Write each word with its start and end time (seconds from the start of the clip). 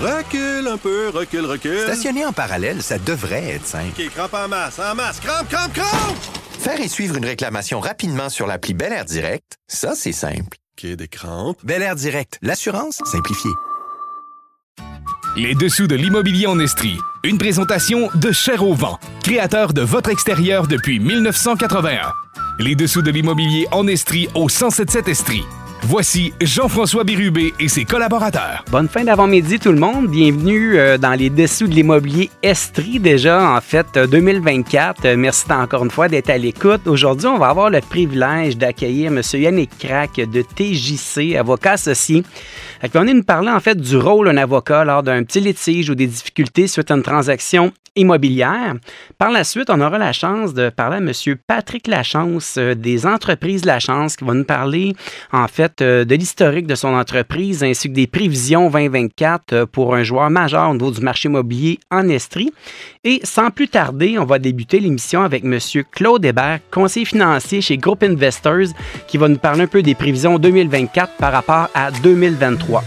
Recule 0.00 0.68
un 0.68 0.76
peu, 0.76 1.08
recule, 1.08 1.44
recule. 1.44 1.80
Stationner 1.80 2.24
en 2.24 2.32
parallèle, 2.32 2.82
ça 2.82 2.98
devrait 2.98 3.54
être 3.54 3.66
simple. 3.66 4.00
OK, 4.00 4.10
crampe 4.10 4.34
en 4.34 4.46
masse, 4.46 4.78
en 4.78 4.94
masse, 4.94 5.18
crampe, 5.18 5.48
crampe, 5.48 5.72
crampe! 5.72 6.16
Faire 6.60 6.80
et 6.80 6.86
suivre 6.86 7.16
une 7.16 7.24
réclamation 7.24 7.80
rapidement 7.80 8.28
sur 8.28 8.46
l'appli 8.46 8.74
Bel 8.74 8.92
Air 8.92 9.04
Direct, 9.04 9.56
ça, 9.66 9.94
c'est 9.96 10.12
simple. 10.12 10.56
OK, 10.78 10.86
des 10.86 11.08
crampes. 11.08 11.58
Bel 11.64 11.82
Air 11.82 11.96
Direct, 11.96 12.38
l'assurance 12.42 13.00
simplifiée. 13.06 13.50
Les 15.36 15.56
dessous 15.56 15.88
de 15.88 15.96
l'immobilier 15.96 16.46
en 16.46 16.60
Estrie. 16.60 16.98
Une 17.24 17.38
présentation 17.38 18.08
de 18.14 18.30
Cher 18.30 18.64
au 18.64 18.74
vent, 18.74 18.98
créateur 19.24 19.72
de 19.72 19.82
votre 19.82 20.10
extérieur 20.10 20.68
depuis 20.68 21.00
1981. 21.00 22.12
Les 22.60 22.76
dessous 22.76 23.02
de 23.02 23.10
l'immobilier 23.10 23.66
en 23.72 23.86
Estrie 23.88 24.28
au 24.34 24.46
1077 24.46 25.08
Estrie. 25.08 25.44
Voici 25.82 26.32
Jean-François 26.40 27.04
Bérubé 27.04 27.54
et 27.60 27.68
ses 27.68 27.84
collaborateurs. 27.84 28.64
Bonne 28.70 28.88
fin 28.88 29.04
d'avant-midi 29.04 29.58
tout 29.58 29.72
le 29.72 29.78
monde. 29.78 30.08
Bienvenue 30.08 30.76
euh, 30.78 30.98
dans 30.98 31.12
les 31.12 31.30
dessous 31.30 31.66
de 31.66 31.72
l'immobilier 31.72 32.30
Estrie 32.42 32.98
déjà 32.98 33.52
en 33.52 33.60
fait 33.60 33.86
euh, 33.96 34.06
2024. 34.06 35.04
Euh, 35.04 35.16
Merci 35.16 35.50
encore 35.50 35.84
une 35.84 35.90
fois 35.90 36.08
d'être 36.08 36.30
à 36.30 36.36
l'écoute. 36.36 36.86
Aujourd'hui, 36.86 37.28
on 37.28 37.38
va 37.38 37.48
avoir 37.48 37.70
le 37.70 37.80
privilège 37.80 38.56
d'accueillir 38.56 39.12
M. 39.12 39.22
Yannick 39.34 39.70
Crac 39.78 40.16
de 40.16 40.42
TJC, 40.42 41.36
avocat 41.36 41.72
associé. 41.72 42.24
Qu'on 42.92 43.06
est 43.06 43.14
nous 43.14 43.22
parler 43.22 43.50
en 43.50 43.60
fait 43.60 43.80
du 43.80 43.96
rôle 43.96 44.26
d'un 44.26 44.36
avocat 44.36 44.84
lors 44.84 45.02
d'un 45.02 45.22
petit 45.22 45.40
litige 45.40 45.90
ou 45.90 45.94
des 45.94 46.06
difficultés 46.06 46.66
suite 46.66 46.90
à 46.90 46.94
une 46.94 47.02
transaction 47.02 47.72
immobilière. 47.98 48.74
Par 49.18 49.30
la 49.30 49.44
suite, 49.44 49.70
on 49.70 49.80
aura 49.80 49.98
la 49.98 50.12
chance 50.12 50.54
de 50.54 50.70
parler 50.70 50.96
à 50.96 50.98
M. 50.98 51.12
Patrick 51.46 51.86
Lachance 51.86 52.56
euh, 52.56 52.74
des 52.74 53.06
entreprises 53.06 53.64
Lachance 53.64 54.16
qui 54.16 54.24
va 54.24 54.34
nous 54.34 54.44
parler 54.44 54.94
en 55.32 55.48
fait 55.48 55.67
euh, 55.80 56.04
de 56.04 56.14
l'historique 56.14 56.66
de 56.66 56.74
son 56.74 56.88
entreprise 56.88 57.62
ainsi 57.62 57.88
que 57.88 57.94
des 57.94 58.06
prévisions 58.06 58.70
2024 58.70 59.52
euh, 59.52 59.66
pour 59.66 59.94
un 59.94 60.02
joueur 60.02 60.30
majeur 60.30 60.70
au 60.70 60.72
niveau 60.72 60.90
du 60.90 61.00
marché 61.00 61.28
immobilier 61.28 61.78
en 61.90 62.08
Estrie. 62.08 62.52
Et 63.04 63.20
sans 63.24 63.50
plus 63.50 63.68
tarder, 63.68 64.18
on 64.18 64.24
va 64.24 64.38
débuter 64.38 64.80
l'émission 64.80 65.22
avec 65.22 65.44
M. 65.44 65.58
Claude 65.90 66.24
Hébert, 66.24 66.60
conseiller 66.70 67.06
financier 67.06 67.60
chez 67.60 67.76
Group 67.76 68.02
Investors, 68.02 68.68
qui 69.06 69.18
va 69.18 69.28
nous 69.28 69.38
parler 69.38 69.62
un 69.62 69.66
peu 69.66 69.82
des 69.82 69.94
prévisions 69.94 70.38
2024 70.38 71.16
par 71.16 71.32
rapport 71.32 71.68
à 71.74 71.90
2023. 71.90 72.82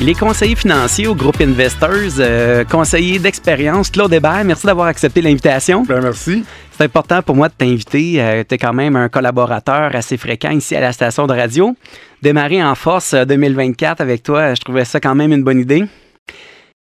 Il 0.00 0.08
est 0.08 0.14
conseiller 0.14 0.54
financier 0.54 1.08
au 1.08 1.14
groupe 1.16 1.40
Investors, 1.40 2.20
euh, 2.20 2.62
conseiller 2.64 3.18
d'expérience. 3.18 3.90
Claude 3.90 4.12
Hébert, 4.12 4.44
merci 4.44 4.64
d'avoir 4.64 4.86
accepté 4.86 5.20
l'invitation. 5.20 5.82
Ben, 5.82 6.00
merci. 6.00 6.44
C'est 6.70 6.84
important 6.84 7.20
pour 7.20 7.34
moi 7.34 7.48
de 7.48 7.54
t'inviter. 7.54 8.22
Euh, 8.22 8.44
tu 8.48 8.54
es 8.54 8.58
quand 8.58 8.72
même 8.72 8.94
un 8.94 9.08
collaborateur 9.08 9.96
assez 9.96 10.16
fréquent 10.16 10.50
ici 10.50 10.76
à 10.76 10.80
la 10.80 10.92
station 10.92 11.26
de 11.26 11.32
radio. 11.32 11.74
Démarrer 12.22 12.62
en 12.62 12.76
force 12.76 13.12
euh, 13.12 13.24
2024 13.24 14.00
avec 14.00 14.22
toi, 14.22 14.54
je 14.54 14.60
trouvais 14.60 14.84
ça 14.84 15.00
quand 15.00 15.16
même 15.16 15.32
une 15.32 15.42
bonne 15.42 15.58
idée. 15.58 15.82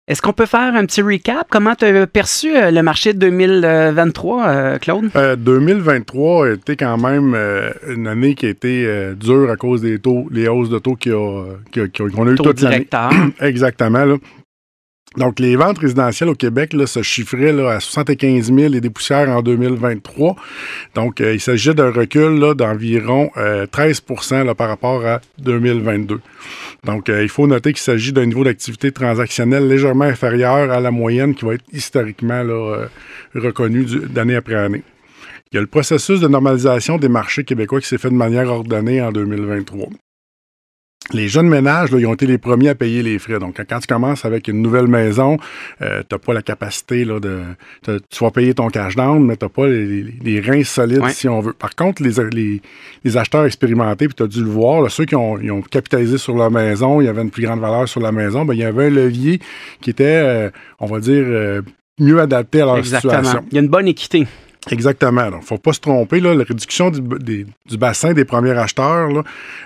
Est-ce 0.09 0.23
qu'on 0.23 0.33
peut 0.33 0.47
faire 0.47 0.75
un 0.75 0.87
petit 0.87 1.03
recap? 1.03 1.47
Comment 1.51 1.75
tu 1.75 1.85
as 1.85 2.07
perçu 2.07 2.57
euh, 2.57 2.71
le 2.71 2.83
marché 2.83 3.13
de 3.13 3.19
2023, 3.19 4.49
euh, 4.49 4.79
Claude? 4.79 5.11
Euh, 5.17 5.37
2023 5.37 6.47
a 6.47 6.53
été 6.55 6.77
quand 6.77 6.97
même 6.97 7.35
euh, 7.37 7.71
une 7.89 8.07
année 8.07 8.35
qui 8.35 8.47
a 8.47 8.49
été 8.49 8.87
euh, 8.87 9.15
dure 9.15 9.51
à 9.51 9.57
cause 9.57 9.83
des 9.83 9.99
taux, 9.99 10.27
les 10.31 10.49
hausses 10.49 10.71
de 10.71 10.79
taux 10.79 10.97
y 11.05 11.11
a- 11.11 11.13
y 11.77 11.81
a- 11.81 11.89
qu'on 12.11 12.27
a 12.27 12.31
eu 12.33 12.35
Taux 12.37 12.45
toute 12.45 12.63
l'année. 12.63 12.77
directeur. 12.91 13.11
Exactement. 13.43 14.05
Là. 14.07 14.17
Donc, 15.17 15.41
les 15.41 15.57
ventes 15.57 15.79
résidentielles 15.79 16.29
au 16.29 16.35
Québec 16.35 16.75
là, 16.75 16.87
se 16.87 17.03
chiffraient 17.03 17.53
là, 17.53 17.71
à 17.71 17.81
75 17.81 18.53
000 18.53 18.75
et 18.75 18.81
des 18.81 18.91
poussières 18.91 19.29
en 19.31 19.41
2023. 19.43 20.37
Donc, 20.95 21.21
euh, 21.21 21.33
il 21.35 21.41
s'agit 21.41 21.75
d'un 21.75 21.91
recul 21.91 22.39
d'environ 22.55 23.31
euh, 23.39 23.67
13% 23.67 24.45
là, 24.45 24.55
par 24.55 24.69
rapport 24.69 25.05
à 25.07 25.21
2022. 25.39 26.21
Donc, 26.85 27.09
euh, 27.09 27.23
il 27.23 27.29
faut 27.31 27.47
noter 27.47 27.73
qu'il 27.73 27.81
s'agit 27.83 28.13
d'un 28.13 28.27
niveau 28.27 28.45
d'activité 28.45 28.93
transactionnelle 28.93 29.67
légèrement 29.67 30.05
inférieur 30.05 30.71
à 30.71 30.79
la 30.79 30.91
moyenne 30.91 31.35
qui 31.35 31.47
va 31.47 31.55
être 31.55 31.65
historiquement 31.73 32.43
euh, 32.45 32.87
reconnu 33.35 33.85
du- 33.87 34.01
d'année 34.01 34.37
après 34.37 34.55
année. 34.57 34.83
Il 35.51 35.55
y 35.55 35.59
a 35.59 35.63
le 35.63 35.67
processus 35.67 36.21
de 36.21 36.29
normalisation 36.29 36.99
des 36.99 37.09
marchés 37.09 37.45
québécois 37.45 37.81
qui 37.81 37.89
s'est 37.89 37.99
fait 37.99 38.11
de 38.11 38.15
manière 38.15 38.49
ordonnée 38.51 39.01
en 39.01 39.11
2023 39.11 39.89
les 41.13 41.29
jeunes 41.29 41.49
ménages, 41.49 41.91
là, 41.91 41.99
ils 41.99 42.07
ont 42.07 42.15
été 42.15 42.27
les 42.27 42.39
premiers 42.39 42.69
à 42.71 42.75
payer 42.75 43.03
les 43.03 43.19
frais. 43.19 43.39
Donc, 43.39 43.61
quand 43.69 43.79
tu 43.81 43.87
commences 43.87 44.25
avec 44.25 44.47
une 44.49 44.61
nouvelle 44.61 44.89
maison, 44.89 45.39
euh, 45.81 46.01
tu 46.09 46.15
n'as 46.15 46.19
pas 46.19 46.35
la 46.35 46.43
capacité 46.43 47.05
là, 47.05 47.19
de. 47.21 47.41
Tu 47.83 48.23
vas 48.25 48.31
payer 48.31 48.53
ton 48.55 48.69
cash 48.69 48.95
down, 48.95 49.25
mais 49.25 49.37
tu 49.37 49.45
n'as 49.45 49.49
pas 49.49 49.67
les, 49.67 50.05
les- 50.23 50.41
reins 50.41 50.65
solides, 50.65 50.99
Ouais. 51.03 51.11
si 51.11 51.29
on 51.29 51.41
veut. 51.41 51.53
Par 51.55 51.75
contre, 51.75 52.03
les, 52.03 52.13
les, 52.33 52.61
les 53.05 53.17
acheteurs 53.17 53.45
expérimentés, 53.47 54.07
puis 54.07 54.15
tu 54.15 54.23
as 54.23 54.27
dû 54.27 54.41
le 54.41 54.51
voir, 54.51 54.83
là, 54.83 54.89
ceux 54.89 55.05
qui 55.07 55.17
ont, 55.17 55.39
ils 55.41 55.51
ont 55.51 55.63
capitalisé 55.63 56.19
sur 56.19 56.37
leur 56.37 56.51
maison, 56.51 57.01
il 57.01 57.05
y 57.05 57.09
avait 57.09 57.23
une 57.23 57.31
plus 57.31 57.43
grande 57.45 57.61
valeur 57.61 57.89
sur 57.89 58.01
la 58.01 58.13
maison, 58.13 58.45
ben, 58.45 58.55
il 58.55 58.61
y 58.61 58.65
avait 58.65 58.87
un 58.87 58.91
levier 58.91 59.41
qui 59.81 59.91
était, 59.91 60.05
euh, 60.05 60.51
on 60.79 60.87
va 60.87 61.01
dire, 61.01 61.25
euh, 61.27 61.63
mieux 61.99 62.21
adapté 62.21 62.61
à 62.61 62.67
leur 62.67 62.79
Exactement. 62.79 63.15
situation. 63.15 63.45
Il 63.51 63.55
y 63.55 63.59
a 63.59 63.63
une 63.63 63.69
bonne 63.69 63.89
équité. 63.89 64.27
Exactement. 64.71 65.31
Donc, 65.31 65.43
faut 65.45 65.57
pas 65.59 65.73
se 65.73 65.81
tromper. 65.81 66.21
Là, 66.21 66.35
la 66.35 66.45
réduction 66.45 66.91
du, 66.91 67.01
des- 67.19 67.47
du 67.69 67.79
bassin 67.79 68.13
des 68.13 68.25
premiers 68.25 68.51
acheteurs 68.59 69.09
là, 69.09 69.23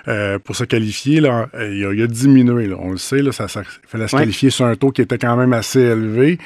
euh, 0.07 0.39
pour 0.39 0.55
se 0.55 0.63
qualifier, 0.63 1.19
là, 1.19 1.49
euh, 1.55 1.73
il, 1.75 1.85
a, 1.85 1.93
il 1.93 2.01
a 2.03 2.07
diminué. 2.07 2.67
Là. 2.67 2.75
On 2.79 2.91
le 2.91 2.97
sait, 2.97 3.21
là, 3.21 3.31
ça, 3.31 3.47
ça 3.47 3.61
il 3.61 3.87
fallait 3.89 4.07
se 4.07 4.15
Ouais. 4.15 4.21
qualifier 4.21 4.49
sur 4.49 4.65
un 4.65 4.75
taux 4.75 4.91
qui 4.91 5.01
était 5.01 5.17
quand 5.17 5.35
même 5.35 5.51
assez 5.53 5.79
élevé. 5.81 6.37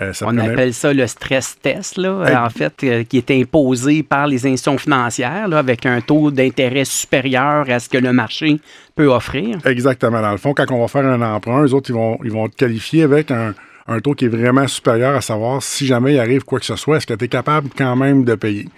Euh, 0.00 0.12
ça 0.12 0.24
On 0.26 0.28
prenait- 0.34 0.48
appelle 0.50 0.72
ça 0.74 0.92
le 0.92 1.06
stress 1.06 1.56
test, 1.60 1.98
là, 1.98 2.24
Hey. 2.26 2.36
en 2.36 2.48
fait, 2.50 2.72
euh, 2.84 3.04
qui 3.04 3.18
est 3.18 3.30
imposé 3.30 4.02
par 4.02 4.26
les 4.26 4.46
institutions 4.46 4.78
financières 4.78 5.48
là, 5.48 5.58
avec 5.58 5.84
un 5.86 6.00
taux 6.00 6.30
d'intérêt 6.30 6.84
supérieur 6.84 7.68
à 7.68 7.78
ce 7.80 7.88
que 7.88 7.98
le 7.98 8.12
marché 8.12 8.60
peut 8.96 9.08
offrir. 9.08 9.58
Exactement. 9.66 10.20
Dans 10.22 10.30
le 10.32 10.38
fond, 10.38 10.54
quand 10.54 10.70
on 10.70 10.80
va 10.80 10.88
faire 10.88 11.04
un 11.06 11.20
emprunt, 11.22 11.64
eux 11.64 11.74
autres, 11.74 11.90
ils 11.90 11.94
vont, 11.94 12.18
ils 12.24 12.30
vont 12.32 12.48
te 12.48 12.56
qualifier 12.56 13.02
avec 13.02 13.30
un, 13.30 13.54
un 13.90 13.98
taux 14.00 14.14
qui 14.14 14.26
est 14.26 14.28
vraiment 14.28 14.66
supérieur 14.68 15.16
à 15.16 15.20
savoir 15.20 15.62
si 15.62 15.84
jamais 15.84 16.14
il 16.14 16.18
arrive 16.20 16.44
quoi 16.44 16.60
que 16.60 16.64
ce 16.64 16.76
soit, 16.76 16.98
est-ce 16.98 17.06
que 17.06 17.14
tu 17.14 17.24
es 17.24 17.28
capable 17.28 17.68
quand 17.76 17.96
même 17.96 18.24
de 18.24 18.36
payer? 18.36 18.68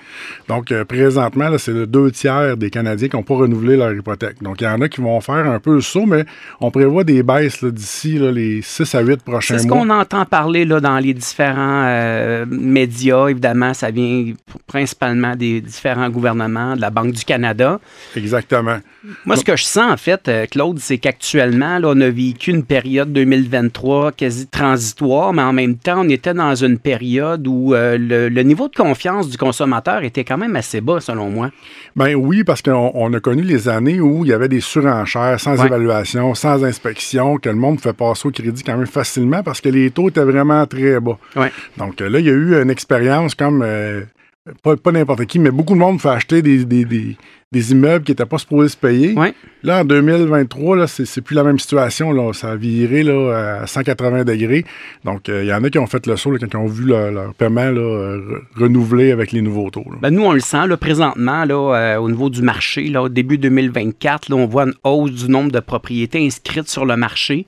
Donc, 0.48 0.72
euh, 0.72 0.84
présentement, 0.86 1.50
là, 1.50 1.58
c'est 1.58 1.72
le 1.72 1.86
deux 1.86 2.10
tiers 2.10 2.56
des 2.56 2.70
Canadiens 2.70 3.08
qui 3.08 3.16
n'ont 3.16 3.22
pas 3.22 3.34
renouvelé 3.34 3.76
leur 3.76 3.92
hypothèque. 3.92 4.42
Donc, 4.42 4.62
il 4.62 4.64
y 4.64 4.66
en 4.66 4.80
a 4.80 4.88
qui 4.88 5.02
vont 5.02 5.20
faire 5.20 5.46
un 5.46 5.60
peu 5.60 5.74
le 5.74 5.80
saut, 5.82 6.06
mais 6.06 6.24
on 6.60 6.70
prévoit 6.70 7.04
des 7.04 7.22
baisses 7.22 7.60
là, 7.60 7.70
d'ici 7.70 8.18
là, 8.18 8.32
les 8.32 8.62
6 8.62 8.94
à 8.94 9.00
8 9.02 9.22
prochains 9.22 9.58
C'est 9.58 9.64
ce 9.64 9.68
mois. 9.68 9.78
qu'on 9.78 9.90
entend 9.90 10.24
parler 10.24 10.64
là, 10.64 10.80
dans 10.80 10.98
les 10.98 11.12
différents 11.12 11.84
euh, 11.86 12.46
médias. 12.48 13.28
Évidemment, 13.28 13.74
ça 13.74 13.90
vient 13.90 14.32
principalement 14.66 15.36
des 15.36 15.60
différents 15.60 16.08
gouvernements, 16.08 16.74
de 16.74 16.80
la 16.80 16.90
Banque 16.90 17.12
du 17.12 17.24
Canada. 17.24 17.78
Exactement. 18.16 18.78
Moi, 19.26 19.36
ce 19.36 19.44
que 19.44 19.56
je 19.56 19.64
sens, 19.64 19.92
en 19.92 19.96
fait, 19.96 20.28
euh, 20.28 20.46
Claude, 20.46 20.78
c'est 20.78 20.98
qu'actuellement, 20.98 21.78
là, 21.78 21.88
on 21.90 22.00
a 22.00 22.08
vécu 22.08 22.50
une 22.50 22.64
période 22.64 23.12
2023 23.12 24.12
quasi 24.12 24.46
transitoire, 24.46 25.01
mais 25.32 25.42
en 25.42 25.52
même 25.52 25.76
temps, 25.76 26.02
on 26.04 26.08
était 26.08 26.34
dans 26.34 26.54
une 26.54 26.78
période 26.78 27.46
où 27.46 27.74
euh, 27.74 27.98
le, 27.98 28.28
le 28.28 28.42
niveau 28.42 28.68
de 28.68 28.74
confiance 28.74 29.28
du 29.28 29.36
consommateur 29.36 30.02
était 30.04 30.24
quand 30.24 30.38
même 30.38 30.56
assez 30.56 30.80
bas, 30.80 31.00
selon 31.00 31.28
moi. 31.30 31.50
Ben 31.96 32.14
oui, 32.14 32.44
parce 32.44 32.62
qu'on 32.62 32.90
on 32.94 33.12
a 33.12 33.20
connu 33.20 33.42
les 33.42 33.68
années 33.68 34.00
où 34.00 34.24
il 34.24 34.28
y 34.30 34.32
avait 34.32 34.48
des 34.48 34.60
surenchères 34.60 35.38
sans 35.40 35.58
Ouais. 35.60 35.66
évaluation, 35.66 36.34
sans 36.34 36.64
inspection, 36.64 37.36
que 37.38 37.48
le 37.48 37.56
monde 37.56 37.80
fait 37.80 37.92
passer 37.92 38.28
au 38.28 38.30
crédit 38.30 38.62
quand 38.62 38.76
même 38.76 38.86
facilement 38.86 39.42
parce 39.42 39.60
que 39.60 39.68
les 39.68 39.90
taux 39.90 40.08
étaient 40.08 40.24
vraiment 40.24 40.64
très 40.66 40.98
bas. 41.00 41.18
Ouais. 41.36 41.52
Donc 41.76 42.00
euh, 42.00 42.08
là, 42.08 42.18
il 42.20 42.26
y 42.26 42.30
a 42.30 42.32
eu 42.32 42.60
une 42.62 42.70
expérience 42.70 43.34
comme, 43.34 43.62
euh, 43.64 44.02
pas, 44.62 44.76
pas 44.76 44.92
n'importe 44.92 45.24
qui, 45.26 45.38
mais 45.38 45.50
beaucoup 45.50 45.74
de 45.74 45.78
monde 45.78 46.00
fait 46.00 46.08
acheter 46.08 46.42
des, 46.42 46.64
des, 46.64 46.84
des- 46.84 47.16
des 47.52 47.72
immeubles 47.72 48.02
qui 48.02 48.12
n'étaient 48.12 48.24
pas 48.24 48.38
supposés 48.38 48.70
se 48.70 48.76
payer. 48.78 49.12
Ouais. 49.12 49.34
Là, 49.62 49.82
en 49.82 49.84
2023, 49.84 50.74
là, 50.74 50.86
c'est, 50.86 51.20
plus 51.20 51.34
la 51.34 51.44
même 51.44 51.58
situation. 51.58 52.10
Là. 52.10 52.32
Ça 52.32 52.52
a 52.52 52.56
viré 52.56 53.02
là, 53.02 53.58
à 53.60 53.66
180 53.66 54.24
degrés. 54.24 54.64
Donc, 55.04 55.28
euh, 55.28 55.42
il 55.44 55.48
y 55.48 55.52
en 55.52 55.62
a 55.62 55.68
qui 55.68 55.78
ont 55.78 55.86
fait 55.86 56.06
le 56.06 56.16
saut 56.16 56.30
là, 56.30 56.38
quand 56.40 56.48
ils 56.50 56.56
ont 56.56 56.66
vu 56.66 56.86
leur, 56.86 57.12
leur 57.12 57.34
paiement 57.34 57.70
là, 57.70 58.16
re- 58.16 58.40
renouvelé 58.56 59.12
avec 59.12 59.32
les 59.32 59.42
nouveaux 59.42 59.68
taux. 59.68 59.84
Ben, 60.00 60.08
nous, 60.08 60.22
on 60.24 60.32
le 60.32 60.40
sent 60.40 60.66
là, 60.66 60.78
présentement 60.78 61.44
là, 61.44 61.74
euh, 61.76 61.96
au 61.98 62.08
niveau 62.10 62.30
du 62.30 62.40
marché. 62.40 62.84
Là, 62.88 63.02
au 63.02 63.08
début 63.10 63.36
2024, 63.36 64.30
là, 64.30 64.36
on 64.36 64.46
voit 64.46 64.64
une 64.64 64.74
hausse 64.82 65.12
du 65.12 65.30
nombre 65.30 65.52
de 65.52 65.60
propriétés 65.60 66.24
inscrites 66.26 66.68
sur 66.68 66.86
le 66.86 66.96
marché. 66.96 67.44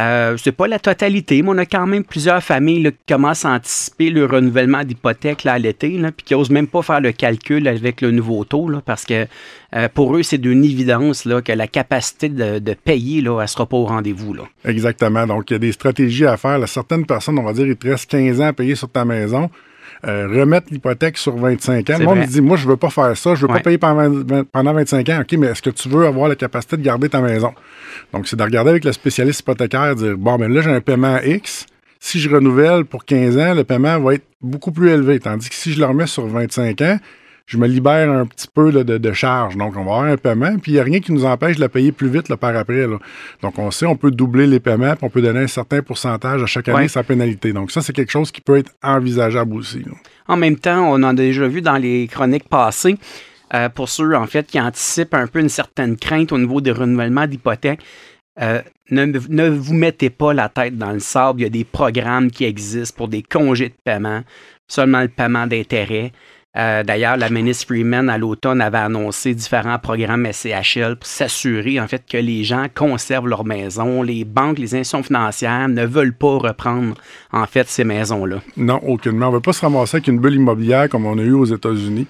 Euh, 0.00 0.36
c'est 0.38 0.52
pas 0.52 0.66
la 0.66 0.78
totalité, 0.78 1.42
mais 1.42 1.50
on 1.50 1.58
a 1.58 1.66
quand 1.66 1.86
même 1.86 2.04
plusieurs 2.04 2.42
familles 2.42 2.84
qui 2.84 3.14
commencent 3.14 3.44
à 3.44 3.50
anticiper 3.50 4.10
le 4.10 4.24
renouvellement 4.24 4.82
d'hypothèque 4.82 5.44
à 5.44 5.58
l'été, 5.58 6.00
puis 6.16 6.24
qui 6.24 6.34
n'osent 6.34 6.50
même 6.50 6.68
pas 6.68 6.82
faire 6.82 7.00
le 7.00 7.12
calcul 7.12 7.68
avec 7.68 8.00
le 8.00 8.10
nouveau 8.10 8.44
taux, 8.44 8.70
parce 8.84 9.04
que 9.04 9.26
euh, 9.74 9.88
pour 9.92 10.16
eux, 10.16 10.22
c'est 10.22 10.38
d'une 10.38 10.64
évidence 10.64 11.28
que 11.44 11.52
la 11.52 11.66
capacité 11.66 12.28
de, 12.28 12.74
payer, 12.74 13.20
là, 13.20 13.40
elle 13.42 13.48
sera 13.48 13.66
pas 13.66 13.76
au 13.76 13.84
rendez-vous. 13.84 14.36
Exactement. 14.64 15.26
Donc, 15.26 15.50
il 15.50 15.54
y 15.54 15.56
a 15.56 15.58
des 15.58 15.72
stratégies 15.72 16.26
à 16.26 16.36
faire. 16.36 16.66
Certaines 16.68 17.04
personnes, 17.04 17.38
on 17.38 17.42
va 17.42 17.52
dire, 17.52 17.66
il 17.66 17.76
te 17.76 17.88
reste 17.88 18.10
15 18.10 18.40
ans 18.40 18.46
à 18.46 18.52
payer 18.52 18.74
sur 18.74 18.88
ta 18.88 19.04
maison. 19.04 19.50
Euh, 20.06 20.26
remettre 20.28 20.68
l'hypothèque 20.70 21.18
sur 21.18 21.36
25 21.36 21.90
ans. 21.90 21.96
Le 21.98 22.04
monde 22.06 22.18
vrai. 22.18 22.26
dit, 22.26 22.40
moi, 22.40 22.56
je 22.56 22.66
veux 22.66 22.76
pas 22.78 22.88
faire 22.90 23.14
ça, 23.16 23.34
je 23.34 23.42
veux 23.42 23.48
Ouais. 23.52 23.58
pas 23.58 23.64
payer 23.64 23.76
pendant, 23.78 24.08
20 24.08 24.44
pendant 24.50 24.72
25 24.72 25.08
ans. 25.10 25.20
OK, 25.20 25.32
mais 25.38 25.48
est-ce 25.48 25.60
que 25.60 25.70
tu 25.70 25.88
veux 25.90 26.06
avoir 26.06 26.28
la 26.28 26.36
capacité 26.36 26.76
de 26.78 26.82
garder 26.82 27.08
ta 27.10 27.20
maison? 27.20 27.52
Donc, 28.12 28.26
c'est 28.26 28.36
de 28.36 28.42
regarder 28.42 28.70
avec 28.70 28.84
le 28.84 28.92
spécialiste 28.92 29.40
hypothécaire, 29.40 29.94
dire, 29.96 30.16
bon, 30.16 30.36
ben 30.38 30.50
là, 30.52 30.62
j'ai 30.62 30.70
un 30.70 30.80
paiement 30.80 31.18
X. 31.22 31.66
Si 31.98 32.18
je 32.18 32.30
renouvelle 32.30 32.86
pour 32.86 33.04
15 33.04 33.36
ans, 33.36 33.52
le 33.54 33.62
paiement 33.64 34.00
va 34.00 34.14
être 34.14 34.24
beaucoup 34.40 34.72
plus 34.72 34.88
élevé. 34.88 35.20
Tandis 35.20 35.50
que 35.50 35.54
si 35.54 35.72
je 35.74 35.80
le 35.80 35.84
remets 35.86 36.06
sur 36.06 36.26
25 36.26 36.80
ans, 36.80 36.96
je 37.50 37.58
me 37.58 37.66
libère 37.66 38.08
un 38.12 38.26
petit 38.26 38.46
peu 38.46 38.70
là, 38.70 38.84
de, 38.84 38.96
de 38.96 39.12
charge. 39.12 39.56
Donc, 39.56 39.72
on 39.76 39.84
va 39.84 39.90
avoir 39.96 40.02
un 40.04 40.16
paiement, 40.16 40.56
puis 40.58 40.70
il 40.70 40.74
n'y 40.74 40.80
a 40.80 40.84
rien 40.84 41.00
qui 41.00 41.10
nous 41.12 41.24
empêche 41.24 41.56
de 41.56 41.62
le 41.62 41.68
payer 41.68 41.90
plus 41.90 42.08
vite 42.08 42.28
là, 42.28 42.36
par 42.36 42.54
après. 42.54 42.86
Là. 42.86 42.96
Donc, 43.42 43.58
on 43.58 43.72
sait, 43.72 43.86
on 43.86 43.96
peut 43.96 44.12
doubler 44.12 44.46
les 44.46 44.60
paiements, 44.60 44.94
puis 44.94 45.02
on 45.04 45.10
peut 45.10 45.20
donner 45.20 45.40
un 45.40 45.46
certain 45.48 45.82
pourcentage 45.82 46.40
à 46.44 46.46
chaque 46.46 46.68
année 46.68 46.78
Ouais. 46.82 46.88
sa 46.88 47.02
pénalité. 47.02 47.52
Donc, 47.52 47.72
ça, 47.72 47.80
c'est 47.80 47.92
quelque 47.92 48.12
chose 48.12 48.30
qui 48.30 48.40
peut 48.40 48.56
être 48.56 48.70
envisageable 48.84 49.56
aussi. 49.56 49.82
En 50.28 50.36
même 50.36 50.56
temps, 50.56 50.92
on 50.92 51.02
en 51.02 51.02
a 51.02 51.12
déjà 51.14 51.48
vu 51.48 51.60
dans 51.60 51.76
les 51.76 52.06
chroniques 52.06 52.48
passées, 52.48 52.96
euh, 53.52 53.68
pour 53.68 53.88
ceux 53.88 54.14
en 54.14 54.28
fait 54.28 54.46
qui 54.46 54.60
anticipent 54.60 55.14
un 55.14 55.26
peu 55.26 55.40
une 55.40 55.48
certaine 55.48 55.96
crainte 55.96 56.30
au 56.30 56.38
niveau 56.38 56.60
des 56.60 56.70
renouvellements 56.70 57.26
d'hypothèques, 57.26 57.80
euh, 58.40 58.62
ne, 58.92 59.06
ne 59.06 59.48
vous 59.48 59.74
mettez 59.74 60.08
pas 60.08 60.32
la 60.32 60.48
tête 60.48 60.78
dans 60.78 60.92
le 60.92 61.00
sable. 61.00 61.40
Il 61.40 61.42
y 61.42 61.46
a 61.46 61.50
des 61.50 61.64
programmes 61.64 62.30
qui 62.30 62.44
existent 62.44 62.96
pour 62.96 63.08
des 63.08 63.22
congés 63.24 63.70
de 63.70 63.74
paiement, 63.84 64.22
seulement 64.68 65.00
le 65.02 65.08
paiement 65.08 65.48
d'intérêt. 65.48 66.12
Euh, 66.56 66.82
D'ailleurs, 66.82 67.16
la 67.16 67.30
ministre 67.30 67.66
Freeman, 67.68 68.10
à 68.10 68.18
l'automne, 68.18 68.60
avait 68.60 68.78
annoncé 68.78 69.34
différents 69.34 69.78
programmes 69.78 70.26
SCHL 70.32 70.96
pour 70.96 71.06
s'assurer, 71.06 71.78
en 71.78 71.86
fait, 71.86 72.02
que 72.10 72.16
les 72.16 72.42
gens 72.42 72.66
conservent 72.74 73.28
leur 73.28 73.44
maison. 73.44 74.02
Les 74.02 74.24
banques, 74.24 74.58
les 74.58 74.74
institutions 74.74 75.04
financières 75.04 75.68
ne 75.68 75.86
veulent 75.86 76.12
pas 76.12 76.38
reprendre, 76.38 76.96
en 77.32 77.46
fait, 77.46 77.68
ces 77.68 77.84
maisons-là. 77.84 78.38
Non, 78.56 78.80
aucunement. 78.82 79.26
On 79.26 79.30
ne 79.30 79.34
veut 79.36 79.40
pas 79.42 79.52
se 79.52 79.60
ramasser 79.60 79.98
avec 79.98 80.08
une 80.08 80.18
bulle 80.18 80.34
immobilière 80.34 80.88
comme 80.88 81.06
on 81.06 81.16
a 81.18 81.22
eu 81.22 81.32
aux 81.34 81.44
États-Unis. 81.44 82.08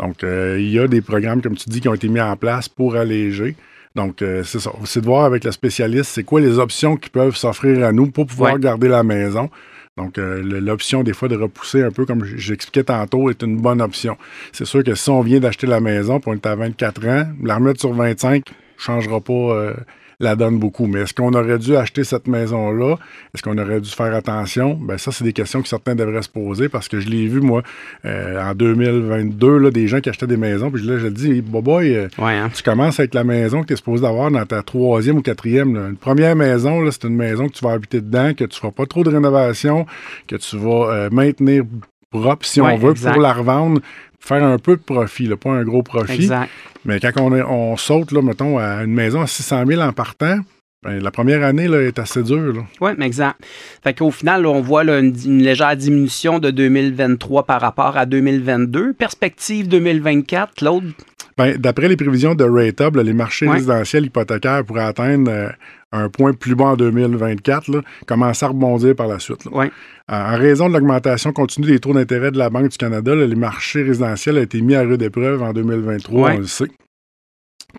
Donc, 0.00 0.24
euh, 0.24 0.56
il 0.58 0.68
y 0.70 0.80
a 0.80 0.88
des 0.88 1.00
programmes, 1.00 1.40
comme 1.40 1.56
tu 1.56 1.68
dis, 1.70 1.80
qui 1.80 1.88
ont 1.88 1.94
été 1.94 2.08
mis 2.08 2.20
en 2.20 2.36
place 2.36 2.68
pour 2.68 2.96
alléger. 2.96 3.54
Donc, 3.94 4.20
euh, 4.20 4.42
c'est 4.42 4.58
ça. 4.58 4.72
C'est 4.84 5.00
de 5.00 5.06
voir 5.06 5.24
avec 5.26 5.44
le 5.44 5.52
spécialiste, 5.52 6.10
c'est 6.12 6.24
quoi 6.24 6.40
les 6.40 6.58
options 6.58 6.96
qui 6.96 7.08
peuvent 7.08 7.36
s'offrir 7.36 7.86
à 7.86 7.92
nous 7.92 8.10
pour 8.10 8.26
pouvoir 8.26 8.54
Ouais. 8.54 8.60
garder 8.60 8.88
la 8.88 9.02
maison. 9.04 9.48
Donc, 9.96 10.18
euh, 10.18 10.42
l'option, 10.42 11.02
des 11.02 11.14
fois, 11.14 11.28
de 11.28 11.36
repousser 11.36 11.82
un 11.82 11.90
peu, 11.90 12.04
comme 12.04 12.22
j'expliquais 12.24 12.84
tantôt, 12.84 13.30
est 13.30 13.42
une 13.42 13.56
bonne 13.56 13.80
option. 13.80 14.18
C'est 14.52 14.66
sûr 14.66 14.84
que 14.84 14.94
si 14.94 15.08
on 15.08 15.22
vient 15.22 15.40
d'acheter 15.40 15.66
la 15.66 15.80
maison, 15.80 16.20
puis 16.20 16.30
on 16.30 16.34
est 16.34 16.46
à 16.46 16.54
24 16.54 17.08
ans, 17.08 17.26
la 17.42 17.58
sur 17.78 17.94
25 17.94 18.44
ne 18.46 18.52
changera 18.76 19.20
pas 19.22 19.32
euh, 19.32 19.74
la 20.20 20.34
donne 20.36 20.58
beaucoup. 20.58 20.86
Mais 20.86 21.00
est-ce 21.00 21.12
qu'on 21.14 21.32
aurait 21.34 21.58
dû 21.58 21.76
acheter 21.76 22.04
cette 22.04 22.26
maison-là? 22.26 22.96
Est-ce 23.34 23.42
qu'on 23.42 23.58
aurait 23.58 23.80
dû 23.80 23.90
faire 23.90 24.14
attention? 24.14 24.74
Ben 24.74 24.96
ça, 24.98 25.12
c'est 25.12 25.24
des 25.24 25.32
questions 25.32 25.60
que 25.62 25.68
certains 25.68 25.94
devraient 25.94 26.22
se 26.22 26.28
poser 26.28 26.68
parce 26.68 26.88
que 26.88 27.00
je 27.00 27.08
l'ai 27.08 27.26
vu, 27.26 27.40
moi, 27.40 27.62
euh, 28.04 28.40
en 28.42 28.54
2022, 28.54 29.58
là, 29.58 29.70
des 29.70 29.88
gens 29.88 30.00
qui 30.00 30.08
achetaient 30.08 30.26
des 30.26 30.36
maisons. 30.36 30.70
Puis 30.70 30.82
là, 30.82 30.98
je 30.98 31.04
le 31.06 31.10
dis, 31.12 31.42
boboy, 31.42 31.94
euh, 31.94 32.08
Ouais, 32.18 32.34
hein? 32.34 32.50
tu 32.54 32.62
commences 32.62 32.98
avec 33.00 33.14
la 33.14 33.24
maison 33.24 33.62
que 33.62 33.66
tu 33.68 33.72
es 33.74 33.76
supposé 33.76 34.06
avoir 34.06 34.30
dans 34.30 34.44
ta 34.46 34.62
troisième 34.62 35.18
ou 35.18 35.22
quatrième. 35.22 35.74
là. 35.74 35.88
Une 35.88 35.96
première 35.96 36.36
maison, 36.36 36.80
là, 36.82 36.90
c'est 36.92 37.04
une 37.04 37.16
maison 37.16 37.48
que 37.48 37.52
tu 37.54 37.64
vas 37.64 37.72
habiter 37.72 38.00
dedans, 38.00 38.32
que 38.34 38.44
tu 38.44 38.58
feras 38.58 38.72
pas 38.72 38.86
trop 38.86 39.04
de 39.04 39.10
rénovation, 39.10 39.86
que 40.26 40.36
tu 40.36 40.56
vas 40.56 40.92
euh, 40.92 41.10
maintenir 41.10 41.64
propre, 42.10 42.46
si 42.46 42.60
Ouais, 42.60 42.72
on 42.72 42.76
veut, 42.78 42.92
exact. 42.92 43.12
pour 43.12 43.20
la 43.20 43.32
revendre, 43.32 43.80
faire 44.20 44.42
un 44.44 44.58
peu 44.58 44.76
de 44.76 44.82
profit, 44.82 45.26
là, 45.26 45.36
pas 45.36 45.50
un 45.50 45.64
gros 45.64 45.82
profit. 45.82 46.14
Exact. 46.14 46.50
Mais 46.84 47.00
quand 47.00 47.10
on, 47.18 47.34
est- 47.34 47.42
on 47.42 47.76
saute, 47.76 48.12
là, 48.12 48.22
mettons, 48.22 48.58
à 48.58 48.84
une 48.84 48.92
maison 48.94 49.20
à 49.20 49.26
600 49.26 49.64
000 49.66 49.80
en 49.82 49.92
partant, 49.92 50.38
ben, 50.82 51.02
la 51.02 51.10
première 51.10 51.42
année 51.44 51.66
là, 51.68 51.80
est 51.82 51.98
assez 51.98 52.22
dure. 52.22 52.64
Oui, 52.80 52.90
exact. 53.00 53.36
Fait 53.82 53.94
qu'au 53.94 54.10
final, 54.10 54.42
là, 54.42 54.50
on 54.50 54.60
voit 54.60 54.84
là, 54.84 54.98
une, 55.00 55.14
une 55.24 55.42
légère 55.42 55.76
diminution 55.76 56.38
de 56.38 56.50
2023 56.50 57.44
par 57.44 57.60
rapport 57.60 57.96
à 57.96 58.06
2022. 58.06 58.92
Perspective 58.92 59.66
2024, 59.68 60.54
Claude? 60.54 60.92
Ben, 61.38 61.56
D'après 61.58 61.88
les 61.88 61.96
prévisions 61.96 62.34
de 62.34 62.44
là, 62.44 63.02
les 63.02 63.12
marchés 63.12 63.46
Ouais. 63.46 63.54
résidentiels 63.54 64.06
hypothécaires 64.06 64.64
pourraient 64.64 64.84
atteindre 64.84 65.30
euh, 65.30 65.48
un 65.92 66.08
point 66.08 66.32
plus 66.32 66.54
bas 66.54 66.64
en 66.68 66.76
2024, 66.76 67.68
là, 67.70 67.82
commencer 68.06 68.44
à 68.44 68.48
rebondir 68.48 68.94
par 68.96 69.06
la 69.06 69.18
suite. 69.18 69.44
là. 69.44 69.52
Ouais. 69.54 69.70
En 70.08 70.16
en 70.34 70.38
raison 70.38 70.68
de 70.68 70.74
l'augmentation 70.74 71.32
continue 71.32 71.66
des 71.66 71.78
taux 71.78 71.92
d'intérêt 71.92 72.30
de 72.30 72.38
la 72.38 72.48
Banque 72.48 72.68
du 72.70 72.78
Canada, 72.78 73.14
là, 73.14 73.26
les 73.26 73.34
marchés 73.36 73.82
résidentiels 73.82 74.38
ont 74.38 74.42
été 74.42 74.60
mis 74.62 74.74
à 74.74 74.82
rude 74.82 75.02
épreuve 75.02 75.42
en 75.42 75.52
2023, 75.52 76.28
Ouais. 76.30 76.34
on 76.36 76.38
le 76.40 76.46
sait. 76.46 76.70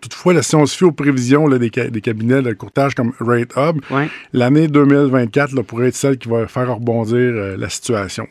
Toutefois, 0.00 0.32
là, 0.34 0.42
si 0.42 0.54
on 0.54 0.64
se 0.64 0.76
fie 0.76 0.84
aux 0.84 0.92
prévisions 0.92 1.48
là, 1.48 1.58
des, 1.58 1.70
ca- 1.74 1.88
des 1.88 2.00
cabinets 2.00 2.42
de 2.42 2.52
courtage 2.52 2.94
comme 2.94 3.12
RateHub, 3.18 3.80
Ouais. 3.90 4.08
l'année 4.32 4.68
2024 4.68 5.52
là, 5.54 5.64
pourrait 5.64 5.88
être 5.88 5.96
celle 5.96 6.18
qui 6.18 6.28
va 6.28 6.46
faire 6.46 6.72
rebondir 6.72 7.16
euh, 7.18 7.56
la 7.56 7.68
situation. 7.68 8.28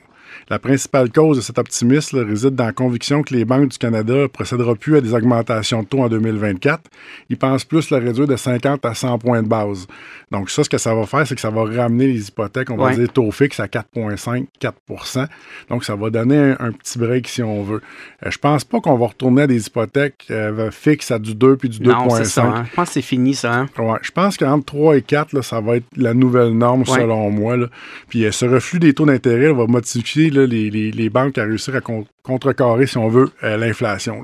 La 0.50 0.60
principale 0.60 1.12
cause 1.12 1.36
de 1.38 1.42
cet 1.42 1.60
optimisme 1.60 2.20
réside 2.20 2.56
dans 2.56 2.68
la 2.68 2.72
conviction 2.72 3.22
que 3.22 3.34
les 3.34 3.44
banques 3.44 3.68
du 3.68 3.78
Canada 3.78 4.14
ne 4.14 4.28
procéderont 4.28 4.76
plus 4.78 4.96
à 4.96 5.02
des 5.02 5.14
augmentations 5.14 5.84
de 5.84 5.88
taux 5.88 6.00
en 6.00 6.08
2024. 6.08 6.82
Ils 7.30 7.38
pensent 7.38 7.66
plus 7.66 7.90
le 7.92 7.98
réduire 7.98 8.28
de 8.28 8.36
50 8.38 8.86
à 8.86 8.94
100 8.94 9.18
points 9.20 9.44
de 9.44 9.48
base. 9.50 9.88
Donc 10.32 10.50
ça, 10.50 10.64
ce 10.64 10.70
que 10.70 10.78
ça 10.78 10.96
va 10.96 11.06
faire, 11.06 11.28
c'est 11.28 11.36
que 11.36 11.42
ça 11.42 11.50
va 11.50 11.64
ramener 11.66 12.08
les 12.08 12.28
hypothèques, 12.30 12.70
on 12.70 12.78
va 12.78 12.86
Ouais. 12.86 12.96
dire 12.96 13.12
taux 13.12 13.30
fixe 13.32 13.60
à 13.60 13.68
4,5, 13.68 14.46
4% 14.62 15.28
Donc 15.70 15.84
ça 15.84 15.96
va 15.96 16.10
donner 16.10 16.38
un, 16.38 16.58
un 16.60 16.72
petit 16.72 16.98
break 16.98 17.28
si 17.28 17.44
on 17.44 17.64
veut. 17.64 17.82
Euh, 18.26 18.32
je 18.32 18.38
pense 18.38 18.64
pas 18.64 18.80
qu'on 18.80 18.98
va 18.98 19.08
retourner 19.08 19.42
à 19.44 19.48
des 19.48 19.68
hypothèques 19.68 20.28
euh, 20.32 20.72
fixes 20.72 21.12
à 21.12 21.20
du 21.20 21.36
2 21.36 21.58
puis 21.58 21.68
du 21.68 21.80
2,5. 21.80 21.84
Non, 21.90 22.10
c'est 22.10 22.24
ça. 22.24 22.46
hein. 22.46 22.66
Je 22.70 22.74
pense 22.76 22.88
que 22.88 22.94
c'est 22.94 23.02
fini, 23.02 23.34
ça. 23.36 23.54
hein. 23.54 23.66
Ouais, 23.78 24.00
je 24.02 24.12
pense 24.12 24.38
qu'entre 24.38 24.66
3 24.66 24.96
et 24.98 25.02
4, 25.02 25.34
là, 25.34 25.42
ça 25.42 25.60
va 25.60 25.76
être 25.76 25.86
la 25.98 26.14
nouvelle 26.14 26.52
norme 26.58 26.82
Ouais. 26.88 27.02
selon 27.02 27.30
moi. 27.32 27.58
là. 27.58 27.68
Puis 28.08 28.24
euh, 28.26 28.32
ce 28.32 28.46
reflux 28.46 28.80
des 28.80 28.94
taux 28.94 29.06
d'intérêt 29.06 29.52
va 29.52 29.66
motiver 29.68 30.30
là, 30.40 30.46
les, 30.46 30.70
les- 30.70 30.92
les 30.92 31.10
banques 31.10 31.38
à 31.38 31.44
réussir 31.44 31.76
à 31.76 31.82
con- 31.82 32.06
contrecarrer, 32.24 32.88
si 32.88 32.98
on 32.98 33.08
veut, 33.10 33.30
euh, 33.44 33.58
l'inflation. 33.58 34.24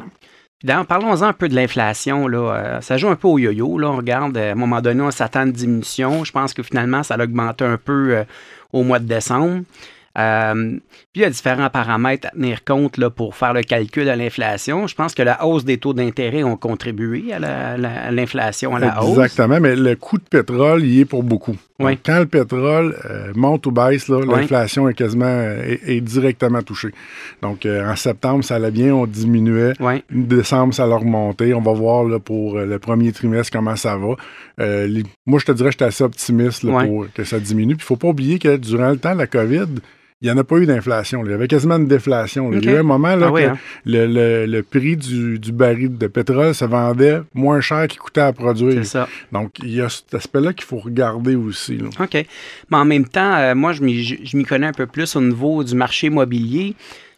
parlons-en 0.87 1.23
un 1.23 1.33
peu 1.33 1.49
de 1.49 1.55
l'inflation. 1.55 2.27
Là. 2.27 2.37
Euh, 2.55 2.81
ça 2.81 2.97
joue 2.97 3.09
un 3.09 3.15
peu 3.15 3.27
au 3.27 3.37
yo-yo. 3.39 3.77
Là. 3.77 3.89
On 3.89 3.97
regarde, 3.97 4.37
euh, 4.37 4.49
à 4.49 4.51
un 4.53 4.55
moment 4.55 4.81
donné, 4.81 5.01
on 5.01 5.11
s'attend 5.11 5.41
à 5.41 5.43
une 5.43 5.51
diminution. 5.51 6.23
Je 6.23 6.31
pense 6.31 6.53
que 6.53 6.63
finalement, 6.63 7.03
ça 7.03 7.15
a 7.15 7.23
augmenté 7.23 7.65
un 7.65 7.77
peu 7.77 8.15
euh, 8.15 8.23
au 8.71 8.83
mois 8.83 8.99
de 8.99 9.05
décembre. 9.07 9.63
Euh, 10.15 10.53
puis 11.11 11.15
il 11.15 11.21
y 11.23 11.25
a 11.25 11.29
différents 11.31 11.71
paramètres 11.71 12.27
à 12.27 12.29
tenir 12.29 12.63
compte 12.63 12.97
là, 12.97 13.09
pour 13.09 13.35
faire 13.35 13.51
le 13.51 13.63
calcul 13.63 14.05
de 14.05 14.11
l'inflation. 14.11 14.85
Je 14.85 14.93
pense 14.93 15.15
que 15.15 15.23
la 15.23 15.43
hausse 15.43 15.65
des 15.65 15.79
taux 15.79 15.93
d'intérêt 15.95 16.43
ont 16.43 16.55
contribué 16.55 17.33
à 17.33 18.11
l'inflation, 18.11 18.75
à 18.75 18.79
la 18.79 19.01
hausse. 19.03 19.09
Exactement, 19.17 19.59
mais 19.59 19.75
le 19.75 19.95
coût 19.95 20.19
de 20.19 20.23
pétrole 20.23 20.83
y 20.85 20.99
est 21.01 21.05
pour 21.05 21.23
beaucoup. 21.23 21.55
Donc, 21.83 21.91
Oui. 21.91 21.99
Quand 22.05 22.19
le 22.19 22.25
pétrole 22.25 22.95
euh, 23.09 23.31
monte 23.35 23.65
ou 23.67 23.71
baisse, 23.71 24.07
là, 24.07 24.17
Oui. 24.17 24.25
l'inflation 24.27 24.87
est 24.89 24.93
quasiment 24.93 25.25
est, 25.27 25.79
est 25.85 26.01
directement 26.01 26.61
touchée. 26.61 26.89
Donc 27.41 27.65
euh, 27.65 27.89
en 27.91 27.95
septembre, 27.95 28.43
ça 28.43 28.55
allait 28.55 28.71
bien, 28.71 28.93
on 28.93 29.05
diminuait. 29.05 29.73
Oui, 29.79 30.03
Décembre, 30.09 30.73
ça 30.73 30.83
a 30.83 30.95
remonté. 30.95 31.53
On 31.53 31.61
va 31.61 31.73
voir 31.73 32.03
là, 32.05 32.19
pour 32.19 32.57
euh, 32.57 32.65
le 32.65 32.79
premier 32.79 33.11
trimestre 33.11 33.51
comment 33.51 33.75
ça 33.75 33.97
va. 33.97 34.15
Euh, 34.59 34.87
les- 34.87 35.03
moi, 35.25 35.39
je 35.39 35.45
te 35.45 35.51
dirais 35.51 35.69
que 35.69 35.73
j'étais 35.73 35.85
assez 35.85 36.03
optimiste 36.03 36.63
là, 36.63 36.85
pour 36.85 37.07
que 37.13 37.23
ça 37.23 37.39
diminue. 37.39 37.75
Puis 37.75 37.83
il 37.83 37.85
ne 37.85 37.87
faut 37.87 37.95
pas 37.97 38.07
oublier 38.09 38.39
que 38.39 38.55
durant 38.57 38.89
le 38.89 38.97
temps 38.97 39.13
de 39.13 39.17
la 39.19 39.27
COVID, 39.27 39.65
il 40.23 40.27
n'y 40.27 40.31
en 40.31 40.37
a 40.37 40.43
pas 40.45 40.55
eu 40.57 40.65
d'inflation. 40.65 41.21
Il 41.25 41.31
y 41.31 41.33
avait 41.33 41.47
quasiment 41.49 41.75
une 41.75 41.85
déflation. 41.87 42.51
Il 42.53 42.63
y 42.63 42.69
a 42.69 42.71
eu 42.71 42.77
un 42.77 42.83
moment 42.83 43.13
là, 43.15 43.25
Ah 43.27 43.31
oui, 43.33 43.41
que 43.43 43.47
hein? 43.49 43.57
le, 43.85 44.07
le- 44.07 44.45
le 44.45 44.63
prix 44.63 44.95
du, 44.95 45.37
du 45.37 45.51
baril 45.51 45.97
de 45.97 46.07
pétrole 46.07 46.55
se 46.55 46.63
vendait 46.65 47.19
moins 47.33 47.59
cher 47.59 47.87
qu'il 47.89 47.99
coûtait 47.99 48.21
à 48.21 48.31
produire. 48.33 48.75
c'est 48.85 48.91
ça. 48.99 49.09
Donc, 49.33 49.51
il 49.61 49.71
y 49.75 49.81
a 49.81 49.89
cet 49.89 50.13
aspect-là 50.13 50.53
qu'il 50.53 50.63
faut 50.65 50.77
regarder 50.77 51.35
aussi. 51.35 51.77
là. 51.77 51.89
OK. 51.99 52.13
Mais 52.71 52.77
en 52.77 52.85
même 52.85 53.05
temps, 53.05 53.35
euh, 53.35 53.53
moi, 53.53 53.73
je 53.73 53.81
m'y 53.83 54.01
je 54.01 54.37
m'y 54.37 54.45
connais 54.45 54.67
un 54.67 54.71
peu 54.73 54.87
plus 54.87 55.15
au 55.17 55.21
niveau 55.21 55.63
du 55.63 55.75
marché 55.75 56.07
immobilier. 56.07 56.75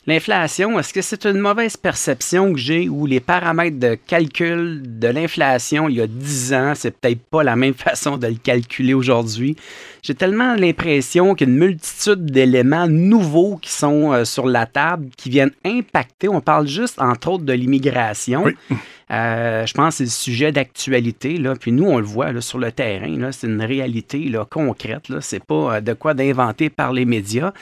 L'inflation, 0.07 0.77
est-ce 0.77 0.93
que 0.93 1.01
c'est 1.01 1.25
une 1.25 1.39
mauvaise 1.39 1.77
perception 1.77 2.53
que 2.53 2.59
j'ai 2.59 2.87
où 2.89 3.07
les 3.07 3.19
paramètres 3.19 3.79
de 3.79 3.95
calcul 3.95 4.99
de 4.99 5.07
l'inflation 5.07 5.89
il 5.89 5.95
y 5.95 6.01
a 6.01 6.05
10 6.05 6.53
ans, 6.53 6.73
c'est 6.75 6.91
peut-être 6.91 7.23
pas 7.23 7.41
la 7.41 7.55
même 7.55 7.73
façon 7.75 8.17
de 8.17 8.27
le 8.27 8.35
calculer 8.35 8.93
aujourd'hui? 8.93 9.55
J'ai 10.03 10.13
tellement 10.13 10.53
l'impression 10.53 11.33
qu'il 11.33 11.47
y 11.47 11.51
a 11.51 11.53
une 11.53 11.59
multitude 11.59 12.25
d'éléments 12.25 12.87
nouveaux 12.87 13.57
qui 13.57 13.71
sont 13.71 14.13
euh, 14.13 14.25
sur 14.25 14.45
la 14.45 14.67
table, 14.67 15.09
qui 15.17 15.31
viennent 15.31 15.53
impacter. 15.65 16.29
On 16.29 16.41
parle 16.41 16.67
juste, 16.67 17.01
entre 17.01 17.31
autres, 17.31 17.43
de 17.43 17.53
l'immigration. 17.53 18.43
Oui. 18.43 18.55
Euh, 19.11 19.65
je 19.65 19.73
pense 19.73 19.89
que 19.89 19.97
c'est 19.97 20.03
le 20.05 20.09
sujet 20.09 20.51
d'actualité. 20.51 21.37
Là. 21.37 21.55
Puis 21.55 21.71
nous, 21.71 21.85
on 21.85 21.97
le 21.97 22.05
voit 22.05 22.31
là, 22.31 22.41
sur 22.41 22.57
le 22.57 22.71
terrain. 22.71 23.17
là. 23.17 23.31
C'est 23.31 23.47
une 23.47 23.61
réalité 23.61 24.19
là, 24.29 24.45
concrète. 24.45 25.09
Là. 25.09 25.21
C'est 25.21 25.43
pas 25.43 25.75
euh, 25.75 25.81
de 25.81 25.93
quoi 25.93 26.13
d'inventer 26.13 26.69
par 26.69 26.93
les 26.93 27.05
médias. 27.05 27.53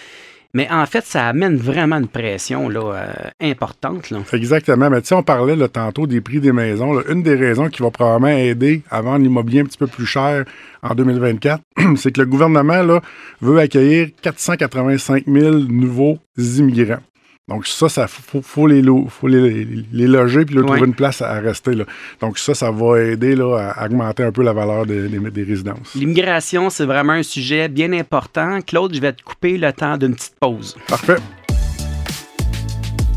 Mais 0.55 0.67
en 0.69 0.85
fait, 0.85 1.03
ça 1.03 1.27
amène 1.27 1.57
vraiment 1.57 1.97
une 1.97 2.07
pression 2.07 2.69
là, 2.69 2.81
euh, 2.81 3.29
importante. 3.41 4.11
Là. 4.11 4.19
Exactement. 4.33 4.89
Mais 4.91 5.01
tu 5.01 5.07
sais, 5.07 5.15
on 5.15 5.23
parlait 5.23 5.55
là, 5.55 5.67
tantôt 5.67 6.05
des 6.05 6.21
prix 6.21 6.39
des 6.39 6.51
maisons. 6.51 7.01
Une 7.09 7.23
des 7.23 7.33
raisons 7.33 7.69
qui 7.69 7.81
va 7.81 7.89
probablement 7.89 8.37
aider 8.37 8.83
à 8.91 9.01
vendre 9.01 9.23
l'immobilier 9.23 9.61
un 9.61 9.65
petit 9.65 9.79
peu 9.79 9.87
plus 9.87 10.05
cher 10.05 10.45
en 10.83 10.93
2024, 10.93 11.61
c'est 11.95 12.11
que 12.11 12.21
le 12.21 12.27
gouvernement 12.27 12.83
là, 12.83 13.01
veut 13.41 13.57
accueillir 13.57 14.09
485 14.21 15.23
000 15.25 15.55
nouveaux 15.69 16.19
immigrants. 16.37 17.01
Donc 17.49 17.67
ça, 17.67 17.89
ça 17.89 18.07
faut, 18.07 18.41
faut 18.41 18.67
les, 18.67 18.81
lo- 18.81 19.07
faut 19.09 19.27
les, 19.27 19.65
les 19.91 20.07
loger 20.07 20.45
puis 20.45 20.55
leur 20.55 20.63
Ouais. 20.63 20.71
trouver 20.77 20.87
une 20.87 20.95
place 20.95 21.21
à 21.21 21.33
rester. 21.41 21.73
Là. 21.75 21.83
Donc 22.21 22.39
ça, 22.39 22.53
ça 22.53 22.71
va 22.71 23.01
aider 23.01 23.35
là, 23.35 23.73
à 23.75 23.85
augmenter 23.85 24.23
un 24.23 24.31
peu 24.31 24.43
la 24.43 24.53
valeur 24.53 24.85
des, 24.85 25.09
des- 25.09 25.19
des 25.29 25.43
résidences. 25.43 25.93
L'immigration, 25.93 26.69
c'est 26.69 26.85
vraiment 26.85 27.11
un 27.13 27.23
sujet 27.23 27.67
bien 27.67 27.91
important. 27.91 28.59
Claude, 28.65 28.95
je 28.95 29.01
vais 29.01 29.11
te 29.11 29.21
couper 29.23 29.57
le 29.57 29.73
temps 29.73 29.97
d'une 29.97 30.15
petite 30.15 30.35
pause. 30.39 30.77
Parfait. 30.87 31.17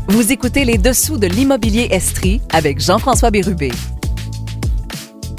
Vous 0.09 0.29
écoutez 0.31 0.65
les 0.65 0.77
dessous 0.77 1.17
de 1.17 1.27
l'immobilier 1.27 1.87
Estrie 1.91 2.41
avec 2.51 2.81
Jean-François 2.81 3.31
Bérubé. 3.31 3.71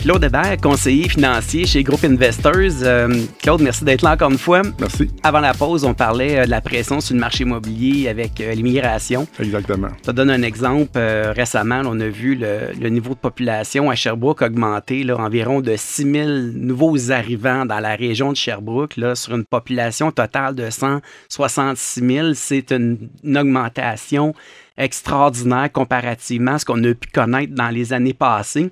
Claude 0.09 0.25
Hébert, 0.25 0.57
conseiller 0.63 1.07
financier 1.07 1.67
chez 1.67 1.83
Groupe 1.83 2.03
Investors. 2.03 2.83
Euh, 2.83 3.25
Claude, 3.43 3.61
merci 3.61 3.85
d'être 3.85 4.01
là 4.01 4.13
encore 4.13 4.31
une 4.31 4.39
fois. 4.39 4.63
Merci. 4.81 5.11
Avant 5.23 5.41
la 5.41 5.53
pause, 5.53 5.85
on 5.85 5.93
parlait 5.93 6.39
euh, 6.39 6.45
de 6.47 6.51
la 6.51 6.63
pression 6.63 6.99
sur 7.03 7.15
le 7.15 7.21
marché 7.21 7.45
immobilier 7.45 8.09
avec 8.09 8.41
euh, 8.41 8.55
l'immigration. 8.55 9.27
Exactement. 9.39 9.89
Je 9.99 10.05
te 10.05 10.11
donne 10.13 10.31
un 10.31 10.41
exemple. 10.41 10.99
récemment, 10.99 11.83
on 11.85 12.01
a 12.01 12.09
vu 12.09 12.37
le, 12.41 12.89
niveau 12.89 13.13
de 13.13 13.19
population 13.19 13.91
à 13.91 13.97
Sherbrooke 13.97 14.41
augmenter 14.41 15.05
là, 15.05 15.19
environ 15.19 15.61
de 15.61 15.75
6 15.77 16.11
000 16.11 16.29
nouveaux 16.55 17.11
arrivants 17.11 17.67
dans 17.67 17.81
la 17.81 17.95
région 17.95 18.33
de 18.33 18.37
Sherbrooke 18.39 18.97
là, 18.97 19.15
sur 19.15 19.35
une 19.37 19.45
population 19.45 20.11
totale 20.11 20.55
de 20.55 20.71
166 20.71 22.01
000. 22.01 22.29
C'est 22.33 22.73
une, 22.73 23.11
une 23.23 23.37
augmentation 23.37 24.33
extraordinaire 24.79 25.71
comparativement 25.73 26.53
à 26.53 26.59
ce 26.59 26.65
qu'on 26.65 26.83
a 26.85 26.95
pu 26.95 27.09
connaître 27.13 27.55
dans 27.55 27.69
les 27.69 27.93
années 27.93 28.15
passées. 28.15 28.71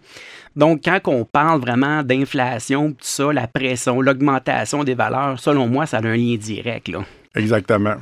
Donc, 0.55 0.81
quand 0.85 1.01
on 1.07 1.25
parle 1.25 1.61
vraiment 1.61 2.03
d'inflation, 2.03 2.93
tout 2.93 2.97
ça, 3.01 3.33
la 3.33 3.47
pression, 3.47 4.01
l'augmentation 4.01 4.85
des 4.85 4.95
valeurs, 4.95 5.39
selon 5.39 5.67
moi, 5.69 5.85
ça 5.85 5.99
a 5.99 6.07
un 6.07 6.17
lien 6.17 6.37
direct. 6.37 6.89
Là. 6.89 7.01
Exactement. 7.35 7.97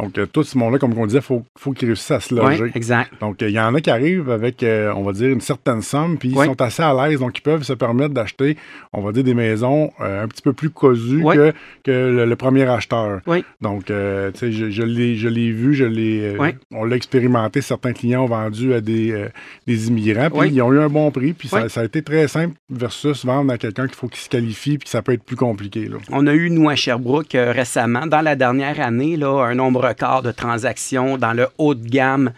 Donc, 0.00 0.18
euh, 0.18 0.26
tout 0.26 0.42
ce 0.42 0.58
monde-là, 0.58 0.78
comme 0.78 0.96
on 0.96 1.06
disait, 1.06 1.18
il 1.18 1.24
faut, 1.24 1.42
faut 1.58 1.72
qu'ils 1.72 1.88
réussissent 1.88 2.10
à 2.10 2.20
se 2.20 2.34
loger. 2.34 2.64
Oui, 2.64 2.70
exact. 2.74 3.12
Donc, 3.20 3.36
il 3.40 3.50
y 3.50 3.58
en 3.60 3.74
a 3.74 3.80
qui 3.80 3.90
arrivent 3.90 4.30
avec, 4.30 4.62
euh, 4.62 4.92
on 4.94 5.02
va 5.02 5.12
dire, 5.12 5.28
une 5.28 5.40
certaine 5.40 5.80
somme, 5.80 6.18
puis 6.18 6.28
ils 6.28 6.44
sont 6.44 6.60
assez 6.60 6.82
à 6.82 6.92
l'aise, 6.92 7.20
donc 7.20 7.38
ils 7.38 7.42
peuvent 7.42 7.62
se 7.62 7.72
permettre 7.72 8.12
d'acheter, 8.12 8.56
on 8.92 9.00
va 9.00 9.12
dire, 9.12 9.24
des 9.24 9.34
maisons 9.34 9.92
euh, 10.00 10.24
un 10.24 10.28
petit 10.28 10.42
peu 10.42 10.52
plus 10.52 10.70
cossues 10.70 11.22
que, 11.22 11.52
que 11.82 12.24
le, 12.26 12.36
premier 12.36 12.64
acheteur. 12.64 13.20
Oui. 13.26 13.44
Donc, 13.62 13.86
tu 13.86 13.92
sais, 13.92 14.52
je, 14.52 14.70
je 14.70 14.82
l'ai 15.28 15.50
vu, 15.50 15.74
je 15.74 15.84
l'ai, 15.84 16.36
on 16.72 16.84
l'a 16.84 16.96
expérimenté, 16.96 17.62
certains 17.62 17.92
clients 17.92 18.24
ont 18.24 18.26
vendu 18.26 18.74
à 18.74 18.80
des, 18.80 19.28
des 19.66 19.88
immigrants, 19.88 20.28
puis 20.30 20.50
ils 20.50 20.62
ont 20.62 20.72
eu 20.72 20.78
un 20.78 20.88
bon 20.88 21.10
prix, 21.10 21.32
puis 21.32 21.48
ça, 21.48 21.68
ça, 21.68 21.80
a 21.80 21.84
été 21.84 22.02
très 22.02 22.28
simple 22.28 22.54
versus 22.68 23.24
vendre 23.24 23.52
à 23.52 23.58
quelqu'un 23.58 23.86
qu'il 23.86 23.96
faut 23.96 24.08
qu'il 24.08 24.20
se 24.20 24.28
qualifie, 24.28 24.76
puis 24.76 24.88
ça 24.88 25.00
peut 25.00 25.12
être 25.12 25.24
plus 25.24 25.36
compliqué. 25.36 25.86
Là. 25.86 25.96
On 26.10 26.26
a 26.26 26.34
eu, 26.34 26.50
nous, 26.50 26.68
à 26.68 26.76
Sherbrooke, 26.76 27.32
récemment, 27.32 28.06
dans 28.06 28.20
la 28.20 28.36
dernière 28.36 28.80
année, 28.80 29.16
là, 29.16 29.46
un 29.46 29.54
nombre 29.54 29.85
record 29.86 30.22
de 30.22 30.32
transactions 30.32 31.18
dans 31.18 31.32
le 31.32 31.48
haut 31.58 31.74
de 31.74 31.88
gamme 31.88 32.32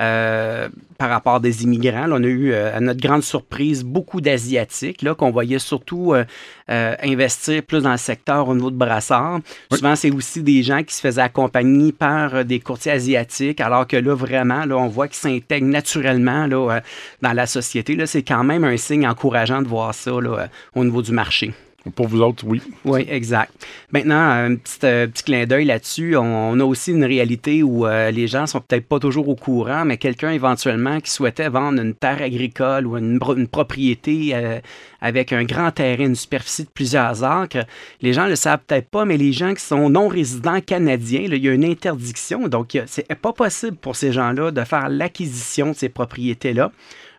euh, 0.00 0.68
par 0.98 1.08
rapport 1.08 1.38
des 1.38 1.62
immigrants. 1.62 2.06
on 2.10 2.24
a 2.24 2.26
eu, 2.26 2.52
euh, 2.52 2.76
à 2.76 2.80
notre 2.80 3.00
grande 3.00 3.22
surprise, 3.22 3.84
beaucoup 3.84 4.20
d'Asiatiques 4.20 5.04
qu'on 5.16 5.30
voyait 5.30 5.60
surtout 5.60 6.14
euh, 6.14 6.24
investir 6.68 7.62
plus 7.62 7.82
dans 7.82 7.92
le 7.92 7.96
secteur 7.96 8.48
au 8.48 8.54
niveau 8.54 8.72
de 8.72 8.76
brassard. 8.76 9.38
Souvent, 9.72 9.94
c'est 9.94 10.10
aussi 10.10 10.42
des 10.42 10.64
gens 10.64 10.82
qui 10.82 10.94
se 10.94 11.00
faisaient 11.00 11.20
accompagner 11.20 11.92
par 11.92 12.44
des 12.44 12.58
courtiers 12.58 12.92
asiatiques, 12.92 13.60
alors 13.60 13.86
que 13.86 13.96
là, 13.96 14.14
vraiment, 14.14 14.64
là, 14.64 14.76
on 14.76 14.88
voit 14.88 15.06
qu'ils 15.06 15.16
s'intègrent 15.16 15.68
naturellement 15.68 16.46
là, 16.46 16.80
dans 17.22 17.32
la 17.32 17.46
société. 17.46 17.94
Là, 17.94 18.06
c'est 18.06 18.22
quand 18.22 18.42
même 18.42 18.64
un 18.64 18.76
signe 18.76 19.06
encourageant 19.06 19.62
de 19.62 19.68
voir 19.68 19.94
ça 19.94 20.10
là, 20.20 20.48
au 20.74 20.84
niveau 20.84 21.02
du 21.02 21.12
marché. 21.12 21.54
Pour 21.94 22.08
vous 22.08 22.22
autres, 22.22 22.44
oui. 22.46 22.62
Oui, 22.86 23.04
exact. 23.10 23.52
Maintenant, 23.92 24.30
un 24.30 24.56
petit, 24.56 24.78
euh, 24.84 25.06
clin 25.24 25.44
d'œil 25.44 25.66
là-dessus. 25.66 26.16
On, 26.16 26.58
a 26.58 26.64
aussi 26.64 26.92
une 26.92 27.04
réalité 27.04 27.62
où 27.62 27.86
euh, 27.86 28.10
les 28.10 28.26
gens 28.26 28.46
sont 28.46 28.60
peut-être 28.60 28.88
pas 28.88 28.98
toujours 28.98 29.28
au 29.28 29.36
courant, 29.36 29.84
mais 29.84 29.98
quelqu'un 29.98 30.30
éventuellement 30.30 31.00
qui 31.00 31.10
souhaitait 31.10 31.50
vendre 31.50 31.82
une 31.82 31.94
terre 31.94 32.22
agricole 32.22 32.86
ou 32.86 32.96
une, 32.96 33.48
propriété 33.48 34.30
euh, 34.34 34.60
avec 35.02 35.34
un 35.34 35.44
grand 35.44 35.72
terrain, 35.72 36.06
une 36.06 36.14
superficie 36.14 36.64
de 36.64 36.70
plusieurs 36.70 37.22
acres, 37.22 37.66
les 38.00 38.14
gens 38.14 38.26
le 38.26 38.36
savent 38.36 38.60
peut-être 38.66 38.88
pas, 38.88 39.04
mais 39.04 39.18
les 39.18 39.32
gens 39.32 39.52
qui 39.52 39.62
sont 39.62 39.90
non 39.90 40.08
résidents 40.08 40.62
canadiens, 40.62 41.20
il 41.24 41.44
y 41.44 41.48
a 41.48 41.52
une 41.52 41.64
interdiction. 41.64 42.48
Donc, 42.48 42.78
c'est 42.86 43.14
pas 43.14 43.34
possible 43.34 43.76
pour 43.76 43.94
ces 43.94 44.10
gens-là 44.10 44.50
de 44.52 44.64
faire 44.64 44.88
l'acquisition 44.88 45.70
de 45.70 45.76
ces 45.76 45.90
propriétés-là 45.90 46.72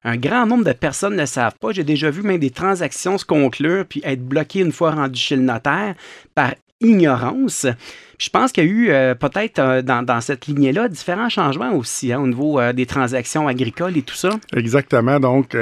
un 0.06 0.18
grand 0.18 0.46
nombre 0.46 0.64
de 0.64 0.72
personnes 0.72 1.16
ne 1.16 1.26
savent 1.26 1.58
pas. 1.60 1.72
J'ai 1.72 1.84
déjà 1.84 2.10
vu 2.10 2.22
même 2.22 2.38
des 2.38 2.52
transactions 2.52 3.18
se 3.18 3.26
conclure 3.26 3.86
puis 3.86 4.02
être 4.06 4.24
bloquées 4.24 4.60
une 4.60 4.72
fois 4.72 4.92
rendues 4.92 5.20
chez 5.20 5.36
le 5.36 5.42
notaire 5.42 5.96
par 6.36 6.54
ignorance. 6.80 7.66
je 8.20 8.30
pense 8.30 8.52
qu'il 8.52 8.64
y 8.66 8.68
a 8.68 8.70
eu 8.70 8.90
euh, 8.90 9.16
peut-être 9.16 9.60
euh, 9.60 9.82
dans, 9.82 10.22
cette 10.22 10.46
lignée-là 10.46 10.90
différents 10.90 11.30
changements 11.30 11.74
aussi 11.74 12.14
hein, 12.14 12.20
au 12.20 12.28
niveau 12.28 12.60
euh, 12.60 12.74
des 12.74 12.86
transactions 12.86 13.48
agricoles 13.48 13.98
et 13.98 14.04
tout 14.04 14.16
ça. 14.16 14.30
Exactement. 14.56 15.20
Donc, 15.20 15.58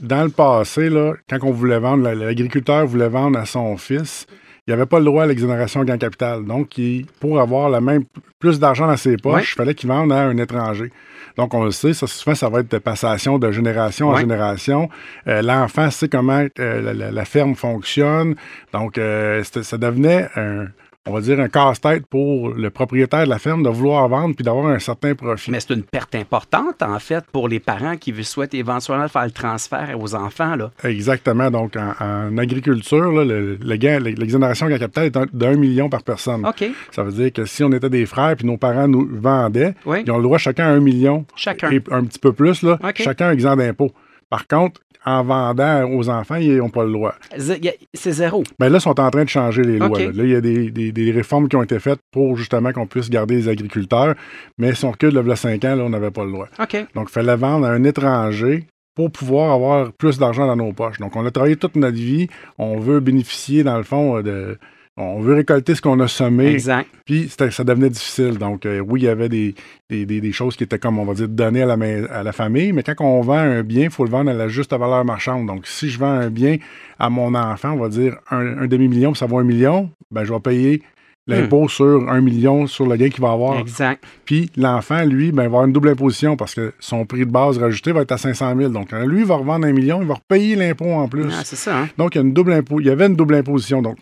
dans 0.00 0.22
le 0.22 0.30
passé, 0.30 0.88
là, 0.88 1.14
quand 1.28 1.38
on 1.42 1.50
voulait 1.50 1.80
vendre, 1.80 2.08
l'agriculteur 2.10 2.86
voulait 2.86 3.08
vendre 3.08 3.38
à 3.38 3.46
son 3.46 3.76
fils, 3.76 4.26
il 4.70 4.74
avait 4.74 4.86
pas 4.86 5.00
le 5.00 5.04
droit 5.04 5.24
à 5.24 5.26
l'exonération 5.26 5.82
gain 5.82 5.98
capital. 5.98 6.44
Donc, 6.44 6.80
pour 7.18 7.40
avoir 7.40 7.68
la 7.70 7.80
même 7.80 8.04
plus 8.38 8.60
d'argent 8.60 8.86
dans 8.86 8.96
ses 8.96 9.16
poches, 9.16 9.54
il 9.54 9.56
fallait 9.56 9.74
qu'il 9.74 9.88
vende 9.88 10.12
à 10.12 10.22
un 10.22 10.36
étranger. 10.36 10.92
Donc, 11.36 11.54
on 11.54 11.64
le 11.64 11.72
sait, 11.72 11.92
ça, 11.92 12.06
souvent, 12.06 12.36
ça 12.36 12.48
va 12.48 12.60
être 12.60 12.70
de 12.70 12.78
passation 12.78 13.40
de 13.40 13.50
génération 13.50 14.10
en 14.10 14.16
génération. 14.16 14.88
Euh, 15.26 15.42
l'enfant 15.42 15.90
sait 15.90 16.08
comment 16.08 16.46
euh, 16.60 17.10
la, 17.10 17.24
ferme 17.24 17.56
fonctionne. 17.56 18.36
Donc, 18.72 18.96
euh, 18.96 19.42
ça 19.42 19.76
devenait 19.76 20.28
un, 20.36 20.66
on 21.10 21.14
va 21.14 21.20
dire, 21.20 21.40
un 21.40 21.48
casse-tête 21.48 22.06
pour 22.06 22.50
le 22.50 22.70
propriétaire 22.70 23.24
de 23.24 23.30
la 23.30 23.38
ferme 23.38 23.62
de 23.62 23.68
vouloir 23.68 24.08
vendre 24.08 24.34
puis 24.34 24.44
d'avoir 24.44 24.66
un 24.66 24.78
certain 24.78 25.14
profit. 25.14 25.50
Mais 25.50 25.60
c'est 25.60 25.74
une 25.74 25.82
perte 25.82 26.14
importante, 26.14 26.82
en 26.82 26.98
fait, 26.98 27.24
pour 27.32 27.48
les 27.48 27.58
parents 27.58 27.96
qui 27.96 28.12
souhaitent 28.22 28.54
éventuellement 28.54 29.08
faire 29.08 29.24
le 29.24 29.30
transfert 29.32 29.96
aux 29.98 30.14
enfants. 30.14 30.56
Là. 30.56 30.70
Exactement. 30.84 31.50
Donc, 31.50 31.76
en, 31.76 32.38
agriculture, 32.38 33.12
l'exonération 33.24 34.66
le, 34.66 34.78
capital 34.78 35.06
est 35.06 35.18
d'un 35.34 35.56
million 35.56 35.88
par 35.88 36.02
personne. 36.02 36.46
OK. 36.46 36.64
Ça 36.92 37.02
veut 37.02 37.12
dire 37.12 37.32
que 37.32 37.44
si 37.44 37.64
on 37.64 37.72
était 37.72 37.90
des 37.90 38.06
frères 38.06 38.36
puis 38.36 38.46
nos 38.46 38.56
parents 38.56 38.88
nous 38.88 39.08
vendaient, 39.10 39.74
ils 39.86 40.10
ont 40.10 40.18
le 40.18 40.22
droit 40.22 40.38
chacun 40.38 40.66
à 40.66 40.70
un 40.70 40.80
million. 40.80 41.24
Chacun. 41.34 41.70
Et 41.70 41.82
un 41.90 42.04
petit 42.04 42.18
peu 42.18 42.32
plus, 42.32 42.62
là, 42.62 42.78
chacun 42.94 43.32
exempt 43.32 43.56
d'impôt. 43.56 43.90
Par 44.28 44.46
contre, 44.46 44.80
en 45.04 45.22
vendant 45.22 45.90
aux 45.90 46.08
enfants, 46.08 46.36
ils 46.36 46.56
n'ont 46.56 46.68
pas 46.68 46.84
le 46.84 46.92
droit. 46.92 47.14
C'est 47.38 48.12
zéro. 48.12 48.40
Mais 48.58 48.66
ben 48.66 48.72
là, 48.72 48.78
ils 48.78 48.82
sont 48.82 49.00
en 49.00 49.10
train 49.10 49.24
de 49.24 49.28
changer 49.28 49.62
les 49.62 49.78
lois. 49.78 49.98
Là. 49.98 50.10
il 50.12 50.30
y 50.30 50.34
a 50.34 50.40
des, 50.40 51.10
réformes 51.12 51.48
qui 51.48 51.56
ont 51.56 51.62
été 51.62 51.78
faites 51.78 52.00
pour 52.10 52.36
justement 52.36 52.72
qu'on 52.72 52.86
puisse 52.86 53.10
garder 53.10 53.36
les 53.36 53.48
agriculteurs. 53.48 54.14
Mais 54.58 54.74
si 54.74 54.84
on 54.84 54.90
recule 54.90 55.12
de 55.12 55.34
5 55.34 55.64
ans, 55.64 55.74
là, 55.76 55.84
on 55.84 55.90
n'avait 55.90 56.10
pas 56.10 56.24
le 56.24 56.32
droit. 56.32 56.48
Donc, 56.94 57.08
il 57.08 57.12
fallait 57.12 57.36
vendre 57.36 57.66
à 57.66 57.70
un 57.70 57.84
étranger 57.84 58.66
pour 58.94 59.10
pouvoir 59.10 59.52
avoir 59.52 59.92
plus 59.92 60.18
d'argent 60.18 60.46
dans 60.46 60.56
nos 60.56 60.72
poches. 60.72 60.98
Donc, 60.98 61.16
on 61.16 61.24
a 61.24 61.30
travaillé 61.30 61.56
toute 61.56 61.76
notre 61.76 61.96
vie. 61.96 62.28
On 62.58 62.78
veut 62.78 63.00
bénéficier, 63.00 63.62
dans 63.62 63.78
le 63.78 63.84
fond, 63.84 64.20
de, 64.20 64.58
on 65.00 65.20
veut 65.20 65.34
récolter 65.34 65.74
ce 65.74 65.82
qu'on 65.82 65.98
a 66.00 66.08
semé. 66.08 66.52
Exact. 66.52 66.88
Puis 67.04 67.28
ça 67.28 67.64
devenait 67.64 67.90
difficile. 67.90 68.38
Donc, 68.38 68.66
euh, 68.66 68.80
oui, 68.80 69.00
il 69.00 69.04
y 69.04 69.08
avait 69.08 69.28
des, 69.28 69.54
des, 69.88 70.32
choses 70.32 70.56
qui 70.56 70.64
étaient 70.64 70.78
comme, 70.78 70.98
on 70.98 71.04
va 71.04 71.14
dire, 71.14 71.28
données 71.28 71.62
à 71.62 71.76
la, 71.76 71.76
à 72.10 72.22
la 72.22 72.32
famille, 72.32 72.72
mais 72.72 72.82
quand 72.82 72.94
on 73.00 73.20
vend 73.20 73.38
un 73.38 73.62
bien, 73.62 73.84
il 73.84 73.90
faut 73.90 74.04
le 74.04 74.10
vendre 74.10 74.30
à 74.30 74.34
la 74.34 74.48
juste 74.48 74.72
valeur 74.72 75.04
marchande. 75.04 75.46
Donc, 75.46 75.66
si 75.66 75.88
je 75.88 75.98
vends 75.98 76.12
un 76.12 76.30
bien 76.30 76.58
à 76.98 77.10
mon 77.10 77.34
enfant, 77.34 77.72
on 77.72 77.78
va 77.78 77.88
dire 77.88 78.16
un, 78.30 78.66
demi-million, 78.66 79.14
ça 79.14 79.26
vaut 79.26 79.38
un 79.38 79.44
million, 79.44 79.90
ben, 80.10 80.24
je 80.24 80.32
vais 80.32 80.40
payer 80.40 80.82
l'impôt 81.26 81.64
hmm. 81.64 81.68
sur 81.68 82.10
un 82.10 82.20
million 82.20 82.66
sur 82.66 82.86
le 82.86 82.96
gain 82.96 83.08
qu'il 83.08 83.22
va 83.22 83.32
avoir. 83.32 83.58
Exact. 83.58 84.02
Puis 84.24 84.50
l'enfant, 84.56 85.04
lui, 85.04 85.32
ben, 85.32 85.42
va 85.42 85.46
avoir 85.46 85.64
une 85.64 85.72
double 85.72 85.90
imposition 85.90 86.36
parce 86.36 86.54
que 86.54 86.72
son 86.78 87.06
prix 87.06 87.20
de 87.20 87.30
base 87.30 87.58
rajouté 87.58 87.92
va 87.92 88.02
être 88.02 88.12
à 88.12 88.18
500 88.18 88.54
000. 88.56 88.70
Donc, 88.70 88.92
lui, 88.92 89.20
il 89.20 89.26
va 89.26 89.36
revendre 89.36 89.66
un 89.66 89.72
million, 89.72 90.02
il 90.02 90.08
va 90.08 90.14
repayer 90.14 90.56
l'impôt 90.56 90.92
en 90.92 91.08
plus. 91.08 91.26
Ah, 91.32 91.42
c'est 91.44 91.56
ça. 91.56 91.78
Hein? 91.78 91.88
Donc, 91.96 92.14
il 92.14 92.18
y, 92.18 92.20
a 92.20 92.24
une 92.24 92.32
double 92.32 92.62
il 92.80 92.86
y 92.86 92.90
avait 92.90 93.06
une 93.06 93.16
double 93.16 93.36
imposition. 93.36 93.80
Donc, 93.80 93.96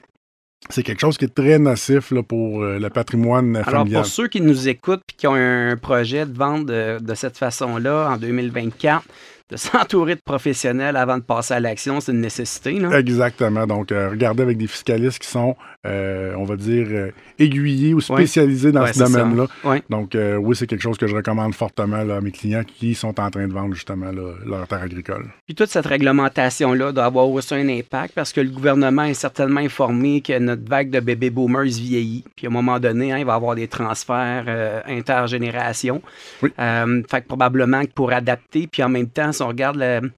c'est 0.70 0.82
quelque 0.82 1.00
chose 1.00 1.16
qui 1.16 1.24
est 1.24 1.34
très 1.34 1.58
nocif 1.58 2.12
pour 2.28 2.62
euh, 2.62 2.78
le 2.78 2.90
patrimoine 2.90 3.56
Alors, 3.56 3.64
familial. 3.64 3.88
Alors, 3.88 4.02
pour 4.02 4.12
ceux 4.12 4.28
qui 4.28 4.40
nous 4.40 4.68
écoutent 4.68 5.02
et 5.08 5.16
qui 5.16 5.26
ont 5.26 5.34
un 5.34 5.76
projet 5.76 6.26
de 6.26 6.36
vente 6.36 6.66
de 6.66 7.14
cette 7.14 7.38
façon-là 7.38 8.10
en 8.10 8.16
2024, 8.16 9.04
de 9.50 9.56
s'entourer 9.56 10.14
de 10.14 10.20
professionnels 10.20 10.96
avant 10.96 11.18
de 11.18 11.22
passer 11.22 11.54
à 11.54 11.60
l'action, 11.60 12.00
c'est 12.00 12.12
une 12.12 12.20
nécessité. 12.20 12.78
Exactement. 12.92 13.66
Donc, 13.66 13.92
euh, 13.92 14.10
regardez 14.10 14.42
avec 14.42 14.58
des 14.58 14.66
fiscalistes 14.66 15.20
qui 15.20 15.28
sont, 15.28 15.56
euh, 15.86 16.34
on 16.36 16.42
va 16.42 16.56
dire, 16.56 16.88
euh, 16.90 17.10
aiguillés 17.38 17.94
ou 17.94 18.00
spécialisés 18.00 18.72
dans 18.72 18.84
ce 18.86 18.98
domaine-là. 18.98 19.46
Donc, 19.88 20.16
oui, 20.16 20.56
c'est 20.56 20.66
quelque 20.66 20.82
chose 20.82 20.98
que 20.98 21.06
je 21.06 21.14
recommande 21.14 21.54
fortement 21.54 21.96
à 21.96 22.20
mes 22.20 22.32
clients 22.32 22.64
qui 22.64 22.94
sont 22.94 23.20
en 23.20 23.30
train 23.30 23.46
de 23.46 23.52
vendre 23.52 23.74
justement 23.74 24.10
leur 24.44 24.66
terre 24.66 24.82
agricole. 24.82 25.26
Puis 25.46 25.54
toute 25.54 25.70
cette 25.70 25.86
réglementation-là 25.86 26.92
doit 26.92 27.04
avoir 27.04 27.28
aussi 27.28 27.54
un 27.54 27.68
impact 27.68 28.14
parce 28.14 28.32
que 28.32 28.40
le 28.40 28.50
gouvernement 28.50 29.04
est 29.04 29.14
certainement 29.14 29.60
informé 29.60 30.20
que 30.20 30.36
notre 30.38 30.68
vague 30.68 30.90
de 30.90 31.00
bébés 31.00 31.30
boomers 31.30 31.64
vieillit. 31.64 32.24
Puis 32.34 32.46
à 32.46 32.50
un 32.50 32.52
moment 32.52 32.80
donné, 32.80 33.12
hein, 33.12 33.18
il 33.18 33.24
va 33.24 33.34
y 33.34 33.36
avoir 33.36 33.54
des 33.54 33.68
transferts 33.68 34.82
intergénérations. 34.86 36.02
Oui. 36.42 36.50
fait 36.56 37.20
que 37.20 37.26
probablement 37.26 37.82
que 37.82 37.92
pour 37.92 38.12
adapter, 38.12 38.66
puis 38.66 38.82
en 38.82 38.88
même 38.88 39.08
temps, 39.08 39.32
si 39.32 39.42
on 39.42 39.48
regarde 39.48 39.76
le, 39.76 40.10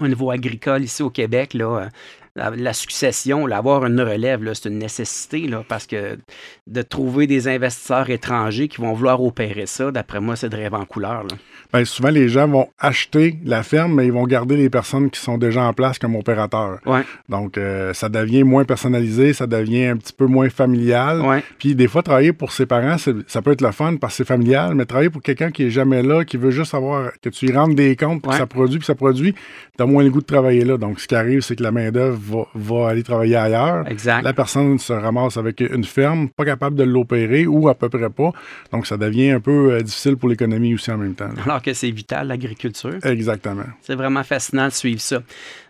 au 0.00 0.08
niveau 0.08 0.30
agricole 0.30 0.82
ici 0.82 1.02
au 1.02 1.10
Québec, 1.10 1.54
là, 1.54 1.88
la, 2.34 2.50
la 2.50 2.72
succession, 2.72 3.46
là, 3.46 3.58
avoir 3.58 3.84
une 3.84 4.00
relève, 4.00 4.40
c'est 4.54 4.68
une 4.68 4.78
nécessité 4.78 5.46
là, 5.46 5.62
parce 5.68 5.86
que 5.86 6.18
de 6.66 6.82
trouver 6.82 7.26
des 7.26 7.48
investisseurs 7.48 8.08
étrangers 8.10 8.68
qui 8.68 8.80
vont 8.80 8.92
vouloir 8.94 9.22
opérer 9.22 9.66
ça, 9.66 9.90
d'après 9.90 10.20
moi, 10.20 10.36
c'est 10.36 10.48
de 10.48 10.56
rêve 10.56 10.74
en 10.74 10.84
couleur. 10.84 11.24
Là. 11.24 11.36
Ben, 11.72 11.84
souvent, 11.84 12.10
les 12.10 12.28
gens 12.28 12.46
vont 12.48 12.68
acheter 12.78 13.38
la 13.44 13.62
ferme, 13.62 13.94
mais 13.94 14.06
ils 14.06 14.12
vont 14.12 14.26
garder 14.26 14.56
les 14.56 14.68
personnes 14.68 15.10
qui 15.10 15.20
sont 15.20 15.38
déjà 15.38 15.62
en 15.64 15.72
place 15.72 15.98
comme 15.98 16.16
opérateurs. 16.16 16.78
Ouais. 16.84 17.00
Donc, 17.28 17.56
euh, 17.56 17.94
ça 17.94 18.08
devient 18.10 18.42
moins 18.44 18.64
personnalisé, 18.64 19.32
ça 19.32 19.46
devient 19.46 19.86
un 19.86 19.96
petit 19.96 20.12
peu 20.12 20.26
moins 20.26 20.50
familial. 20.50 21.20
Ouais. 21.22 21.42
Puis, 21.58 21.74
des 21.74 21.88
fois, 21.88 22.02
travailler 22.02 22.32
pour 22.34 22.52
ses 22.52 22.66
parents, 22.66 22.96
ça 22.98 23.42
peut 23.42 23.52
être 23.52 23.62
le 23.62 23.72
fun 23.72 23.96
parce 23.96 24.14
que 24.14 24.16
c'est 24.18 24.28
familial, 24.28 24.74
mais 24.74 24.84
travailler 24.84 25.10
pour 25.10 25.22
quelqu'un 25.22 25.50
qui 25.50 25.64
est 25.64 25.70
jamais 25.70 26.02
là, 26.02 26.24
qui 26.24 26.36
veut 26.36 26.50
juste 26.50 26.74
avoir 26.74 27.10
que 27.22 27.28
tu 27.30 27.46
y 27.48 27.52
rentres 27.52 27.74
des 27.74 27.96
comptes, 27.96 28.20
puis 28.22 28.28
Ouais. 28.30 28.34
que 28.36 28.40
ça 28.40 28.46
produit, 28.46 28.78
puis 28.78 28.86
ça 28.86 28.94
produit, 28.94 29.34
t'as 29.76 29.86
moins 29.86 30.02
le 30.04 30.10
goût 30.10 30.20
de 30.20 30.26
travailler 30.26 30.64
là. 30.64 30.76
Donc, 30.76 31.00
ce 31.00 31.08
qui 31.08 31.14
arrive, 31.14 31.40
c'est 31.40 31.56
que 31.56 31.62
la 31.62 31.72
main-d'œuvre 31.72 32.18
va, 32.22 32.46
va 32.54 32.88
aller 32.88 33.02
travailler 33.02 33.36
ailleurs. 33.36 33.86
Exact. 33.88 34.22
La 34.22 34.32
personne 34.32 34.78
se 34.78 34.92
ramasse 34.92 35.36
avec 35.36 35.60
une 35.60 35.84
ferme, 35.84 36.28
pas 36.28 36.44
capable 36.44 36.76
de 36.76 36.84
l'opérer 36.84 37.46
ou 37.46 37.68
à 37.68 37.74
peu 37.74 37.88
près 37.88 38.10
pas. 38.10 38.32
Donc, 38.72 38.86
ça 38.86 38.96
devient 38.96 39.30
un 39.30 39.40
peu 39.40 39.72
euh, 39.72 39.82
difficile 39.82 40.16
pour 40.16 40.28
l'économie 40.28 40.74
aussi 40.74 40.90
en 40.90 40.98
même 40.98 41.14
temps. 41.14 41.28
là. 41.28 41.42
Alors 41.44 41.62
que 41.62 41.72
c'est 41.72 41.90
vital, 41.90 42.28
l'agriculture. 42.28 42.94
Exactement. 43.04 43.64
C'est 43.82 43.94
vraiment 43.94 44.22
fascinant 44.22 44.66
de 44.68 44.72
suivre 44.72 45.00
ça. 45.00 45.18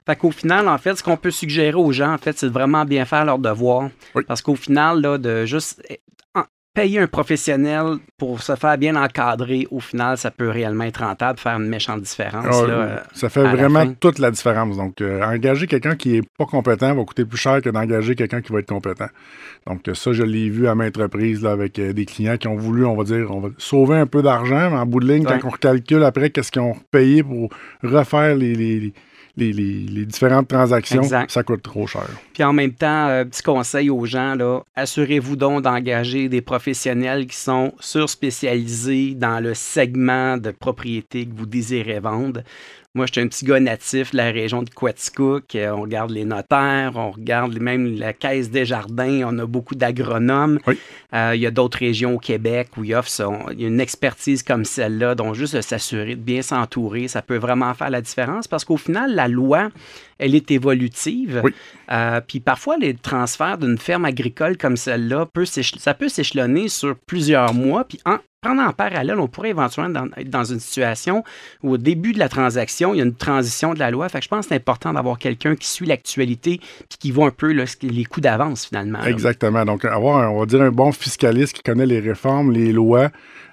Fait 0.05 0.17
qu'au 0.17 0.31
final, 0.33 0.69
en 0.69 0.79
fait, 0.79 0.97
ce 0.97 1.03
qu'on 1.03 1.17
peut 1.17 1.31
suggérer 1.31 1.75
aux 1.75 1.93
gens, 1.93 2.13
en 2.13 2.19
fait, 2.19 2.37
c'est 2.37 2.47
de 2.49 2.53
vraiment 2.53 2.85
bien 2.85 3.05
faire 3.05 3.25
leur 3.25 3.39
devoir. 3.39 3.89
Oui. 4.15 4.25
Parce 4.27 4.43
qu'au 4.43 4.57
final, 4.57 5.01
là, 5.01 5.19
de 5.19 5.47
juste 5.47 5.83
payer 6.75 7.01
un 7.01 7.07
professionnel 7.07 7.97
pour 8.17 8.43
se 8.43 8.57
faire 8.57 8.79
bien 8.79 8.97
encadrer, 8.97 9.67
au 9.71 9.81
final, 9.81 10.17
ça 10.17 10.31
peut 10.31 10.49
réellement 10.49 10.85
être 10.85 11.03
rentable, 11.05 11.39
faire 11.39 11.59
une 11.59 11.69
méchante 11.69 12.01
différence. 12.01 12.47
Ah, 12.49 12.67
là, 12.67 12.75
euh, 12.75 12.97
ça 13.13 13.29
fait 13.29 13.43
vraiment 13.43 13.87
toute 14.01 14.19
la 14.19 14.31
différence. 14.31 14.77
Donc, 14.77 15.01
euh, 15.01 15.23
engager 15.23 15.67
quelqu'un 15.67 15.97
qui 15.97 16.17
est 16.17 16.23
pas 16.39 16.47
compétent 16.47 16.95
va 16.95 17.05
coûter 17.05 17.25
plus 17.25 17.39
cher 17.39 17.61
que 17.61 17.69
d'engager 17.69 18.15
quelqu'un 18.15 18.41
qui 18.41 18.53
va 18.53 18.61
être 18.61 18.69
compétent. 18.69 19.09
Donc, 19.67 19.81
ça, 19.93 20.13
je 20.13 20.23
l'ai 20.23 20.49
vu 20.49 20.67
à 20.67 20.75
maintes 20.75 20.97
reprises 20.97 21.43
là, 21.43 21.51
avec 21.53 21.79
euh, 21.79 21.93
des 21.93 22.07
clients 22.07 22.39
qui 22.39 22.49
ont 22.49 22.57
voulu, 22.57 22.87
on 22.87 22.97
va 22.97 23.05
dire, 23.05 23.27
on 23.31 23.41
va 23.41 23.51
sauver 23.59 23.99
un 23.99 24.07
peu 24.07 24.23
d'argent, 24.23 24.71
mais 24.71 24.79
en 24.79 24.87
bout 24.87 25.01
de 25.01 25.13
ligne, 25.13 25.27
Ouais. 25.27 25.39
quand 25.41 25.49
on 25.49 25.51
recalcule 25.51 26.03
après 26.05 26.31
qu'est-ce 26.31 26.51
qu'ils 26.51 26.63
ont 26.63 26.77
payé 26.91 27.23
pour 27.23 27.51
refaire 27.83 28.35
les, 28.35 28.55
les, 28.55 28.81
les, 28.81 28.95
les- 29.37 29.53
les 29.53 30.05
différentes 30.05 30.49
transactions, 30.49 31.03
Exact. 31.03 31.31
ça 31.31 31.43
coûte 31.43 31.63
trop 31.63 31.87
cher. 31.87 32.07
Puis 32.35 32.45
en 32.45 32.53
même 32.53 32.73
temps, 32.73 33.09
euh, 33.09 33.25
petit 33.25 33.43
conseil 33.43 33.89
aux 33.89 34.05
gens, 34.05 34.37
assurez-vous 34.77 35.37
donc 35.37 35.63
d'engager 35.63 36.29
des 36.29 36.43
professionnels 36.43 37.27
qui 37.27 37.37
sont 37.37 37.73
surspécialisés 37.81 39.15
dans 39.15 39.41
le 39.41 39.55
segment 39.55 40.37
de 40.37 40.51
propriété 40.51 41.27
que 41.27 41.35
vous 41.35 41.47
désirez 41.47 42.01
vendre. 42.01 42.43
Moi, 42.95 43.07
je 43.07 43.13
suis 43.13 43.23
un 43.23 43.29
petit 43.29 43.47
gars 43.47 43.59
natif 43.59 44.11
de 44.11 44.19
la 44.19 44.31
région 44.31 44.63
de 44.63 44.69
Quaticook. 44.69 45.55
Euh, 45.55 45.71
On 45.71 45.81
regarde 45.81 46.11
les 46.11 46.27
notaires, 46.27 46.93
on 46.97 47.11
regarde 47.13 47.59
même 47.59 47.97
la 47.97 48.13
Caisse 48.13 48.51
des 48.51 48.67
Jardins. 48.67 49.23
On 49.25 49.39
a 49.39 49.47
beaucoup 49.47 49.75
d'agronomes. 49.75 50.59
Oui. 50.67 50.79
Euh, 51.15 51.33
il 51.35 51.41
y 51.41 51.47
a 51.47 51.51
d'autres 51.51 51.79
régions 51.79 52.17
au 52.17 52.19
Québec 52.19 52.69
où 52.77 52.85
il 52.85 52.95
offre 52.95 53.09
ça. 53.09 53.31
On- 53.31 53.49
il 53.51 53.63
y 53.63 53.65
a 53.65 53.69
une 53.69 53.81
expertise 53.81 54.43
comme 54.43 54.67
celle-là, 54.67 55.15
donc 55.15 55.35
juste 55.35 55.57
de 55.57 55.63
s'assurer 55.63 56.17
de 56.17 56.21
bien 56.21 56.43
s'entourer, 56.43 57.09
ça 57.09 57.23
peut 57.23 57.39
vraiment 57.39 57.73
faire 57.73 57.89
la 57.89 58.03
différence 58.03 58.47
parce 58.47 58.63
qu'au 58.67 58.77
final, 58.77 59.15
la 59.15 59.27
loi, 59.27 59.71
elle 60.23 60.35
est 60.35 60.51
évolutive. 60.51 61.41
Oui. 61.45 61.53
Euh, 61.91 62.21
puis 62.27 62.41
parfois, 62.41 62.77
les 62.79 62.95
transferts 62.95 63.59
d'une 63.59 63.79
ferme 63.79 64.05
agricole 64.05 64.57
comme 64.57 64.77
celle-là, 64.77 65.27
peut 65.27 65.45
ça 65.45 65.95
peut 65.95 66.09
s'échelonner 66.09 66.69
sur 66.69 66.97
plusieurs 67.07 67.53
mois. 67.55 67.85
Puis 67.85 67.99
en, 68.07 68.17
prendre 68.41 68.63
en 68.63 68.73
parallèle, 68.73 69.19
on 69.21 69.29
pourrait 69.29 69.51
éventuellement 69.51 70.07
être 70.17 70.31
dans 70.31 70.45
une 70.45 70.59
situation 70.61 71.23
où 71.63 71.73
au 71.73 71.77
début 71.79 72.13
de 72.13 72.19
la 72.19 72.29
transaction, 72.29 72.95
il 72.95 72.99
y 72.99 73.01
a 73.01 73.05
une 73.05 73.15
transition 73.15 73.75
de 73.75 73.79
la 73.79 73.91
loi. 73.91 74.09
Fait 74.09 74.19
que 74.19 74.25
je 74.25 74.29
pense 74.29 74.47
que 74.47 74.49
c'est 74.51 74.57
important 74.57 74.93
d'avoir 74.93 75.19
quelqu'un 75.19 75.55
qui 75.55 75.69
suit 75.69 75.87
l'actualité 75.87 76.59
puis 76.89 76.99
qui 76.99 77.11
voit 77.11 77.27
un 77.29 77.31
peu 77.31 77.53
là, 77.53 77.65
les 77.83 78.05
coups 78.05 78.25
d'avance 78.25 78.67
finalement. 78.67 78.99
là. 79.01 79.11
Exactement. 79.11 79.65
Donc, 79.65 79.85
avoir, 79.85 80.19
un- 80.19 80.29
on 80.31 80.41
va 80.41 80.47
dire, 80.47 80.63
un 80.63 80.71
bon 80.73 80.91
fiscaliste 80.93 81.55
qui 81.57 81.63
connaît 81.63 81.87
les 81.87 82.01
réformes, 82.01 82.51
les 82.53 82.73
lois, 82.73 83.11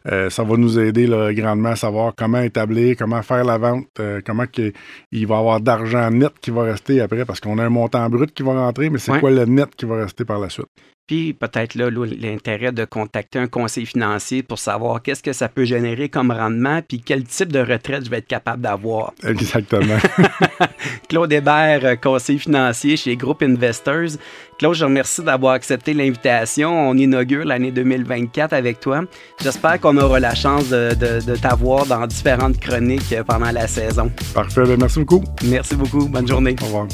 euh, 0.07 0.29
ça 0.29 0.43
va 0.43 0.55
nous 0.55 0.79
aider 0.79 1.05
là, 1.07 1.33
grandement 1.33 1.69
à 1.69 1.75
savoir 1.75 2.13
comment 2.17 2.39
établir, 2.41 2.95
comment 2.97 3.21
faire 3.21 3.43
la 3.43 3.57
vente, 3.57 3.85
euh, 3.99 4.21
comment 4.25 4.45
que- 4.47 4.71
il 5.11 5.27
va 5.27 5.37
avoir 5.37 5.59
d'argent 5.59 6.09
net 6.09 6.31
qui 6.41 6.51
va 6.51 6.58
rester 6.63 7.01
après, 7.01 7.25
parce 7.25 7.39
qu'on 7.39 7.57
a 7.57 7.63
un 7.65 7.69
montant 7.69 8.09
brut 8.09 8.31
qui 8.33 8.43
va 8.43 8.53
rentrer, 8.53 8.89
mais 8.89 8.99
c'est 8.99 9.11
Ouais. 9.11 9.19
quoi 9.19 9.31
le 9.31 9.45
net 9.45 9.75
qui 9.75 9.85
va 9.85 9.95
rester 9.97 10.25
par 10.25 10.39
la 10.39 10.49
suite? 10.49 10.67
Puis 11.09 11.33
peut-être 11.33 11.73
là, 11.73 11.89
l'intérêt 11.89 12.71
de 12.71 12.85
contacter 12.85 13.39
un 13.39 13.47
conseiller 13.47 13.87
financier 13.87 14.43
pour 14.43 14.59
savoir 14.59 15.01
qu'est-ce 15.01 15.23
que 15.23 15.33
ça 15.33 15.49
peut 15.49 15.65
générer 15.65 16.07
comme 16.07 16.29
rendement, 16.29 16.83
puis 16.87 17.01
quel 17.03 17.23
type 17.23 17.51
de 17.51 17.57
retraite 17.57 18.05
je 18.05 18.11
vais 18.11 18.19
être 18.19 18.27
capable 18.27 18.61
d'avoir. 18.61 19.13
Exactement. 19.23 19.97
Claude 21.09 21.33
Hébert, 21.33 21.79
euh, 21.83 21.95
conseiller 21.95 22.37
financier 22.37 22.95
chez 22.95 23.15
Groupe 23.17 23.41
Investors. 23.41 24.19
Claude, 24.59 24.75
je 24.75 24.85
remercie 24.85 25.23
d'avoir 25.23 25.53
accepté 25.53 25.95
l'invitation. 25.95 26.89
On 26.89 26.93
inaugure 26.95 27.43
l'année 27.43 27.71
2024 27.71 28.53
avec 28.53 28.79
toi. 28.79 29.01
J'espère 29.41 29.79
qu'on 29.79 29.97
aura 29.97 30.19
la 30.19 30.35
chance 30.35 30.69
de, 30.69 30.93
de- 30.93 31.25
de 31.25 31.35
t'avoir 31.35 31.87
dans 31.87 32.05
différentes 32.05 32.59
chroniques 32.59 33.13
euh, 33.13 33.23
pendant 33.23 33.49
la 33.49 33.65
saison. 33.65 34.11
Parfait. 34.35 34.61
Ben, 34.63 34.77
merci 34.79 34.99
beaucoup. 34.99 35.23
Merci 35.45 35.75
beaucoup. 35.75 36.07
Bonne 36.07 36.27
journée. 36.27 36.55
Au 36.61 36.65
revoir. 36.65 36.87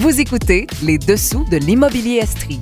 Vous 0.00 0.18
écoutez 0.18 0.66
Les 0.82 0.96
Dessous 0.96 1.44
de 1.50 1.58
l'immobilier 1.58 2.20
Estrie. 2.22 2.60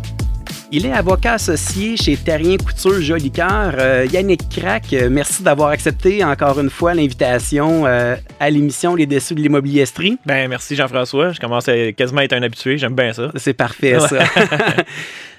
Il 0.73 0.85
est 0.87 0.93
avocat 0.93 1.35
associé 1.35 1.97
chez 1.97 2.17
Terrien 2.17 2.57
Couture 2.57 3.01
Jolicoeur. 3.01 3.77
Euh, 3.79 4.09
Yannick 4.13 4.49
Crac, 4.49 4.93
euh, 4.93 5.09
merci 5.09 5.45
d'avoir 5.45 5.69
accepté 5.69 6.25
encore 6.25 6.59
une 6.59 6.69
fois 6.69 6.95
l'invitation 6.95 7.87
euh, 7.87 8.17
à 8.41 8.51
l'émission 8.51 8.97
Les 8.97 9.07
Dessous 9.07 9.37
de 9.37 9.41
l'immobilier 9.41 9.83
Estrie. 9.83 10.19
Ben, 10.27 10.49
merci 10.49 10.75
Jean-François. 10.75 11.31
Je 11.31 11.39
commence 11.39 11.69
à 11.69 11.93
quasiment 11.93 12.23
être 12.23 12.33
un 12.33 12.43
habitué. 12.43 12.77
J'aime 12.77 12.97
bien 12.97 13.13
ça. 13.13 13.31
C'est 13.37 13.55
parfait, 13.55 14.01
ça. 14.01 14.19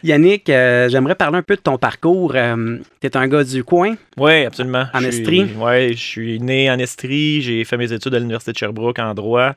Yannick, 0.03 0.49
euh, 0.49 0.88
j'aimerais 0.89 1.15
parler 1.15 1.38
un 1.38 1.41
peu 1.43 1.55
de 1.55 1.62
ton 1.62 1.77
parcours. 1.77 2.33
tu 2.33 3.07
es 3.07 3.17
un 3.17 3.27
gars 3.27 3.43
du 3.43 3.63
coin. 3.63 3.95
Oui, 4.17 4.45
absolument. 4.45 4.85
En 4.93 4.99
Je 4.99 5.09
suis- 5.12 5.19
Estrie? 5.21 5.43
Ouais, 5.57 5.89
je 5.93 5.97
suis 6.03 6.39
né 6.39 6.69
en 6.69 6.77
Estrie. 6.79 7.41
J'ai 7.41 7.63
fait 7.63 7.77
mes 7.77 7.91
études 7.93 8.13
à 8.15 8.19
l'Université 8.19 8.51
de 8.51 8.57
Sherbrooke 8.57 8.99
en 8.99 9.13
droit. 9.13 9.53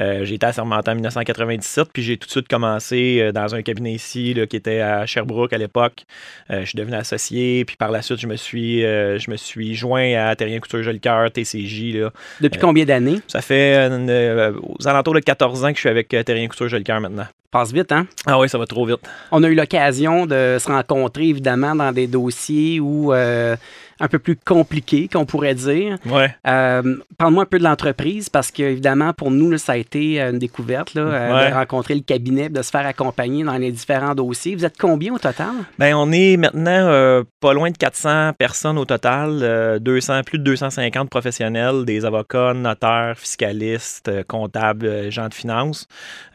Euh, 0.00 0.24
j'ai 0.24 0.34
été 0.36 0.46
assermenté 0.46 0.90
en 0.90 0.94
1997, 0.94 1.88
puis 1.92 2.02
j'ai 2.02 2.16
tout 2.16 2.26
de 2.26 2.30
suite 2.30 2.48
commencé 2.48 3.18
euh, 3.20 3.32
dans 3.32 3.54
un 3.54 3.62
cabinet 3.62 3.92
ici 3.92 4.34
là, 4.34 4.46
qui 4.46 4.56
était 4.56 4.80
à 4.80 5.06
Sherbrooke 5.06 5.52
à 5.52 5.58
l'époque. 5.58 6.04
Euh, 6.50 6.60
je 6.60 6.66
suis 6.66 6.76
devenu 6.76 6.96
associé, 6.96 7.64
puis 7.64 7.76
par 7.76 7.90
la 7.90 8.02
suite, 8.02 8.20
je 8.20 8.26
me 8.26 8.36
suis, 8.36 8.84
euh, 8.84 9.18
je 9.18 9.30
me 9.30 9.36
suis 9.36 9.74
joint 9.74 10.14
à 10.14 10.34
Terrien 10.36 10.58
Couture 10.60 10.82
Jolicoeur, 10.82 11.30
TCJ. 11.30 11.92
Là. 12.00 12.10
Depuis 12.40 12.58
Euh, 12.58 12.62
combien 12.62 12.84
d'années? 12.84 13.20
Ça 13.28 13.40
fait 13.42 13.76
euh, 13.90 14.52
aux 14.62 14.86
alentours 14.88 15.14
de 15.14 15.20
14 15.20 15.64
ans 15.64 15.68
que 15.70 15.74
je 15.76 15.80
suis 15.80 15.88
avec 15.88 16.12
euh, 16.14 16.22
Terrien 16.22 16.48
Couture 16.48 16.68
Jolicoeur 16.68 17.00
maintenant. 17.00 17.26
Passe 17.50 17.72
vite, 17.72 17.92
hein? 17.92 18.06
Ah 18.26 18.38
oui, 18.38 18.46
ça 18.46 18.58
va 18.58 18.66
trop 18.66 18.84
vite. 18.84 19.00
On 19.32 19.42
a 19.42 19.48
eu 19.48 19.54
l'occasion 19.54 20.26
de 20.26 20.58
se 20.60 20.68
rencontrer, 20.68 21.28
évidemment, 21.28 21.74
dans 21.74 21.92
des 21.92 22.06
dossiers 22.06 22.78
où 22.78 23.14
euh, 23.14 23.56
un 24.00 24.08
peu 24.08 24.18
plus 24.18 24.36
compliqués, 24.36 25.08
qu'on 25.12 25.24
pourrait 25.26 25.54
dire. 25.54 25.96
Ouais. 26.06 26.34
Euh, 26.46 26.96
Parle-moi 27.18 27.42
un 27.42 27.46
peu 27.46 27.58
de 27.58 27.64
l'entreprise, 27.64 28.28
parce 28.28 28.50
que, 28.50 28.62
évidemment, 28.62 29.12
pour 29.12 29.30
nous, 29.30 29.50
là, 29.50 29.58
ça 29.58 29.72
a 29.72 29.76
été 29.76 30.20
euh, 30.20 30.30
une 30.30 30.38
découverte 30.38 30.94
là, 30.94 31.02
euh, 31.02 31.34
Ouais. 31.34 31.50
de 31.50 31.54
rencontrer 31.54 31.94
le 31.94 32.00
cabinet, 32.02 32.48
de 32.48 32.62
se 32.62 32.70
faire 32.70 32.86
accompagner 32.86 33.42
dans 33.44 33.56
les 33.56 33.72
différents 33.72 34.14
dossiers. 34.14 34.54
Vous 34.54 34.64
êtes 34.64 34.78
combien 34.78 35.12
au 35.14 35.18
total? 35.18 35.48
Ben, 35.78 35.94
on 35.94 36.12
est 36.12 36.36
maintenant 36.36 36.70
euh, 36.88 37.24
pas 37.40 37.52
loin 37.52 37.70
de 37.70 37.76
400 37.76 38.32
personnes 38.38 38.78
au 38.78 38.84
total, 38.84 39.40
euh, 39.42 39.78
200, 39.78 40.22
plus 40.24 40.38
de 40.38 40.44
250 40.44 41.10
professionnels, 41.10 41.84
des 41.84 42.04
avocats, 42.04 42.54
notaires, 42.54 43.14
fiscalistes, 43.16 44.10
comptables, 44.28 45.10
gens 45.10 45.28
de 45.28 45.34
finance. 45.34 45.86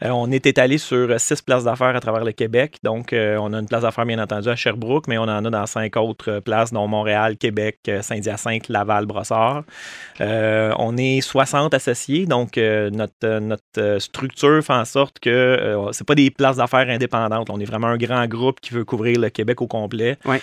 Euh, 0.02 0.10
on 0.10 0.30
est 0.30 0.46
étalé 0.46 0.78
sur 0.78 1.18
six 1.18 1.40
places 1.42 1.64
d'affaires 1.64 1.96
à 1.96 2.00
travers 2.00 2.24
le 2.24 2.32
Québec. 2.32 2.78
Donc, 2.82 3.14
on 3.14 3.52
a 3.52 3.58
une 3.58 3.66
place 3.68 3.82
d'affaires, 3.82 4.06
bien 4.06 4.18
entendu, 4.18 4.48
à 4.48 4.56
Sherbrooke, 4.56 5.06
mais 5.08 5.18
on 5.18 5.22
en 5.22 5.44
a 5.44 5.50
dans 5.50 5.66
cinq 5.66 5.96
autres 5.96 6.40
places, 6.40 6.72
dont 6.72 6.86
Montréal, 6.88 7.36
Québec, 7.36 7.53
euh, 7.88 8.02
Saint-Hyacinthe, 8.02 8.68
Laval, 8.68 9.06
Brossard. 9.06 9.64
Euh, 10.20 10.72
on 10.78 10.96
est 10.96 11.20
60 11.20 11.74
associés, 11.74 12.26
donc 12.26 12.56
euh, 12.58 12.90
notre, 12.90 13.12
euh, 13.24 13.40
notre 13.40 13.98
structure 13.98 14.62
fait 14.64 14.72
en 14.72 14.84
sorte 14.84 15.18
que 15.20 15.30
euh, 15.30 15.92
c'est 15.92 16.06
pas 16.06 16.14
des 16.14 16.30
places 16.30 16.56
d'affaires 16.56 16.88
indépendantes. 16.88 17.50
On 17.50 17.58
est 17.60 17.64
vraiment 17.64 17.88
un 17.88 17.96
grand 17.96 18.26
groupe 18.26 18.60
qui 18.60 18.72
veut 18.74 18.84
couvrir 18.84 19.18
le 19.18 19.28
Québec 19.30 19.60
au 19.62 19.66
complet. 19.66 20.16
Ouais. 20.24 20.40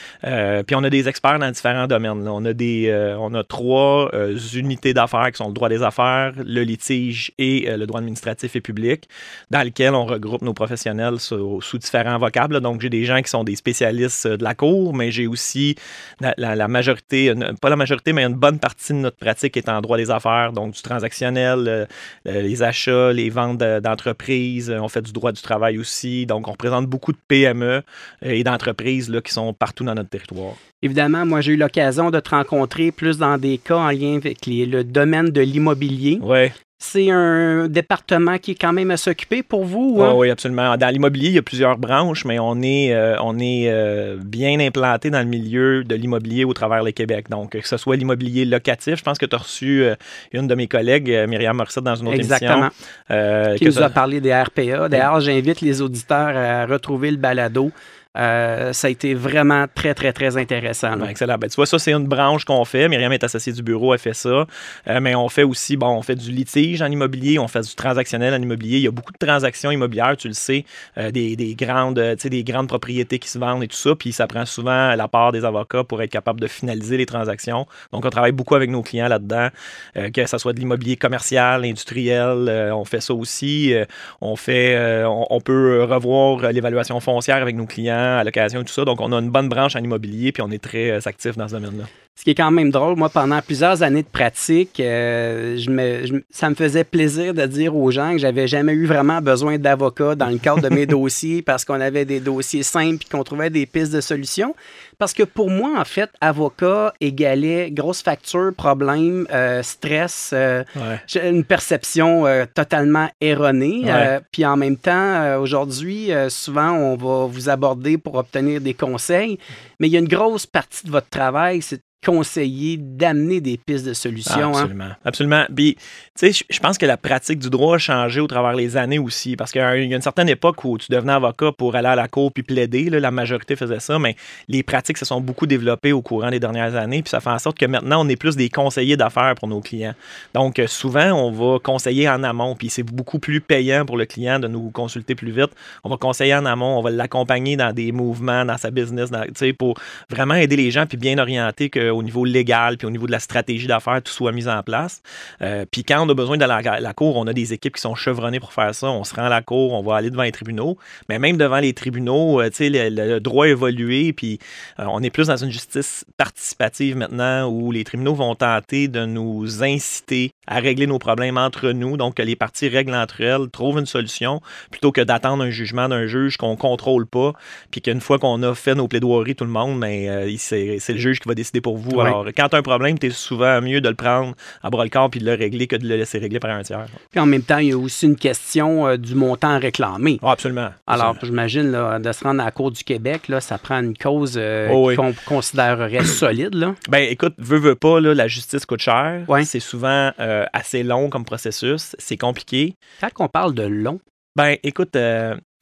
Puis 0.64 0.76
on 0.76 0.84
a 0.84 0.90
des 0.90 1.08
experts 1.08 1.40
dans 1.40 1.52
différents 1.52 1.88
domaines. 1.88 2.24
là. 2.24 2.32
On 2.34 2.44
a 2.46 2.54
des, 2.54 3.14
on 3.20 3.34
a 3.34 3.44
trois 3.44 4.12
unités 4.54 4.94
d'affaires 4.94 5.32
qui 5.32 5.38
sont 5.38 5.48
le 5.48 5.54
droit 5.54 5.70
des 5.70 5.84
affaires, 5.84 6.34
le 6.38 6.64
litige 6.64 7.32
et 7.38 7.70
le 7.76 7.86
droit 7.86 8.00
administratif 8.00 8.56
et 8.56 8.62
public, 8.62 9.08
dans 9.50 9.64
lequel 9.64 9.94
on 9.94 10.06
regroupe 10.06 10.42
nos 10.42 10.54
professionnels 10.54 11.20
sous, 11.20 11.62
sous 11.62 11.78
différents 11.78 12.18
vocables. 12.18 12.56
là. 12.56 12.60
Donc 12.60 12.82
j'ai 12.82 12.90
des 12.90 13.06
gens 13.06 13.22
qui 13.22 13.30
sont 13.30 13.44
des 13.44 13.56
spécialistes 13.56 14.28
de 14.28 14.44
la 14.44 14.56
cour, 14.56 14.94
mais 14.94 15.12
j'ai 15.12 15.28
aussi 15.28 15.76
la, 16.20 16.34
la- 16.38 16.56
la 16.56 16.68
majorité, 16.68 17.01
une- 17.12 17.56
pas 17.62 17.70
la 17.70 17.76
majorité, 17.76 18.14
mais 18.14 18.24
une 18.24 18.36
bonne 18.36 18.60
partie 18.60 18.94
de 18.94 18.98
notre 19.00 19.18
pratique 19.18 19.58
est 19.58 19.70
en 19.70 19.82
droit 19.82 19.98
des 19.98 20.10
affaires, 20.12 20.52
donc 20.54 20.74
du 20.74 20.82
transactionnel, 20.82 21.66
euh, 21.68 21.86
euh, 22.28 22.42
les 22.42 22.64
achats, 22.64 23.12
les 23.14 23.30
ventes 23.30 23.58
de- 23.60 23.80
d'entreprises. 23.80 24.70
Euh, 24.70 24.80
On 24.82 24.88
fait 24.90 25.02
du 25.02 25.12
droit 25.12 25.32
du 25.32 25.42
travail 25.42 25.78
aussi. 25.78 26.26
Donc, 26.26 26.48
on 26.48 26.52
représente 26.52 26.88
beaucoup 26.88 27.12
de 27.12 27.18
PME 27.28 27.82
et 28.24 28.44
d'entreprises 28.44 29.12
qui 29.24 29.32
sont 29.34 29.54
partout 29.54 29.84
dans 29.84 29.94
notre 29.96 30.10
territoire. 30.10 30.54
Évidemment, 30.82 31.26
moi, 31.26 31.42
j'ai 31.42 31.54
eu 31.54 31.58
l'occasion 31.58 32.10
de 32.10 32.20
te 32.20 32.30
rencontrer 32.32 32.92
plus 32.92 33.18
dans 33.18 33.38
des 33.38 33.58
cas 33.58 33.78
en 33.78 33.90
lien 33.92 34.16
avec 34.18 34.46
les- 34.46 34.66
le 34.66 34.84
domaine 34.84 35.30
de 35.30 35.42
l'immobilier. 35.42 36.18
Ouais. 36.22 36.52
C'est 36.84 37.12
un 37.12 37.68
département 37.68 38.40
qui 38.40 38.52
est 38.52 38.56
quand 38.60 38.74
même 38.74 38.90
à 38.90 38.98
s'occuper 38.98 39.44
pour 39.44 39.66
vous? 39.66 40.00
Ah 40.02 40.08
hein? 40.08 40.14
oui, 40.16 40.32
absolument. 40.32 40.76
Dans 40.78 40.88
l'immobilier, 40.90 41.28
il 41.30 41.36
y 41.36 41.38
a 41.38 41.44
plusieurs 41.44 41.78
branches, 41.78 42.26
mais 42.26 42.40
on 42.40 42.60
est, 42.64 42.92
euh, 42.92 43.16
on 43.22 43.38
est 43.38 43.66
euh, 43.70 44.18
bien 44.20 44.60
implanté 44.60 45.12
dans 45.12 45.20
le 45.20 45.26
milieu 45.26 45.84
de 45.84 45.94
l'immobilier 45.94 46.44
au 46.44 46.54
travers 46.54 46.84
le 46.84 46.92
Québec. 46.92 47.30
Donc, 47.30 47.52
que 47.52 47.68
ce 47.68 47.78
soit 47.78 47.96
l'immobilier 47.98 48.46
locatif, 48.46 48.96
je 48.98 49.04
pense 49.04 49.20
que 49.20 49.28
tu 49.28 49.36
as 49.36 49.40
reçu 49.40 49.84
euh, 49.84 49.94
une 50.34 50.48
de 50.48 50.56
mes 50.56 50.68
collègues, 50.68 51.08
Myriam 51.28 51.56
Morissette, 51.56 51.84
dans 51.84 51.94
une 51.96 52.08
autre 52.08 52.16
Exactement. 52.16 52.70
émission. 53.12 53.56
Qui 53.58 53.66
nous 53.66 53.72
ça- 53.74 53.86
a 53.86 53.90
parlé 53.92 54.20
des 54.20 54.34
RPA. 54.34 54.90
D'ailleurs, 54.90 55.20
j'invite 55.20 55.62
les 55.62 55.84
auditeurs 55.84 56.36
à 56.36 56.66
retrouver 56.66 57.12
le 57.12 57.18
balado. 57.18 57.72
Euh, 58.18 58.74
ça 58.74 58.88
a 58.88 58.90
été 58.90 59.14
vraiment 59.14 59.66
très, 59.74 59.94
très, 59.94 60.12
très 60.12 60.36
intéressant. 60.36 61.00
Ouais, 61.00 61.12
excellent. 61.12 61.38
Ben, 61.38 61.50
tu 61.50 61.56
vois, 61.56 61.66
ça, 61.66 61.80
c'est 61.80 61.94
une 61.94 62.08
branche 62.08 62.44
qu'on 62.44 62.66
fait. 62.66 62.90
Myriam 62.90 63.12
est 63.14 63.24
associée 63.24 63.54
du 63.54 63.64
bureau, 63.64 63.94
elle 63.94 64.00
fait 64.00 64.14
ça. 64.14 64.46
Euh, 64.88 65.00
mais 65.02 65.16
on 65.16 65.30
fait 65.30 65.44
aussi, 65.44 65.78
bon, 65.78 65.88
on 65.88 66.02
fait 66.02 66.16
du 66.16 66.32
litige 66.32 66.82
en 66.82 66.92
immobilier, 66.92 67.40
on 67.40 67.48
fait 67.48 67.62
du 67.62 67.74
transactionnel 67.74 68.34
en 68.34 68.42
immobilier. 68.42 68.78
Il 68.78 68.84
y 68.84 68.88
a 68.88 68.92
beaucoup 68.92 69.14
de 69.14 69.26
transactions 69.26 69.72
immobilières, 69.72 70.18
tu 70.18 70.28
le 70.28 70.34
sais, 70.34 70.66
euh, 70.98 71.12
des, 71.12 71.38
des 71.38 71.56
grandes, 71.56 72.00
des 72.00 72.44
grandes 72.44 72.68
propriétés 72.68 73.18
qui 73.18 73.30
se 73.30 73.40
vendent 73.40 73.64
et 73.64 73.68
tout 73.68 73.78
ça. 73.78 73.96
Puis 73.96 74.12
ça 74.12 74.28
prend 74.28 74.46
souvent 74.46 74.94
la 74.94 75.08
part 75.08 75.32
des 75.32 75.46
avocats 75.46 75.86
pour 75.86 76.02
être 76.02 76.12
capable 76.12 76.42
de 76.42 76.48
finaliser 76.48 76.98
les 76.98 77.06
transactions. 77.06 77.66
Donc, 77.94 78.06
on 78.06 78.10
travaille 78.10 78.34
beaucoup 78.34 78.56
avec 78.56 78.70
nos 78.70 78.82
clients 78.82 79.08
là-dedans, 79.08 79.48
euh, 79.96 80.10
que 80.10 80.26
ce 80.26 80.38
soit 80.38 80.52
de 80.52 80.60
l'immobilier 80.60 80.98
commercial, 80.98 81.64
industriel. 81.64 82.72
on 82.74 82.84
fait 82.84 83.02
ça 83.02 83.14
aussi. 83.14 83.74
On 84.20 84.36
fait, 84.36 85.06
on, 85.06 85.40
peut 85.40 85.84
revoir 85.84 86.52
l'évaluation 86.52 87.00
foncière 87.00 87.38
avec 87.38 87.56
nos 87.56 87.66
clients 87.66 88.01
à 88.02 88.24
l'occasion 88.24 88.62
et 88.62 88.66
tout 88.66 88.74
ça. 88.74 88.86
Donc, 88.86 89.02
on 89.02 89.12
a 89.12 89.20
une 89.20 89.30
bonne 89.30 89.50
branche 89.50 89.76
en 89.76 89.80
immobilier, 89.80 90.32
puis 90.32 90.42
on 90.42 90.52
est 90.52 90.62
très 90.62 90.92
euh, 90.92 91.00
actif 91.06 91.38
dans 91.38 91.48
ce 91.48 91.54
domaine-là. 91.54 91.86
Ce 92.16 92.24
qui 92.24 92.32
est 92.32 92.36
quand 92.36 92.52
même 92.52 92.70
drôle, 92.70 92.98
moi, 92.98 93.10
pendant 93.10 93.42
plusieurs 93.42 93.82
années 93.82 94.04
de 94.04 94.08
pratique, 94.08 94.80
euh, 94.80 95.58
je 95.58 95.70
me, 95.72 96.06
je 96.06 96.14
me- 96.14 96.24
ça 96.30 96.50
me 96.52 96.56
faisait 96.56 96.84
plaisir 96.84 97.34
de 97.34 97.44
dire 97.48 97.76
aux 97.76 97.90
gens 97.90 98.12
que 98.12 98.20
j'avais 98.20 98.48
jamais 98.48 98.74
eu 98.74 98.86
vraiment 98.86 99.22
besoin 99.22 99.58
d'avocat 99.58 100.14
dans 100.14 100.28
le 100.30 100.38
cadre 100.38 100.62
de 100.62 100.70
mes 100.70 100.86
dossiers 100.86 101.42
parce 101.42 101.66
qu'on 101.66 101.82
avait 101.82 102.06
des 102.06 102.20
dossiers 102.20 102.62
simples 102.62 103.06
et 103.08 103.10
qu'on 103.10 103.24
trouvait 103.24 103.50
des 103.50 103.66
pistes 103.66 103.92
de 103.94 104.02
solutions. 104.02 104.54
Parce 105.00 105.14
que 105.14 105.24
pour 105.24 105.50
moi, 105.50 105.72
en 105.80 105.86
fait, 105.86 106.12
avocat 106.20 106.94
égalait 107.02 107.72
grosse 107.72 108.04
facture, 108.04 108.52
problème, 108.56 109.26
euh, 109.34 109.64
stress, 109.64 110.30
euh, 110.34 110.64
Ouais. 110.76 111.28
une 111.28 111.44
perception 111.44 112.26
totalement 112.54 113.10
erronée. 113.20 113.82
Ouais. 113.86 114.20
Puis 114.32 114.46
en 114.46 114.58
même 114.58 114.78
temps, 114.78 115.40
aujourd'hui, 115.40 116.12
souvent, 116.30 116.72
on 116.74 116.98
va 116.98 117.26
vous 117.26 117.50
aborder 117.50 117.98
pour 117.98 118.16
obtenir 118.16 118.62
des 118.62 118.76
conseils, 118.76 119.40
mais 119.80 119.88
il 119.88 119.94
y 119.94 119.96
a 119.96 120.00
une 120.00 120.08
grosse 120.08 120.46
partie 120.46 120.86
de 120.86 120.92
votre 120.92 121.10
travail, 121.10 121.64
c'est 121.64 121.82
conseiller, 122.06 122.78
d'amener 122.78 123.42
des 123.42 123.58
pistes 123.58 123.86
de 123.86 123.94
solutions. 123.94 124.34
hein. 124.56 124.62
absolument. 124.62 124.90
Absolument. 125.06 125.46
Puis, 125.56 125.76
tu 126.20 126.32
sais, 126.34 126.46
je- 126.50 126.60
pense 126.60 126.78
que 126.78 126.86
la 126.86 126.98
pratique 126.98 127.40
du 127.40 127.50
droit 127.50 127.76
a 127.76 127.78
changé 127.80 128.20
au 128.22 128.28
travers 128.28 128.54
les 128.54 128.78
années 128.78 129.00
aussi. 129.00 129.36
Parce 129.36 129.52
qu'il 129.52 129.62
y 129.62 129.64
a 129.64 129.76
une 129.76 130.02
certaine 130.02 130.30
époque 130.30 130.64
où 130.64 130.78
tu 130.78 130.92
devenais 130.92 131.14
avocat 131.14 131.52
pour 131.52 131.76
aller 131.76 131.88
à 131.88 131.96
la 131.96 132.08
cour 132.08 132.32
puis 132.32 132.44
plaider. 132.44 132.90
la 132.90 133.12
majorité 133.12 133.56
faisait 133.56 133.80
ça, 133.80 133.98
mais 134.00 134.16
les 134.48 134.64
pratiques 134.64 134.98
se 134.98 135.06
sont 135.06 135.22
beaucoup 135.22 135.46
développées 135.48 135.92
au 135.94 136.02
courant 136.02 136.30
des 136.30 136.40
dernières 136.40 136.76
années. 136.76 137.02
Puis 137.02 137.10
ça 137.10 137.20
fait 137.20 137.30
en 137.30 137.40
sorte 137.40 137.58
que 137.58 137.66
maintenant, 137.66 138.06
on 138.06 138.10
est 138.10 138.16
plus 138.16 138.36
des 138.36 138.50
conseillers 138.50 138.98
d'affaires 138.98 139.36
pour 139.36 139.48
nos 139.48 139.62
clients. 139.62 139.94
Donc, 140.34 140.60
euh, 140.60 140.68
souvent, 140.68 141.12
on 141.14 141.32
va 141.32 141.60
conseiller 141.60 142.08
en 142.10 142.24
amont. 142.24 142.56
Puis 142.56 142.70
c'est 142.70 142.84
beaucoup 142.84 143.20
plus 143.20 143.42
payant 143.42 143.86
pour 143.86 143.98
le 143.98 144.06
client 144.06 144.40
de 144.40 144.48
nous 144.48 144.70
consulter 144.72 145.16
plus 145.16 145.32
vite. 145.32 145.50
On 145.84 145.90
va 145.90 145.98
conseiller 145.98 146.36
en 146.36 146.46
amont, 146.46 146.78
on 146.78 146.82
va 146.82 146.90
l'accompagner 146.92 147.56
dans 147.56 147.74
des 147.74 147.92
mouvements, 147.92 148.46
dans 148.46 148.58
sa 148.58 148.72
business, 148.72 149.10
tu 149.12 149.18
sais, 149.36 149.54
pour 149.54 149.76
vraiment 150.10 150.36
aider 150.36 150.56
les 150.56 150.72
gens 150.72 150.86
puis 150.86 150.98
bien 150.98 151.18
orienter 151.18 151.70
qu'au 151.92 152.04
niveau 152.04 152.26
légal 152.26 152.78
puis 152.78 152.88
au 152.88 152.92
niveau 152.92 153.08
de 153.08 153.12
la 153.12 153.20
stratégie 153.20 153.68
d'affaires, 153.68 154.02
tout 154.02 154.12
soit 154.12 154.32
mis 154.32 154.48
en 154.48 154.64
place. 154.64 155.02
Euh, 155.42 155.66
puis 155.70 155.84
quand 155.84 156.06
on 156.06 156.10
a 156.10 156.14
besoin 156.14 156.38
de 156.38 156.46
la, 156.46 156.62
la 156.80 156.94
cour, 156.94 157.18
on 157.18 157.28
a 157.28 157.34
des 157.34 157.54
équipes 157.54 157.76
qui 157.76 157.82
sont 157.82 157.96
chevronnées 157.96 158.40
pour 158.40 158.54
faire 158.54 158.74
ça. 158.74 158.88
On 158.88 159.04
se 159.04 159.14
rend 159.16 159.26
à 159.26 159.30
la 159.30 159.42
cour, 159.42 159.74
on 159.74 159.82
va 159.82 159.96
aller 159.96 160.10
devant 160.10 160.24
les 160.24 160.32
tribunaux. 160.32 160.78
Mais 161.10 161.20
même 161.20 161.38
devant 161.38 161.60
les 161.60 161.74
tribunaux, 161.74 162.42
euh, 162.42 162.50
le, 162.60 162.90
le 162.90 163.20
droit 163.20 163.46
a 163.46 163.50
évolué. 163.50 164.14
Puis 164.14 164.40
euh, 164.80 164.86
on 164.90 165.02
est 165.04 165.10
plus 165.10 165.28
dans 165.28 165.38
une 165.38 165.52
justice 165.52 166.06
participative 166.18 166.96
maintenant 166.96 167.50
où 167.50 167.72
les 167.72 167.84
tribunaux 167.84 168.16
vont 168.16 168.36
tenter 168.36 168.88
de 168.88 169.06
nous 169.06 169.64
inciter 169.64 170.32
à 170.48 170.60
régler 170.60 170.88
nos 170.88 171.00
problèmes 171.00 171.38
entre 171.38 171.72
nous. 171.72 171.98
Donc 171.98 172.16
que 172.16 172.24
les 172.24 172.36
parties 172.36 172.70
règlent 172.70 172.96
entre 172.96 173.22
elles, 173.22 173.50
trouvent 173.52 173.80
une 173.80 173.86
solution 173.86 174.42
plutôt 174.70 174.92
que 174.92 175.02
d'attendre 175.02 175.44
un 175.44 175.50
jugement 175.50 175.90
d'un 175.90 176.08
juge 176.08 176.38
qu'on 176.38 176.56
contrôle 176.56 177.06
pas. 177.08 177.34
Puis 177.72 177.82
qu'une 177.82 178.02
fois 178.02 178.20
qu'on 178.20 178.42
a 178.44 178.56
fait 178.56 178.76
nos 178.76 178.88
plaidoiries, 178.88 179.36
tout 179.36 179.46
le 179.46 179.52
monde, 179.52 179.80
mais 179.80 180.10
euh, 180.10 180.36
c'est 180.38 180.90
le 180.90 180.98
juge 180.98 181.20
qui 181.20 181.28
va 181.28 181.36
décider 181.36 181.62
pour 181.62 181.78
vous. 181.78 181.81
Alors, 182.00 182.26
quand 182.36 182.50
tu 182.50 182.56
as 182.56 182.60
un 182.60 182.62
problème, 182.62 182.98
tu 183.00 183.08
es 183.08 183.10
souvent 183.10 183.62
mieux 183.62 183.82
de 183.82 183.90
le 183.90 183.96
prendre 183.96 184.34
à 184.64 184.70
bras 184.70 184.84
le 184.84 184.90
corps 184.90 185.10
puis 185.10 185.20
de 185.20 185.26
le 185.26 185.34
régler 185.34 185.68
que 185.68 185.76
de 185.76 185.88
le 185.88 185.96
laisser 185.98 186.20
régler 186.20 186.40
par 186.40 186.52
un 186.52 186.64
tiers. 186.64 186.86
Puis 187.10 187.20
en 187.20 187.26
même 187.26 187.42
temps, 187.44 187.58
il 187.58 187.68
y 187.70 187.72
a 187.74 187.78
aussi 187.78 188.06
une 188.06 188.16
question 188.16 188.88
euh, 188.88 188.98
du 188.98 189.16
montant 189.16 189.60
réclamé. 189.60 190.20
Ah, 190.22 190.32
absolument. 190.32 190.70
Alors, 190.88 191.16
j'imagine, 191.22 191.72
de 191.72 192.12
se 192.12 192.24
rendre 192.24 192.42
à 192.42 192.46
la 192.46 192.52
Cour 192.52 192.72
du 192.72 192.84
Québec, 192.84 193.28
là, 193.28 193.42
ça 193.42 193.58
prend 193.58 193.80
une 193.82 193.98
cause 193.98 194.36
euh, 194.38 194.70
Oh 194.72 194.88
oui. 194.90 194.96
qu'on 194.96 195.14
considérerait 195.26 196.04
solide. 196.06 196.56
Là. 196.56 196.76
Ben, 196.90 197.08
écoute, 197.10 197.34
veux, 197.38 197.58
veux 197.60 197.76
pas, 197.76 198.00
là, 198.00 198.14
la 198.14 198.28
justice 198.28 198.66
coûte 198.66 198.82
cher. 198.82 199.26
C'est 199.44 199.60
souvent 199.60 200.12
euh, 200.20 200.46
assez 200.54 200.84
long 200.84 201.10
comme 201.10 201.26
processus. 201.26 201.96
C'est 202.00 202.18
compliqué. 202.18 202.76
Quand 203.00 203.10
on 203.20 203.28
parle 203.28 203.54
de 203.54 203.64
long, 203.64 204.00
Ben, 204.36 204.56
écoute, 204.64 204.92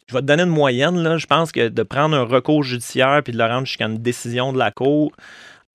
je 0.09 0.13
vais 0.13 0.21
te 0.21 0.25
donner 0.25 0.43
une 0.43 0.49
moyenne. 0.49 1.01
Là. 1.03 1.17
Je 1.17 1.27
pense 1.27 1.51
que 1.51 1.69
de 1.69 1.83
prendre 1.83 2.15
un 2.17 2.23
recours 2.23 2.63
judiciaire 2.63 3.21
puis 3.23 3.31
de 3.33 3.37
le 3.37 3.45
rendre 3.45 3.65
jusqu'à 3.67 3.85
une 3.85 3.97
décision 3.99 4.51
de 4.53 4.57
la 4.57 4.71
Cour, 4.71 5.11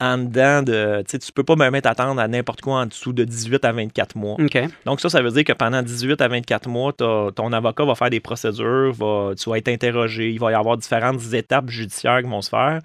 en 0.00 0.18
dedans 0.18 0.62
de. 0.62 1.04
Tu 1.09 1.18
tu 1.18 1.33
peux 1.33 1.44
pas 1.44 1.54
me 1.54 1.70
mettre 1.70 1.88
à 1.88 1.92
attendre 1.92 2.20
à 2.20 2.26
n'importe 2.26 2.61
quoi 2.61 2.80
en 2.80 2.87
dessous 2.87 3.12
de 3.12 3.24
18 3.24 3.64
à 3.64 3.72
24 3.72 4.16
mois. 4.16 4.37
Donc, 4.85 5.00
ça, 5.00 5.09
ça 5.09 5.22
veut 5.22 5.30
dire 5.30 5.44
que 5.44 5.52
pendant 5.52 5.83
18 5.83 6.20
à 6.20 6.28
24 6.28 6.68
mois, 6.68 6.92
ton 6.92 7.52
avocat 7.52 7.85
va 7.85 7.94
faire 7.94 8.11
des 8.11 8.20
procédures, 8.20 8.92
va, 8.92 9.33
tu 9.37 9.48
vas 9.48 9.59
être 9.59 9.68
interrogé, 9.68 10.30
il 10.33 10.40
va 10.40 10.50
y 10.50 10.54
avoir 10.54 10.76
différentes 10.76 11.33
étapes 11.33 11.70
judiciaires 11.70 12.22
qui 12.22 12.28
vont 12.28 12.42
se 12.42 12.50
faire, 12.50 12.80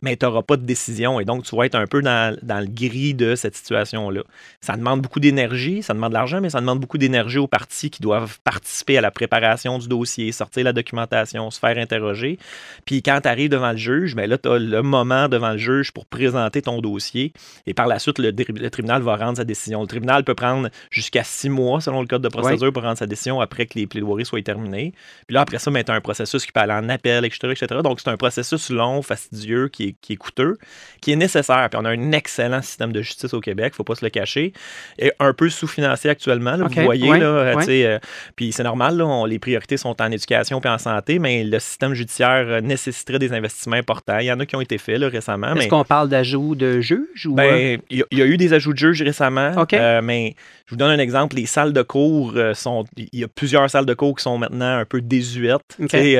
mais 0.00 0.16
tu 0.16 0.24
n'auras 0.24 0.42
pas 0.42 0.56
de 0.56 0.64
décision. 0.64 1.20
Et 1.20 1.24
donc, 1.24 1.44
tu 1.44 1.54
vas 1.54 1.66
être 1.66 1.74
un 1.74 1.86
peu 1.86 2.00
dans, 2.00 2.34
dans 2.42 2.60
le 2.60 2.66
gris 2.66 3.14
de 3.14 3.34
cette 3.34 3.56
situation-là. 3.56 4.22
Ça 4.62 4.76
demande 4.76 5.02
beaucoup 5.02 5.20
d'énergie, 5.20 5.82
ça 5.82 5.92
demande 5.92 6.10
de 6.10 6.14
l'argent, 6.14 6.40
mais 6.40 6.50
ça 6.50 6.60
demande 6.60 6.80
beaucoup 6.80 6.98
d'énergie 6.98 7.38
aux 7.38 7.46
parties 7.46 7.90
qui 7.90 8.00
doivent 8.00 8.38
participer 8.42 8.96
à 8.96 9.02
la 9.02 9.10
préparation 9.10 9.78
du 9.78 9.88
dossier, 9.88 10.32
sortir 10.32 10.64
la 10.64 10.72
documentation, 10.72 11.50
se 11.50 11.58
faire 11.58 11.76
interroger. 11.76 12.38
Puis, 12.86 13.02
quand 13.02 13.20
tu 13.22 13.28
arrives 13.28 13.50
devant 13.50 13.72
le 13.72 13.76
juge, 13.76 14.14
ben 14.14 14.28
là, 14.28 14.38
tu 14.38 14.48
as 14.48 14.58
le 14.58 14.82
moment 14.82 15.28
devant 15.28 15.52
le 15.52 15.58
juge 15.58 15.92
pour 15.92 16.06
présenter 16.06 16.53
ton 16.62 16.80
dossier. 16.80 17.32
Et 17.66 17.74
par 17.74 17.86
la 17.86 17.98
suite, 17.98 18.18
le, 18.18 18.32
tribunal 18.70 19.02
va 19.02 19.16
rendre 19.16 19.36
sa 19.36 19.44
décision. 19.44 19.80
Le 19.82 19.86
tribunal 19.86 20.24
peut 20.24 20.34
prendre 20.34 20.68
jusqu'à 20.90 21.24
six 21.24 21.48
mois, 21.48 21.80
selon 21.80 22.00
le 22.00 22.06
code 22.06 22.22
de 22.22 22.28
procédure, 22.28 22.72
pour 22.72 22.82
rendre 22.82 22.98
sa 22.98 23.06
décision 23.06 23.40
après 23.40 23.66
que 23.66 23.78
les 23.78 23.86
plaidoiries 23.86 24.26
soient 24.26 24.42
terminées. 24.42 24.92
Puis 25.26 25.34
là, 25.34 25.42
après 25.42 25.58
ça, 25.58 25.70
tu 25.70 25.90
as 25.90 25.94
un 25.94 26.00
processus 26.00 26.44
qui 26.46 26.52
peut 26.52 26.60
aller 26.60 26.72
en 26.72 26.88
appel, 26.88 27.24
etc. 27.24 27.52
etc. 27.52 27.80
Donc, 27.82 28.00
c'est 28.00 28.10
un 28.10 28.16
processus 28.16 28.70
long, 28.70 29.02
fastidieux, 29.02 29.68
qui 29.68 29.84
est, 29.84 29.96
qui 30.00 30.14
est 30.14 30.16
coûteux, 30.16 30.58
qui 31.00 31.12
est 31.12 31.16
nécessaire. 31.16 31.68
Puis 31.70 31.78
on 31.80 31.84
a 31.84 31.90
un 31.90 32.12
excellent 32.12 32.62
système 32.62 32.92
de 32.92 33.02
justice 33.02 33.34
au 33.34 33.40
Québec, 33.40 33.74
faut 33.74 33.84
pas 33.84 33.94
se 33.94 34.04
le 34.04 34.10
cacher. 34.10 34.52
Et 34.98 35.12
un 35.18 35.32
peu 35.32 35.48
sous-financé 35.48 36.08
actuellement, 36.08 36.56
là, 36.56 36.66
vous 36.68 36.82
voyez. 36.82 37.08
là, 37.08 37.26
euh, 37.26 37.60
sais, 37.60 37.86
euh, 37.86 37.98
puis 38.36 38.52
c'est 38.52 38.62
normal, 38.62 38.96
là, 38.96 39.06
on- 39.06 39.24
les 39.24 39.38
priorités 39.38 39.76
sont 39.76 40.00
en 40.00 40.10
éducation 40.10 40.60
puis 40.60 40.70
en 40.70 40.78
santé, 40.78 41.18
mais 41.18 41.44
le 41.44 41.58
système 41.58 41.94
judiciaire 41.94 42.46
euh, 42.46 42.60
nécessiterait 42.60 43.18
des 43.18 43.32
investissements 43.32 43.76
importants. 43.76 44.18
Il 44.18 44.26
y 44.26 44.32
en 44.32 44.40
a 44.40 44.46
qui 44.46 44.56
ont 44.56 44.60
été 44.60 44.78
faits 44.78 44.98
là, 44.98 45.08
récemment. 45.08 45.48
Est-ce 45.48 45.58
mais... 45.58 45.68
qu'on 45.68 45.84
parle 45.84 46.08
d'ajout 46.08 46.43
de 46.54 46.80
juge 46.80 47.26
ou. 47.26 47.32
euh, 47.32 47.36
Ben, 47.36 47.80
il 47.90 47.98
y, 47.98 48.02
a- 48.02 48.06
il 48.10 48.18
y 48.18 48.22
a 48.22 48.26
eu 48.26 48.36
des 48.36 48.52
ajouts 48.52 48.72
de 48.74 48.78
juges 48.78 49.02
récemment, 49.02 49.52
euh, 49.72 50.00
mais 50.02 50.34
je 50.66 50.70
vous 50.72 50.76
donne 50.76 50.90
un 50.90 50.98
exemple. 50.98 51.36
Les 51.36 51.46
salles 51.46 51.72
de 51.72 51.82
cours 51.82 52.32
euh, 52.36 52.52
sont. 52.54 52.84
Il 52.96 53.08
y 53.20 53.24
a 53.24 53.28
plusieurs 53.28 53.68
salles 53.70 53.86
de 53.86 53.94
cours 53.94 54.14
qui 54.16 54.22
sont 54.22 54.36
maintenant 54.38 54.78
un 54.78 54.84
peu 54.84 55.00
désuètes. 55.00 55.62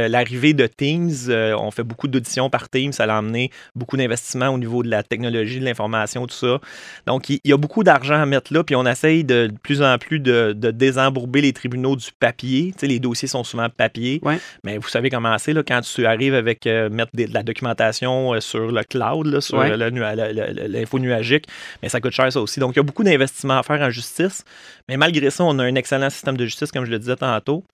L'arrivée 0.09 0.55
de 0.55 0.67
Teams, 0.67 1.11
on 1.59 1.71
fait 1.71 1.83
beaucoup 1.83 2.09
d'auditions 2.09 2.49
par 2.51 2.69
Teams, 2.69 2.93
ça 2.93 3.05
a 3.05 3.17
amené 3.19 3.51
beaucoup 3.75 3.97
d'investissements 3.97 4.49
au 4.49 4.59
niveau 4.59 4.83
de 4.83 4.89
la 4.89 5.03
technologie, 5.03 5.61
de 5.61 5.65
l'information, 5.65 6.27
tout 6.27 6.35
ça. 6.35 6.59
Donc, 7.07 7.29
il 7.29 7.41
y 7.45 7.53
a 7.53 7.57
beaucoup 7.57 7.85
d'argent 7.85 8.15
à 8.21 8.27
mettre 8.27 8.53
là, 8.53 8.65
puis 8.65 8.75
on 8.77 8.87
essaye 8.87 9.25
de, 9.25 9.49
de 9.49 9.55
plus 9.63 9.83
en 9.83 9.99
plus 9.99 10.21
de, 10.21 10.53
de 10.57 10.71
désembourber 10.71 11.41
les 11.41 11.53
tribunaux 11.53 11.97
du 11.97 12.07
papier. 12.19 12.73
Les 12.83 12.99
dossiers 13.01 13.29
sont 13.29 13.45
souvent 13.45 13.69
papier, 13.69 14.21
Ouais. 14.23 14.39
mais 14.63 14.79
vous 14.79 14.89
savez 14.89 15.11
comment 15.11 15.37
c'est 15.39 15.55
quand 15.67 15.81
tu 15.81 16.05
arrives 16.07 16.35
avec 16.35 16.67
euh, 16.67 16.89
mettre 16.91 17.11
des- 17.15 17.27
de 17.27 17.35
la 17.35 17.43
documentation 17.43 18.35
euh, 18.35 18.41
sur 18.41 18.71
le 18.71 18.83
cloud, 18.85 19.27
là, 19.27 19.41
sur 19.41 19.59
Ouais. 19.59 19.75
le 19.77 19.91
nua- 19.91 19.91
le- 19.91 19.91
le- 20.01 20.14
le- 20.14 20.14
l'info 20.15 20.99
nuagique, 20.99 21.47
mais 21.83 21.89
ça 21.89 22.01
coûte 22.01 22.13
cher 22.13 22.33
ça 22.33 22.41
aussi. 22.41 22.61
Donc, 22.61 22.73
il 22.75 22.77
y 22.77 22.81
a 22.81 22.83
beaucoup 22.83 23.05
d'investissements 23.05 23.59
à 23.59 23.63
faire 23.63 23.81
en 23.81 23.91
justice, 23.91 24.45
mais 24.89 24.97
malgré 24.97 25.31
ça, 25.31 25.45
on 25.45 25.59
a 25.59 25.65
un 25.65 25.75
excellent 25.75 26.11
système 26.11 26.37
de 26.37 26.45
justice, 26.45 26.71
comme 26.71 26.85
je 26.85 26.91
le 26.91 26.99
disais 26.99 27.17
tantôt. 27.17 27.65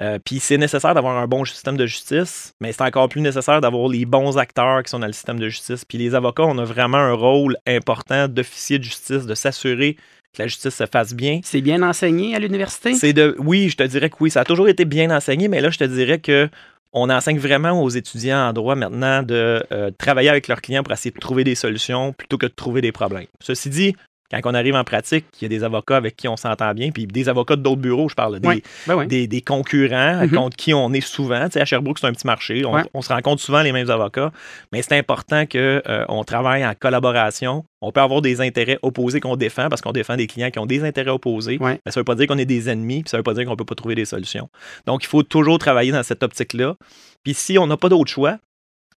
Euh, 0.00 0.18
puis 0.24 0.40
c'est 0.40 0.58
nécessaire 0.58 0.94
d'avoir 0.94 1.16
un 1.18 1.26
bon 1.26 1.44
système 1.44 1.76
de 1.76 1.86
justice, 1.86 2.54
mais 2.60 2.72
c'est 2.72 2.82
encore 2.82 3.08
plus 3.08 3.20
nécessaire 3.20 3.60
d'avoir 3.60 3.88
les 3.88 4.04
bons 4.04 4.38
acteurs 4.38 4.82
qui 4.82 4.90
sont 4.90 4.98
dans 4.98 5.06
le 5.06 5.12
système 5.12 5.38
de 5.38 5.48
justice. 5.48 5.84
Puis 5.84 5.98
les 5.98 6.14
avocats, 6.14 6.44
on 6.44 6.58
a 6.58 6.64
vraiment 6.64 6.98
un 6.98 7.12
rôle 7.12 7.56
important 7.66 8.28
d'officier 8.28 8.78
de 8.78 8.84
justice, 8.84 9.26
de 9.26 9.34
s'assurer 9.34 9.96
que 10.32 10.42
la 10.42 10.46
justice 10.46 10.74
se 10.74 10.86
fasse 10.86 11.14
bien. 11.14 11.40
C'est 11.42 11.60
bien 11.60 11.82
enseigné 11.82 12.34
à 12.34 12.38
l'université? 12.38 12.94
C'est 12.94 13.12
de 13.12 13.34
oui, 13.38 13.68
je 13.68 13.76
te 13.76 13.82
dirais 13.82 14.10
que 14.10 14.16
oui, 14.20 14.30
ça 14.30 14.42
a 14.42 14.44
toujours 14.44 14.68
été 14.68 14.84
bien 14.84 15.10
enseigné, 15.10 15.48
mais 15.48 15.60
là 15.60 15.70
je 15.70 15.78
te 15.78 15.84
dirais 15.84 16.18
que 16.18 16.48
on 16.92 17.10
enseigne 17.10 17.38
vraiment 17.38 17.82
aux 17.82 17.88
étudiants 17.88 18.48
en 18.48 18.52
droit 18.52 18.74
maintenant 18.74 19.22
de 19.22 19.64
euh, 19.72 19.90
travailler 19.96 20.28
avec 20.28 20.48
leurs 20.48 20.60
clients 20.60 20.82
pour 20.82 20.92
essayer 20.92 21.12
de 21.12 21.20
trouver 21.20 21.44
des 21.44 21.54
solutions 21.54 22.12
plutôt 22.12 22.38
que 22.38 22.46
de 22.46 22.52
trouver 22.52 22.80
des 22.80 22.92
problèmes. 22.92 23.26
Ceci 23.40 23.70
dit, 23.70 23.96
quand 24.30 24.40
on 24.44 24.54
arrive 24.54 24.74
en 24.76 24.84
pratique, 24.84 25.24
il 25.40 25.42
y 25.42 25.46
a 25.46 25.48
des 25.48 25.64
avocats 25.64 25.96
avec 25.96 26.16
qui 26.16 26.28
on 26.28 26.36
s'entend 26.36 26.72
bien, 26.74 26.90
puis 26.90 27.06
des 27.06 27.28
avocats 27.28 27.56
d'autres 27.56 27.80
bureaux, 27.80 28.08
je 28.08 28.14
parle, 28.14 28.38
des, 28.40 28.48
Oui, 28.48 28.62
ben 28.86 28.96
oui. 28.96 29.06
des, 29.06 29.26
des 29.26 29.40
concurrents 29.42 30.20
Mhm. 30.26 30.30
contre 30.30 30.56
qui 30.56 30.72
on 30.74 30.92
est 30.92 31.00
souvent. 31.00 31.44
Tu 31.46 31.52
sais, 31.52 31.60
à 31.60 31.64
Sherbrooke, 31.64 31.98
c'est 31.98 32.06
un 32.06 32.12
petit 32.12 32.26
marché. 32.26 32.64
On, 32.64 32.72
Ouais. 32.74 32.82
on 32.94 33.02
se 33.02 33.12
rencontre 33.12 33.42
souvent 33.42 33.62
les 33.62 33.72
mêmes 33.72 33.90
avocats, 33.90 34.30
mais 34.72 34.82
c'est 34.82 34.96
important 34.96 35.44
qu'on 35.46 36.24
travaille 36.24 36.64
en 36.64 36.74
collaboration. 36.78 37.64
On 37.82 37.92
peut 37.92 38.00
avoir 38.00 38.20
des 38.22 38.40
intérêts 38.40 38.78
opposés 38.82 39.20
qu'on 39.20 39.36
défend 39.36 39.68
parce 39.68 39.80
qu'on 39.80 39.92
défend 39.92 40.16
des 40.16 40.26
clients 40.26 40.50
qui 40.50 40.58
ont 40.58 40.66
des 40.66 40.84
intérêts 40.84 41.10
opposés. 41.10 41.56
Ouais. 41.60 41.80
Mais 41.84 41.92
ça 41.92 41.98
ne 41.98 42.02
veut 42.02 42.04
pas 42.04 42.14
dire 42.14 42.26
qu'on 42.26 42.38
est 42.38 42.44
des 42.44 42.68
ennemis, 42.68 43.02
puis 43.02 43.10
ça 43.10 43.16
ne 43.16 43.20
veut 43.20 43.24
pas 43.24 43.34
dire 43.34 43.44
qu'on 43.44 43.52
ne 43.52 43.56
peut 43.56 43.64
pas 43.64 43.74
trouver 43.74 43.94
des 43.94 44.04
solutions. 44.04 44.48
Donc, 44.86 45.02
il 45.02 45.06
faut 45.08 45.22
toujours 45.22 45.58
travailler 45.58 45.90
dans 45.92 46.02
cette 46.02 46.22
optique-là. 46.22 46.76
Puis 47.24 47.34
si 47.34 47.58
on 47.58 47.66
n'a 47.66 47.76
pas 47.76 47.88
d'autre 47.88 48.10
choix, 48.10 48.36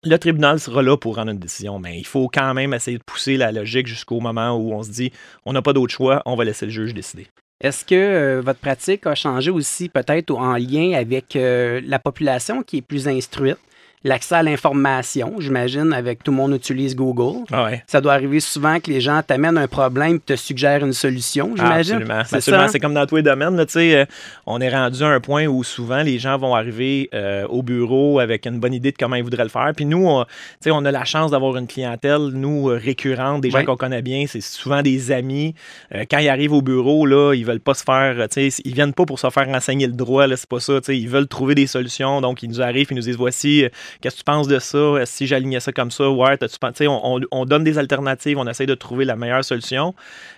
le 0.03 0.17
tribunal 0.17 0.59
sera 0.59 0.83
là 0.83 0.97
pour 0.97 1.17
rendre 1.17 1.33
une 1.33 1.39
décision, 1.39 1.79
mais 1.79 1.99
il 1.99 2.07
faut 2.07 2.29
quand 2.33 2.55
même 2.55 2.73
essayer 2.73 2.99
de 2.99 3.03
pousser 3.03 3.37
la 3.37 3.53
logique 3.53 3.87
jusqu'au 3.87 4.21
moment 4.21 4.53
où 4.57 4.73
on 4.73 4.83
se 4.83 4.91
dit 4.91 5.13
on 5.45 5.53
n'a 5.53 5.63
pas 5.63 5.73
d'autre 5.73 5.93
choix, 5.93 6.23
on 6.25 6.37
va 6.37 6.45
laisser 6.45 6.67
le 6.67 6.73
juge 6.73 6.95
décider. 6.95 7.27
Est-ce 7.63 7.85
que 7.85 7.95
euh, 7.95 8.41
votre 8.41 8.61
pratique 8.61 9.07
a 9.07 9.15
changé 9.15 9.51
aussi 9.51 9.91
peut-être 9.91 10.31
en 10.31 10.57
lien 10.57 10.95
avec 10.95 11.37
euh, 11.37 11.83
la 11.85 11.99
population 11.99 12.63
qui 12.63 12.79
est 12.79 12.83
plus 12.83 13.07
instruite? 13.07 13.59
L'accès 14.03 14.37
à 14.37 14.43
l'information, 14.43 15.35
j'imagine, 15.41 15.93
avec 15.93 16.25
tout 16.25 16.31
le 16.31 16.37
monde 16.39 16.55
utilise 16.55 16.97
Google. 16.97 17.45
Ah 17.53 17.65
ouais. 17.65 17.85
Ça 17.87 18.01
doit 18.01 18.15
arriver 18.15 18.41
souvent 18.41 18.81
que 18.81 18.91
les 18.91 19.03
gens 19.03 19.21
t'amènent 19.27 19.59
un 19.59 19.69
problème 19.69 20.17
et 20.17 20.21
te 20.21 20.37
suggèrent 20.37 20.83
une 20.83 20.95
solution, 20.95 21.51
Ah, 21.59 21.83
j'imagine. 21.83 22.11
absolument. 22.11 22.63
Ça? 22.67 22.69
C'est 22.69 22.81
comme 22.81 22.95
dans 22.95 23.05
tous 23.05 23.17
les 23.17 23.23
domaines. 23.23 23.57
Là, 23.57 23.67
euh, 23.77 24.07
on 24.47 24.59
est 24.63 24.71
rendu 24.75 25.03
à 25.03 25.09
un 25.09 25.21
point 25.21 25.45
où 25.47 25.63
souvent 25.65 26.03
les 26.03 26.19
gens 26.19 26.39
vont 26.39 26.55
arriver 26.55 27.11
euh, 27.13 27.47
au 27.49 27.63
bureau 27.63 28.21
avec 28.21 28.47
une 28.47 28.59
bonne 28.59 28.73
idée 28.73 28.91
de 28.91 28.97
comment 28.97 29.17
ils 29.17 29.23
voudraient 29.23 29.43
le 29.43 29.51
faire. 29.51 29.71
Puis 29.77 29.85
nous, 29.85 30.07
on, 30.07 30.25
on 30.67 30.85
a 30.87 30.91
la 30.91 31.05
chance 31.05 31.31
d'avoir 31.31 31.57
une 31.59 31.67
clientèle, 31.67 32.29
nous, 32.33 32.65
récurrente, 32.65 33.43
des 33.43 33.51
gens 33.51 33.67
qu'on 33.67 33.77
connaît 33.77 34.01
bien. 34.01 34.25
C'est 34.27 34.41
souvent 34.41 34.81
des 34.81 35.13
amis. 35.13 35.55
Euh, 35.95 36.05
quand 36.11 36.19
ils 36.21 36.31
arrivent 36.31 36.55
au 36.55 36.63
bureau, 36.63 37.05
là, 37.05 37.35
ils 37.35 37.45
veulent 37.45 37.61
pas 37.61 37.75
se 37.75 37.85
faire. 37.85 38.27
Ils 38.65 38.75
viennent 38.75 38.95
pas 38.95 39.05
pour 39.05 39.19
se 39.19 39.29
faire 39.29 39.47
enseigner 39.51 39.87
le 39.87 39.93
droit. 39.93 40.25
C'est 40.37 40.49
pas 40.49 40.61
ça. 40.61 40.79
Ils 40.89 41.09
veulent 41.09 41.29
trouver 41.29 41.55
des 41.55 41.67
solutions. 41.67 42.23
Donc, 42.23 42.43
ils 42.43 42.49
nous 42.49 42.63
arrivent 42.63 42.89
et 42.91 42.95
nous 42.95 43.03
disent 43.03 43.19
voici, 43.19 43.67
qu'est-ce 44.01 44.17
que 44.17 44.21
tu 44.21 44.25
penses 44.25 44.49
de 44.49 44.59
ça? 44.59 45.05
Si 45.05 45.27
j'alignais 45.27 45.61
ça 45.61 45.73
comme 45.73 45.91
ça, 45.91 46.09
ouais, 46.11 46.39
tu 46.39 46.89
on, 46.89 47.17
on- 47.17 47.21
on 47.31 47.45
donne 47.45 47.65
des 47.65 47.79
alternatives, 47.79 48.39
on 48.39 48.47
essaie 48.47 48.67
de 48.67 48.75
trouver 48.75 49.05
la 49.05 49.17
meilleure 49.17 49.45
solution. 49.45 49.95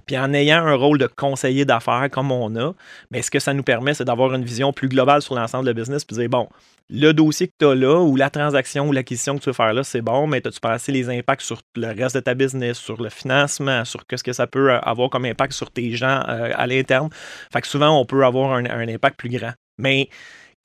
Puis 0.06 0.18
en 0.18 0.32
ayant 0.34 0.64
un 0.64 0.74
rôle 0.74 0.98
de 0.98 1.06
conseiller 1.06 1.64
d'affaires 1.64 2.08
comme 2.10 2.32
on 2.32 2.54
a, 2.56 2.72
mais 3.10 3.22
ce 3.22 3.30
que 3.30 3.38
ça 3.38 3.54
nous 3.54 3.62
permet, 3.62 3.94
c'est 3.94 4.04
d'avoir 4.04 4.34
une 4.34 4.44
vision 4.44 4.72
plus 4.72 4.88
globale 4.88 5.22
sur 5.22 5.34
l'ensemble 5.34 5.66
de 5.66 5.72
business, 5.72 6.04
puis 6.04 6.16
dire, 6.16 6.28
bon, 6.28 6.48
le 6.90 7.12
dossier 7.12 7.46
que 7.46 7.52
tu 7.58 7.66
as 7.66 7.74
là, 7.74 8.00
ou 8.00 8.16
la 8.16 8.28
transaction 8.28 8.88
ou 8.88 8.92
l'acquisition 8.92 9.38
que 9.38 9.42
tu 9.42 9.48
veux 9.48 9.54
faire 9.54 9.72
là, 9.72 9.82
c'est 9.82 10.02
bon, 10.02 10.26
mais 10.26 10.46
as-tu 10.46 10.60
pensé 10.60 10.92
les 10.92 11.08
impacts 11.08 11.42
sur 11.42 11.60
le 11.76 11.86
reste 11.88 12.16
de 12.16 12.20
ta 12.20 12.34
business, 12.34 12.76
sur 12.76 13.00
le 13.02 13.08
financement, 13.08 13.84
sur 13.84 14.06
qu'est-ce 14.06 14.24
que 14.24 14.32
ça 14.32 14.46
peut 14.46 14.70
euh, 14.72 14.78
avoir 14.80 15.08
comme 15.08 15.24
impact 15.24 15.52
sur 15.52 15.70
tes 15.70 15.92
gens 15.92 16.22
euh, 16.28 16.50
à 16.54 16.66
l'interne? 16.66 17.08
Fait 17.52 17.60
que 17.60 17.66
souvent, 17.68 17.98
on 17.98 18.04
peut 18.04 18.24
avoir 18.24 18.52
un, 18.52 18.66
un 18.66 18.88
impact 18.88 19.16
plus 19.16 19.30
grand. 19.30 19.52
Mais 19.78 20.08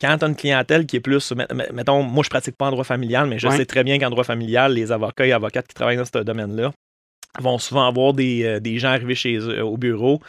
quand 0.02 0.18
tu 0.18 0.26
as 0.26 0.28
une 0.28 0.36
clientèle 0.36 0.86
qui 0.86 0.96
est 0.98 1.02
plus, 1.02 1.32
met- 1.32 1.48
met- 1.54 1.70
mettons, 1.74 2.04
moi 2.04 2.24
je 2.24 2.30
pratique 2.30 2.56
pas 2.56 2.68
en 2.68 2.72
droit 2.72 2.84
familial, 2.84 3.28
mais 3.28 3.40
je 3.40 3.48
Ouais. 3.48 3.58
sais 3.58 3.66
très 3.66 3.84
bien 3.84 3.98
qu'en 4.00 4.10
droit 4.10 4.24
familial, 4.24 4.74
les 4.74 4.92
avocats 4.92 5.26
et 5.26 5.32
avocates 5.32 5.68
qui 5.68 5.74
travaillent 5.76 5.98
dans 5.98 6.06
ce 6.06 6.20
domaine-là 6.24 6.72
vont 7.40 7.60
souvent 7.60 7.88
avoir 7.88 8.14
des, 8.14 8.44
euh, 8.46 8.60
des 8.60 8.80
gens 8.80 8.88
arrivés 8.88 9.14
chez 9.14 9.38
eux 9.38 9.64
au 9.64 9.78
bureau 9.78 10.20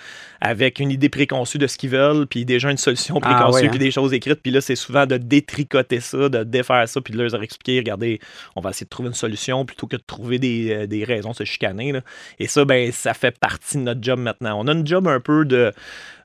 avec 0.42 0.78
une 0.78 0.90
idée 0.90 1.08
préconçue 1.08 1.56
de 1.56 1.66
ce 1.66 1.78
qu'ils 1.78 1.88
veulent, 1.88 2.26
puis 2.26 2.44
déjà 2.44 2.70
une 2.70 2.76
solution 2.76 3.18
Ah 3.22 3.34
préconçue, 3.34 3.62
ouais, 3.62 3.66
hein? 3.66 3.70
puis 3.70 3.78
des 3.78 3.90
choses 3.90 4.12
écrites. 4.12 4.42
Puis 4.42 4.50
là, 4.52 4.60
c'est 4.60 4.76
souvent 4.76 5.06
de 5.06 5.16
détricoter 5.16 6.00
ça, 6.00 6.28
de 6.28 6.44
défaire 6.44 6.86
ça, 6.86 7.00
puis 7.00 7.14
de 7.14 7.22
leur 7.22 7.42
expliquer, 7.42 7.78
regardez, 7.78 8.20
on 8.56 8.60
va 8.60 8.70
essayer 8.70 8.84
de 8.84 8.90
trouver 8.90 9.08
une 9.08 9.14
solution 9.14 9.64
plutôt 9.64 9.86
que 9.86 9.96
de 9.96 10.02
trouver 10.06 10.38
des, 10.38 10.70
euh, 10.70 10.86
des 10.86 11.04
raisons 11.04 11.30
de 11.30 11.36
se 11.36 11.44
chicaner. 11.44 11.92
là. 11.92 12.00
Et 12.40 12.46
ça, 12.46 12.66
ben, 12.66 12.92
ça 12.92 13.14
fait 13.14 13.38
partie 13.38 13.78
de 13.78 13.82
notre 13.84 14.02
job 14.02 14.18
maintenant. 14.18 14.60
On 14.60 14.66
a 14.68 14.72
une 14.72 14.86
job 14.86 15.08
un 15.08 15.20
peu 15.20 15.46
de, 15.46 15.72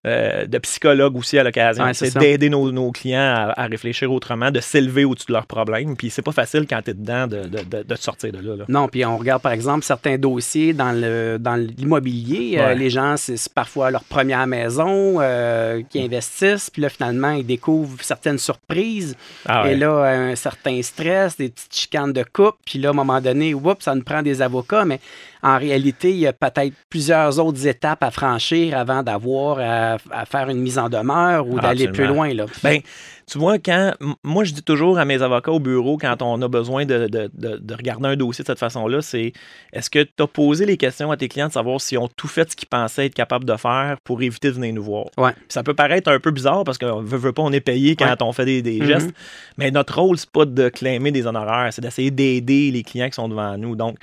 euh, 0.06 0.46
de 0.46 0.58
psychologue 0.58 1.16
aussi 1.18 1.38
à 1.40 1.44
l'occasion. 1.44 1.84
Ouais, 1.86 1.94
c'est 1.94 2.18
d'aider 2.18 2.50
nos, 2.50 2.72
nos 2.72 2.92
clients 2.92 3.20
à, 3.22 3.54
à 3.64 3.66
réfléchir 3.68 4.12
autrement, 4.12 4.52
de 4.52 4.60
s'élever 4.60 5.06
au-dessus 5.06 5.28
de 5.28 5.34
leurs 5.34 5.46
problèmes. 5.46 5.96
Puis 5.96 6.10
c'est 6.10 6.22
pas 6.22 6.32
facile 6.34 6.66
quand 6.70 6.82
tu 6.84 6.92
es 6.92 6.94
dedans 6.94 7.26
de, 7.28 7.44
de, 7.44 7.84
de- 7.84 7.96
sortir 7.96 8.32
de 8.34 8.40
là. 8.40 8.56
là. 8.58 8.66
Non, 8.68 8.88
puis 8.90 9.06
on 9.06 9.18
regarde 9.18 9.42
par 9.42 9.52
exemple 9.54 9.84
certains 9.86 10.18
dossiers 10.18 10.74
dans 10.74 10.92
le 10.92 11.38
dans 11.40 11.56
l'immobilier. 11.56 12.58
euh, 12.60 12.74
les 12.74 12.90
gens, 12.90 13.16
c'est 13.18 13.38
parfois 13.54 13.92
leur 13.92 14.04
première 14.04 14.46
maison 14.48 15.18
euh, 15.22 15.82
qui 15.90 16.02
investissent, 16.02 16.70
puis 16.70 16.82
là 16.82 16.90
finalement 16.90 17.32
ils 17.32 17.46
découvrent 17.46 18.02
certaines 18.04 18.38
surprises. 18.40 19.16
Ah 19.48 19.64
ouais. 19.64 19.74
Et 19.74 19.76
là, 19.76 20.04
un 20.04 20.36
certain 20.36 20.82
stress, 20.82 21.38
des 21.38 21.50
petites 21.50 21.76
chicanes 21.76 22.12
de 22.14 22.24
couple, 22.24 22.58
puis 22.66 22.80
là, 22.80 22.90
à 22.90 22.92
un 22.92 22.96
moment 22.96 23.22
donné, 23.22 23.54
oups, 23.54 23.84
ça 23.84 23.96
nous 23.96 24.04
prend 24.04 24.22
des 24.22 24.42
avocats, 24.42 24.86
mais 24.86 25.00
en 25.44 25.58
réalité, 25.58 26.12
il 26.12 26.20
y 26.20 26.28
a 26.28 26.34
peut-être 26.34 26.74
plusieurs 26.90 27.38
autres 27.40 27.68
étapes 27.68 28.02
à 28.02 28.12
franchir 28.12 28.78
avant 28.78 29.04
d'avoir 29.04 29.60
à, 29.60 29.98
à 30.12 30.26
faire 30.26 30.50
une 30.50 30.60
mise 30.60 30.80
en 30.80 30.90
demeure 30.90 31.48
ou 31.48 31.60
d'aller 31.60 31.90
plus 31.90 32.06
loin. 32.08 32.34
Là. 32.34 32.46
Ben, 32.64 32.80
tu 33.28 33.38
vois, 33.38 33.58
quand 33.60 33.94
moi 34.24 34.44
je 34.44 34.54
dis 34.54 34.64
toujours 34.64 34.98
à 35.00 35.06
mes 35.06 35.22
avocats 35.22 35.52
au 35.52 35.60
bureau, 35.60 35.98
quand 35.98 36.22
on 36.22 36.42
a 36.42 36.48
besoin 36.48 36.86
de, 36.86 37.08
de- 37.08 37.30
de- 37.34 37.58
de 37.58 37.74
regarder 37.76 38.08
un 38.10 38.16
dossier 38.16 38.44
de 38.44 38.48
cette 38.48 38.60
façon-là, 38.60 39.02
c'est 39.02 39.34
est-ce 39.72 39.90
que 39.90 40.00
tu 40.04 40.22
as 40.22 40.28
posé 40.28 40.66
les 40.66 40.78
questions 40.78 41.12
à 41.12 41.18
tes 41.18 41.28
clients 41.28 41.48
de 41.48 41.54
savoir 41.54 41.80
s'ils 41.82 41.98
ont 41.98 42.08
tout 42.08 42.28
fait 42.28 42.50
ce 42.52 42.56
qu'ils 42.56 42.68
pensaient 42.68 43.06
être 43.06 43.14
capables 43.16 43.46
de 43.46 43.56
faire 43.56 43.98
pour 44.04 44.22
éviter 44.22 44.50
de 44.50 44.54
venir 44.54 44.74
nous 44.74 44.84
voir? 44.84 45.06
Ouais. 45.18 45.32
Ça 45.50 45.64
peut 45.64 45.74
paraître 45.74 46.12
un 46.12 46.20
peu 46.20 46.32
bizarre 46.32 46.64
parce 46.64 46.78
qu'on 46.78 47.02
veut, 47.02 47.18
veut 47.18 47.34
pas, 47.34 47.42
on 47.44 47.52
est 47.52 47.60
payé 47.62 47.96
quand 47.96 48.06
Ouais. 48.06 48.16
on 48.22 48.32
fait 48.34 48.46
des, 48.46 48.62
des 48.62 48.80
Mhm. 48.80 48.86
gestes, 48.88 49.12
mais 49.58 49.72
notre 49.72 50.00
rôle, 50.00 50.18
c'est 50.18 50.30
pas 50.32 50.46
de 50.46 50.70
claimer 50.70 51.12
des 51.12 51.26
honoraires, 51.28 51.72
c'est 51.72 51.82
d'essayer 51.82 52.12
d'aider 52.12 52.72
les 52.72 52.84
clients 52.84 53.08
qui 53.10 53.16
sont 53.16 53.30
devant 53.30 53.58
nous. 53.58 53.76
Donc, 53.76 53.98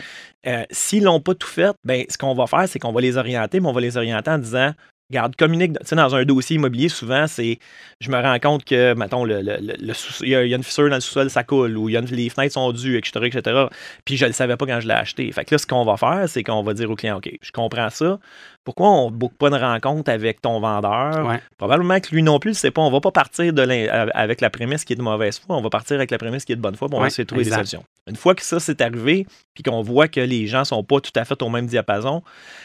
euh, 0.46 0.64
s'ils 0.70 1.04
l'ont 1.04 1.20
pas 1.20 1.34
tout 1.34 1.46
fait, 1.48 1.72
ben, 1.84 2.04
ce 2.08 2.16
qu'on 2.16 2.34
va 2.34 2.46
faire, 2.46 2.66
c'est 2.68 2.78
qu'on 2.78 2.92
va 2.92 3.00
les 3.00 3.16
orienter, 3.16 3.60
mais 3.60 3.68
on 3.68 3.72
va 3.72 3.80
les 3.80 3.96
orienter 3.96 4.30
en 4.30 4.38
disant 4.38 4.72
Regarde, 5.10 5.34
communique. 5.34 5.72
Tu 5.80 5.86
sais, 5.86 5.96
dans 5.96 6.14
un 6.14 6.24
dossier 6.24 6.54
immobilier, 6.56 6.88
souvent, 6.88 7.26
c'est. 7.26 7.58
Je 8.00 8.10
me 8.10 8.16
rends 8.22 8.38
compte 8.38 8.64
que, 8.64 8.94
mettons, 8.94 9.24
le, 9.24 9.42
le- 9.42 9.56
le- 9.60 9.94
il 10.22 10.28
y, 10.28 10.36
a 10.36 10.44
il 10.44 10.50
y 10.50 10.54
a 10.54 10.56
une 10.56 10.62
fissure 10.62 10.88
dans 10.88 10.94
le 10.94 11.00
sous-sol, 11.00 11.28
ça 11.30 11.42
coule, 11.42 11.76
ou 11.76 11.88
il 11.88 11.92
y 11.92 11.96
a 11.96 12.00
une- 12.00 12.06
les 12.06 12.28
fenêtres 12.28 12.54
sont 12.54 12.70
dues, 12.72 12.96
etc., 12.96 13.26
etc. 13.26 13.66
Puis 14.04 14.16
je 14.16 14.24
ne 14.24 14.28
le 14.28 14.32
savais 14.34 14.56
pas 14.56 14.66
quand 14.66 14.78
je 14.78 14.86
l'ai 14.86 14.94
acheté. 14.94 15.30
Fait 15.32 15.44
que 15.44 15.52
là, 15.54 15.58
ce 15.58 15.66
qu'on 15.66 15.84
va 15.84 15.96
faire, 15.96 16.28
c'est 16.28 16.44
qu'on 16.44 16.62
va 16.62 16.74
dire 16.74 16.88
au 16.90 16.94
client 16.94 17.16
OK, 17.18 17.28
je 17.42 17.50
comprends 17.50 17.90
ça. 17.90 18.20
Pourquoi 18.64 18.88
on 18.90 19.10
ne 19.10 19.16
boucle 19.16 19.34
pas 19.36 19.48
une 19.48 19.54
rencontre 19.54 20.10
avec 20.10 20.42
ton 20.42 20.60
vendeur? 20.60 21.26
Ouais. 21.26 21.40
Probablement 21.56 21.98
que 21.98 22.14
lui 22.14 22.22
non 22.22 22.38
plus, 22.38 22.54
c'est 22.54 22.70
pas. 22.70 22.82
On 22.82 22.90
va 22.90 23.00
pas 23.00 23.10
partir 23.10 23.52
de 23.52 23.62
l'in- 23.62 23.88
avec 24.14 24.40
la 24.40 24.50
prémisse 24.50 24.84
qui 24.84 24.92
est 24.92 24.96
de 24.96 25.02
mauvaise 25.02 25.38
foi, 25.38 25.56
on 25.56 25.62
va 25.62 25.70
partir 25.70 25.96
avec 25.96 26.10
la 26.10 26.18
prémisse 26.18 26.44
qui 26.44 26.52
est 26.52 26.56
de 26.56 26.60
bonne 26.60 26.76
foi, 26.76 26.88
puis 26.88 26.96
on 26.96 27.00
va 27.00 27.06
essayer 27.06 27.24
de 27.24 27.28
trouver 27.28 27.42
exact. 27.42 27.62
des 27.62 27.66
solutions. 27.68 27.84
Une 28.08 28.16
fois 28.16 28.34
que 28.34 28.42
ça 28.42 28.60
c'est 28.60 28.80
arrivé, 28.80 29.26
puis 29.54 29.62
qu'on 29.62 29.82
voit 29.82 30.08
que 30.08 30.20
les 30.20 30.46
gens 30.46 30.64
sont 30.64 30.82
pas 30.84 31.00
tout 31.00 31.12
à 31.16 31.24
fait 31.24 31.40
au 31.42 31.48
même 31.48 31.66
diapason, 31.66 32.22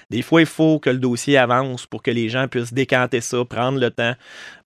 des 0.09 0.21
fois, 0.21 0.41
il 0.41 0.47
faut 0.47 0.79
que 0.79 0.89
le 0.89 0.97
dossier 0.97 1.37
avance 1.37 1.85
pour 1.85 2.01
que 2.03 2.11
les 2.11 2.29
gens 2.29 2.47
puissent 2.47 2.73
décanter 2.73 3.21
ça, 3.21 3.43
prendre 3.45 3.79
le 3.79 3.89
temps, 3.91 4.13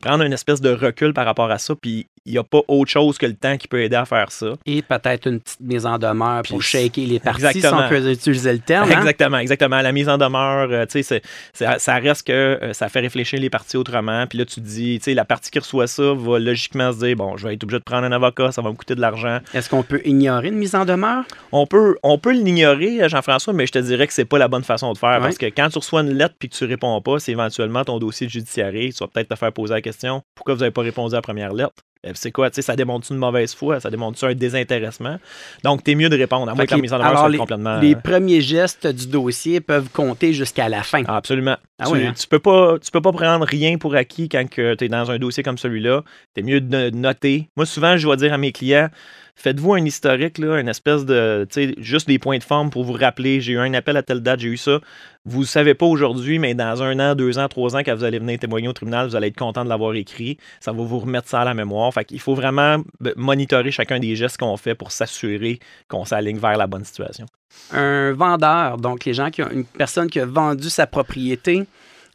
prendre 0.02 0.24
une 0.24 0.34
espèce 0.34 0.62
de 0.62 0.72
recul 0.72 1.14
par 1.14 1.26
rapport 1.26 1.52
à 1.52 1.58
ça, 1.58 1.76
puis 1.76 2.08
il 2.26 2.34
n'y 2.34 2.38
a 2.38 2.44
pas 2.44 2.60
autre 2.68 2.92
chose 2.92 3.18
que 3.18 3.26
le 3.26 3.34
temps 3.34 3.58
qui 3.58 3.68
peut 3.68 3.82
aider 3.82 3.96
à 3.96 4.06
faire 4.06 4.32
ça. 4.32 4.48
Et 4.66 4.82
peut-être 4.82 5.28
une 5.28 5.40
petite 5.40 5.60
mise 5.62 5.86
en 5.86 5.98
demeure 5.98 6.44
pour 6.44 6.62
shaker 6.62 7.06
les 7.08 7.20
parties, 7.20 7.42
si 7.42 7.48
Exactement. 7.48 7.86
on 7.86 7.90
peut 7.90 8.12
utiliser 8.12 8.54
le 8.54 8.60
terme. 8.60 8.90
hein? 8.92 8.98
Exactement, 9.00 9.38
exactement. 9.40 9.82
La 9.82 9.92
mise 9.92 10.08
en 10.10 10.18
demeure, 10.18 10.68
euh, 10.72 10.86
tu 10.86 11.02
sais, 11.04 11.19
ça 11.54 11.96
reste 11.96 12.28
que 12.28 12.34
euh, 12.34 12.74
ça 12.74 12.90
fait 12.90 13.00
réfléchir 13.00 13.40
les 13.40 13.50
parties 13.50 13.78
autrement. 13.78 14.26
Puis 14.28 14.38
là, 14.38 14.46
tu 14.46 14.56
te 14.56 14.60
dis, 14.62 14.98
tu 15.00 15.06
sais, 15.06 15.14
la 15.14 15.26
partie 15.26 15.52
qui 15.52 15.60
reçoit 15.60 15.88
ça 15.88 16.14
va 16.14 16.40
logiquement 16.40 16.92
se 16.92 17.00
dire, 17.00 17.16
bon, 17.16 17.38
je 17.38 17.48
vais 17.48 17.54
être 17.54 17.64
obligé 17.64 17.80
de 17.80 17.84
prendre 17.84 18.06
un 18.06 18.12
avocat, 18.12 18.52
ça 18.52 18.62
va 18.62 18.70
me 18.70 18.76
coûter 18.76 18.96
de 18.96 19.02
l'argent. 19.02 19.40
Est-ce 19.54 19.70
qu'on 19.70 19.84
peut 19.84 20.02
ignorer 20.06 20.50
une 20.50 20.56
mise 20.58 20.76
en 20.76 20.86
demeure? 20.86 21.24
On 21.52 21.66
peut, 21.66 21.98
on 22.04 22.18
peut 22.18 22.32
l'ignorer, 22.34 23.02
euh, 23.04 23.10
Jean-François, 23.10 23.54
mais 23.54 23.66
je 23.68 23.72
te 23.72 23.80
dirais 23.80 24.08
que 24.08 24.14
c'est 24.14 24.26
pas 24.26 24.38
la 24.38 24.48
bonne 24.48 24.64
façon 24.64 24.94
de 24.94 24.98
faire 24.98 25.10
Ouais. 25.10 25.20
parce 25.20 25.38
que 25.38 25.46
quand 25.48 25.70
tu 25.70 25.80
reçois 25.80 26.02
une 26.02 26.14
lettre 26.14 26.36
puis 26.38 26.50
que 26.50 26.56
tu 26.56 26.66
réponds 26.66 27.02
pas, 27.02 27.20
c'est 27.20 27.32
éventuellement 27.32 27.84
ton 27.84 27.98
dossier 28.00 28.30
judiciaire. 28.30 28.72
Tu 28.72 28.92
vas 29.00 29.08
peut-être 29.08 29.30
te 29.30 29.36
faire 29.36 29.52
poser 29.52 29.74
la 29.74 29.82
question 29.82 30.22
pourquoi 30.36 30.54
vous 30.54 30.60
n'avez 30.62 30.72
pas 30.72 30.82
répondu 30.82 31.14
à 31.16 31.18
la 31.18 31.22
première 31.22 31.54
lettre? 31.54 31.74
C'est 32.14 32.32
quoi, 32.32 32.50
tu 32.50 32.56
sais, 32.56 32.62
ça 32.62 32.78
démontre 32.78 33.12
une 33.12 33.18
mauvaise 33.18 33.54
foi, 33.54 33.82
ça 33.82 33.90
démontre 33.90 34.24
un 34.24 34.34
désintéressement? 34.34 35.20
Donc, 35.64 35.84
t'es 35.84 35.96
mieux 35.96 36.08
de 36.08 36.18
répondre, 36.18 36.50
à 36.50 36.56
moins 36.56 36.66
que 36.66 36.74
la 36.74 36.82
mise 36.82 36.94
en 36.94 36.98
demeure 37.00 37.20
soit 37.20 37.30
les- 37.30 37.38
complètement. 37.38 37.80
Les 37.82 37.94
euh, 37.94 38.00
premiers 38.02 38.40
gestes 38.42 38.88
du 38.88 39.08
dossier 39.08 39.60
peuvent 39.60 39.90
compter 39.90 40.32
jusqu'à 40.32 40.70
la 40.70 40.82
fin. 40.84 41.04
Ah, 41.08 41.18
absolument. 41.18 41.58
Ah 41.78 41.86
tu, 41.88 41.92
oui, 41.92 42.06
hein? 42.06 42.14
tu 42.18 42.26
peux 42.28 42.40
pas, 42.40 42.80
tu 42.80 42.90
peux 42.92 43.02
pas 43.02 43.12
prendre 43.12 43.46
rien 43.46 43.78
pour 43.78 43.96
acquis 43.96 44.30
quand 44.30 44.46
tu 44.50 44.62
es 44.62 44.88
dans 44.88 45.12
un 45.12 45.18
dossier 45.18 45.44
comme 45.44 45.58
celui-là. 45.58 46.04
Tu 46.36 46.40
es 46.40 46.44
mieux 46.44 46.62
de 46.62 46.90
noter. 46.92 47.50
Moi, 47.58 47.66
souvent, 47.66 47.98
je 47.98 48.04
dois 48.04 48.16
dire 48.16 48.34
à 48.34 48.38
mes 48.38 48.54
clients 48.54 48.90
faites-vous 49.40 49.74
un 49.74 49.86
historique, 49.86 50.38
là, 50.38 50.60
une 50.60 50.68
espèce 50.68 51.06
de. 51.06 51.48
Juste 51.78 52.08
des 52.08 52.20
points 52.20 52.38
de 52.38 52.44
forme 52.44 52.70
pour 52.70 52.84
vous 52.84 52.94
rappeler 52.94 53.42
j'ai 53.42 53.54
eu 53.54 53.58
un 53.58 53.74
appel 53.74 53.98
à 53.98 54.04
telle 54.04 54.22
date, 54.22 54.42
j'ai 54.42 54.50
eu 54.50 54.58
ça. 54.58 54.80
Vous 55.26 55.42
ne 55.42 55.46
savez 55.46 55.74
pas 55.74 55.86
aujourd'hui, 55.86 56.40
mais 56.40 56.54
dans 56.54 56.84
un 56.84 57.00
an, 57.00 57.16
deux 57.16 57.40
ans, 57.40 57.48
trois 57.48 57.76
ans, 57.76 57.80
quand 57.80 57.96
vous 57.96 58.04
allez 58.04 58.20
venir 58.20 58.40
témoigner 58.40 58.68
au 58.68 58.74
tribunal, 58.74 59.08
vous 59.08 59.16
allez 59.16 59.28
être 59.28 59.38
content 59.38 59.64
de 59.64 59.70
l'avoir 59.70 59.96
écrit. 59.96 60.38
Ça 60.60 60.72
va 60.72 60.84
vous 60.84 61.00
remettre 61.00 61.28
ça 61.28 61.42
à 61.42 61.46
la 61.46 61.54
mémoire. 61.54 61.94
Fait 61.94 62.06
qu'il 62.06 62.20
faut 62.20 62.36
vraiment 62.36 62.78
ben, 63.00 63.14
monitorer 63.16 63.72
chacun 63.72 64.00
des 64.00 64.16
gestes 64.16 64.38
qu'on 64.38 64.58
fait 64.58 64.76
pour 64.76 64.92
s'assurer 64.92 65.60
qu'on 65.88 66.06
s'aligne 66.06 66.40
vers 66.40 66.58
la 66.58 66.68
bonne 66.68 66.84
situation. 66.84 67.26
Un 67.72 68.14
vendeur, 68.14 68.78
donc 68.78 69.06
les 69.06 69.14
gens 69.14 69.30
qui 69.30 69.42
ont 69.42 69.50
une 69.50 69.66
personne 69.66 70.10
qui 70.10 70.20
a 70.20 70.26
vendu 70.26 70.70
sa 70.70 70.88
propriété, 70.88 71.66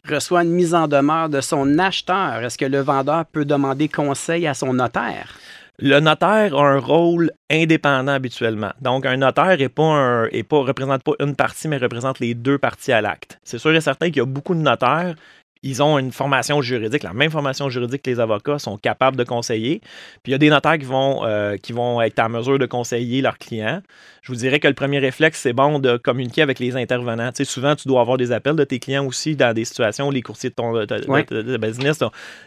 reçoit 0.08 0.42
une 0.42 0.50
mise 0.50 0.74
en 0.74 0.86
demeure 0.86 1.28
de 1.28 1.40
son 1.40 1.78
acheteur. 1.78 2.42
Est-ce 2.42 2.58
que 2.58 2.64
le 2.64 2.80
vendeur 2.80 3.24
peut 3.26 3.44
demander 3.44 3.88
conseil 3.88 4.46
à 4.46 4.54
son 4.54 4.74
notaire? 4.74 5.34
Le 5.78 5.98
notaire 5.98 6.56
a 6.56 6.68
un 6.68 6.78
rôle 6.78 7.32
indépendant 7.50 8.12
habituellement. 8.12 8.72
Donc, 8.80 9.06
un 9.06 9.16
notaire 9.16 9.60
est 9.60 9.68
pas, 9.68 10.22
représente 10.22 11.02
pas 11.02 11.12
une 11.18 11.34
partie, 11.34 11.66
mais 11.66 11.78
représente 11.78 12.20
les 12.20 12.34
deux 12.34 12.58
parties 12.58 12.92
à 12.92 13.00
l'acte. 13.00 13.40
C'est 13.42 13.58
sûr 13.58 13.74
et 13.74 13.80
certain 13.80 14.06
qu'il 14.06 14.18
y 14.18 14.20
a 14.20 14.24
beaucoup 14.24 14.54
de 14.54 14.60
notaires 14.60 15.16
ils 15.64 15.82
ont 15.82 15.98
une 15.98 16.12
formation 16.12 16.60
juridique, 16.60 17.02
la 17.02 17.14
même 17.14 17.30
formation 17.30 17.70
juridique 17.70 18.02
que 18.02 18.10
les 18.10 18.20
avocats, 18.20 18.58
sont 18.58 18.76
capables 18.76 19.16
de 19.16 19.24
conseiller. 19.24 19.80
Puis 20.22 20.30
il 20.30 20.32
y 20.32 20.34
a 20.34 20.38
des 20.38 20.50
notaires 20.50 20.78
qui 20.78 20.84
vont, 20.84 21.24
euh, 21.24 21.56
qui 21.56 21.72
vont 21.72 22.02
être 22.02 22.20
en 22.20 22.28
mesure 22.28 22.58
de 22.58 22.66
conseiller 22.66 23.22
leurs 23.22 23.38
clients. 23.38 23.80
Je 24.20 24.30
vous 24.30 24.36
dirais 24.36 24.60
que 24.60 24.68
le 24.68 24.74
premier 24.74 24.98
réflexe, 24.98 25.40
c'est 25.40 25.54
bon 25.54 25.78
de 25.78 25.96
communiquer 25.96 26.42
avec 26.42 26.58
les 26.58 26.76
intervenants. 26.76 27.30
Tu 27.30 27.38
sais, 27.38 27.44
souvent, 27.44 27.74
tu 27.76 27.88
dois 27.88 28.02
avoir 28.02 28.18
des 28.18 28.30
appels 28.30 28.56
de 28.56 28.64
tes 28.64 28.78
clients 28.78 29.06
aussi 29.06 29.36
dans 29.36 29.54
des 29.54 29.64
situations 29.64 30.08
où 30.08 30.10
les 30.10 30.20
courtiers 30.20 30.50
de 30.50 30.54
ton 30.54 30.72
de, 30.74 31.56
business. 31.56 32.00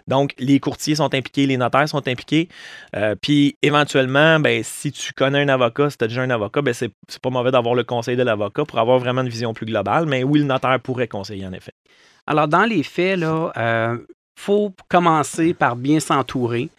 Donc, 0.07 0.33
les 0.37 0.59
courtiers 0.59 0.95
sont 0.95 1.13
impliqués, 1.15 1.47
les 1.47 1.57
notaires 1.57 1.89
sont 1.89 2.07
impliqués. 2.07 2.49
Euh, 2.95 3.15
puis, 3.19 3.57
éventuellement, 3.63 4.39
ben, 4.39 4.61
si 4.63 4.91
tu 4.91 5.13
connais 5.13 5.41
un 5.41 5.49
avocat, 5.49 5.89
si 5.89 5.97
tu 5.97 6.03
as 6.03 6.07
déjà 6.07 6.21
un 6.21 6.29
avocat, 6.29 6.61
ben, 6.61 6.73
c'est 6.73 6.91
pas 7.21 7.29
mauvais 7.31 7.51
d'avoir 7.51 7.73
le 7.73 7.83
conseil 7.83 8.15
de 8.15 8.23
l'avocat 8.23 8.63
pour 8.63 8.77
avoir 8.77 8.99
vraiment 8.99 9.21
une 9.21 9.29
vision 9.29 9.55
plus 9.55 9.65
globale. 9.65 10.05
Mais 10.05 10.23
oui, 10.23 10.39
le 10.39 10.45
notaire 10.45 10.79
pourrait 10.79 11.07
conseiller, 11.07 11.47
en 11.47 11.53
effet. 11.53 11.73
Alors, 12.27 12.47
dans 12.47 12.65
les 12.65 12.83
faits, 12.83 13.19
là, 13.19 13.51
euh, 13.57 13.97
faut 14.37 14.71
commencer 14.89 15.53
par 15.53 15.75
bien 15.75 15.99
s'entourer. 15.99 16.69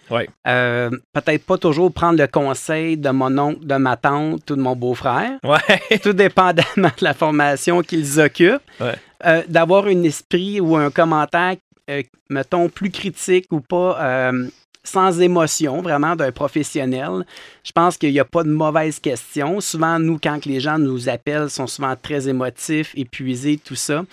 Euh, 0.47 0.91
peut-être 1.13 1.45
pas 1.45 1.59
toujours 1.59 1.93
prendre 1.93 2.19
le 2.19 2.27
conseil 2.27 2.97
de 2.97 3.11
mon 3.11 3.37
oncle, 3.39 3.67
de 3.67 3.75
ma 3.77 3.97
tante 3.97 4.49
ou 4.51 4.57
de 4.57 4.61
mon 4.61 4.77
beau-frère. 4.77 5.39
Ouais. 5.43 5.99
Tout 6.03 6.13
dépendamment 6.13 6.67
de 6.77 7.05
la 7.05 7.15
formation 7.15 7.83
qu'ils 7.83 8.21
occupent. 8.21 8.63
Euh, 8.81 9.43
d'avoir 9.49 9.87
un 9.87 10.03
esprit 10.05 10.61
ou 10.61 10.77
un 10.77 10.91
commentaire, 10.91 11.57
mettons, 12.31 12.69
plus 12.69 12.91
critique 12.91 13.47
ou 13.51 13.61
pas 13.61 14.31
sans 14.89 15.21
émotion, 15.21 15.83
vraiment, 15.83 16.17
d'un 16.17 16.33
professionnel. 16.33 17.25
Je 17.63 17.73
pense 17.73 17.97
qu'il 17.97 18.13
n'y 18.13 18.21
a 18.21 18.25
pas 18.25 18.43
de 18.43 18.51
mauvaise 18.51 18.99
question. 18.99 19.61
Souvent, 19.61 19.99
nous, 19.99 20.19
quand 20.23 20.47
les 20.47 20.61
gens 20.61 20.79
nous 20.79 21.09
appellent, 21.09 21.51
sont 21.51 21.67
souvent 21.67 21.95
très 22.01 22.29
émotifs, 22.29 22.93
épuisés, 22.97 23.61
tout 23.63 23.75
ça. 23.75 24.05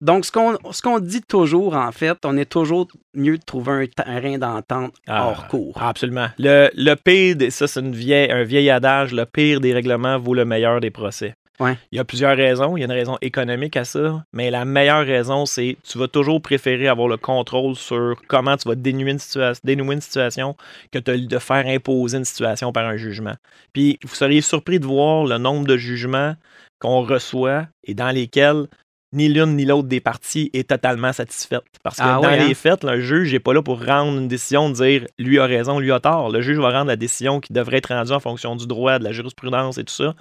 Donc, 0.00 0.24
ce 0.24 0.32
qu'on 0.32 0.56
ce 0.72 0.80
qu'on 0.80 0.98
dit 0.98 1.20
toujours, 1.22 1.74
en 1.74 1.92
fait, 1.92 2.18
on 2.24 2.36
est 2.36 2.50
toujours 2.50 2.88
mieux 3.14 3.36
de 3.36 3.42
trouver 3.42 3.72
un 3.72 3.86
terrain 3.86 4.38
d'entente 4.38 4.94
ah, 5.06 5.26
hors 5.28 5.46
cours. 5.48 5.80
Absolument. 5.82 6.28
Le, 6.38 6.70
le 6.74 6.94
pire, 6.94 7.36
ça, 7.50 7.66
c'est 7.66 7.80
un 7.80 7.90
vieil 7.90 8.70
adage, 8.70 9.12
le 9.12 9.26
pire 9.26 9.60
des 9.60 9.74
règlements 9.74 10.18
vaut 10.18 10.34
le 10.34 10.44
meilleur 10.44 10.80
des 10.80 10.90
procès. 10.90 11.34
Ouais. 11.60 11.76
Il 11.92 11.96
y 11.96 11.98
a 11.98 12.04
plusieurs 12.04 12.36
raisons. 12.36 12.76
Il 12.76 12.80
y 12.80 12.82
a 12.82 12.86
une 12.86 12.92
raison 12.92 13.18
économique 13.20 13.76
à 13.76 13.84
ça, 13.84 14.24
mais 14.32 14.50
la 14.50 14.64
meilleure 14.64 15.04
raison, 15.04 15.44
c'est 15.44 15.76
tu 15.84 15.98
vas 15.98 16.08
toujours 16.08 16.40
préférer 16.40 16.88
avoir 16.88 17.06
le 17.06 17.18
contrôle 17.18 17.76
sur 17.76 18.16
comment 18.28 18.56
tu 18.56 18.66
vas 18.66 18.74
dénouer 18.74 19.12
une, 19.12 19.52
dénouer 19.62 19.94
une 19.96 20.00
situation 20.00 20.56
que 20.90 20.98
de 20.98 21.38
faire 21.38 21.66
imposer 21.66 22.16
une 22.16 22.24
situation 22.24 22.72
par 22.72 22.86
un 22.86 22.96
jugement. 22.96 23.34
Puis, 23.74 23.98
vous 24.02 24.14
seriez 24.14 24.40
surpris 24.40 24.80
de 24.80 24.86
voir 24.86 25.26
le 25.26 25.36
nombre 25.36 25.66
de 25.66 25.76
jugements 25.76 26.34
qu'on 26.78 27.02
reçoit 27.02 27.66
et 27.84 27.92
dans 27.92 28.10
lesquels 28.10 28.66
ni 29.12 29.28
l'une 29.28 29.56
ni 29.56 29.64
l'autre 29.64 29.88
des 29.88 30.00
parties 30.00 30.50
est 30.52 30.68
totalement 30.68 31.12
satisfaite. 31.12 31.64
Parce 31.82 31.96
que 31.96 32.02
ah 32.04 32.20
dans 32.22 32.30
les 32.30 32.50
hein? 32.50 32.54
faits, 32.54 32.84
le 32.84 33.00
juge 33.00 33.32
n'est 33.32 33.40
pas 33.40 33.52
là 33.52 33.62
pour 33.62 33.84
rendre 33.84 34.18
une 34.18 34.28
décision, 34.28 34.70
dire 34.70 35.06
lui 35.18 35.38
a 35.40 35.46
raison, 35.46 35.78
lui 35.80 35.90
a 35.90 35.98
tort. 35.98 36.30
Le 36.30 36.40
juge 36.40 36.58
va 36.58 36.70
rendre 36.70 36.86
la 36.86 36.96
décision 36.96 37.40
qui 37.40 37.52
devrait 37.52 37.78
être 37.78 37.92
rendue 37.92 38.12
en 38.12 38.20
fonction 38.20 38.54
du 38.54 38.66
droit, 38.66 38.98
de 38.98 39.04
la 39.04 39.12
jurisprudence 39.12 39.78
et 39.78 39.84
tout 39.84 39.94
ça. 39.94 40.14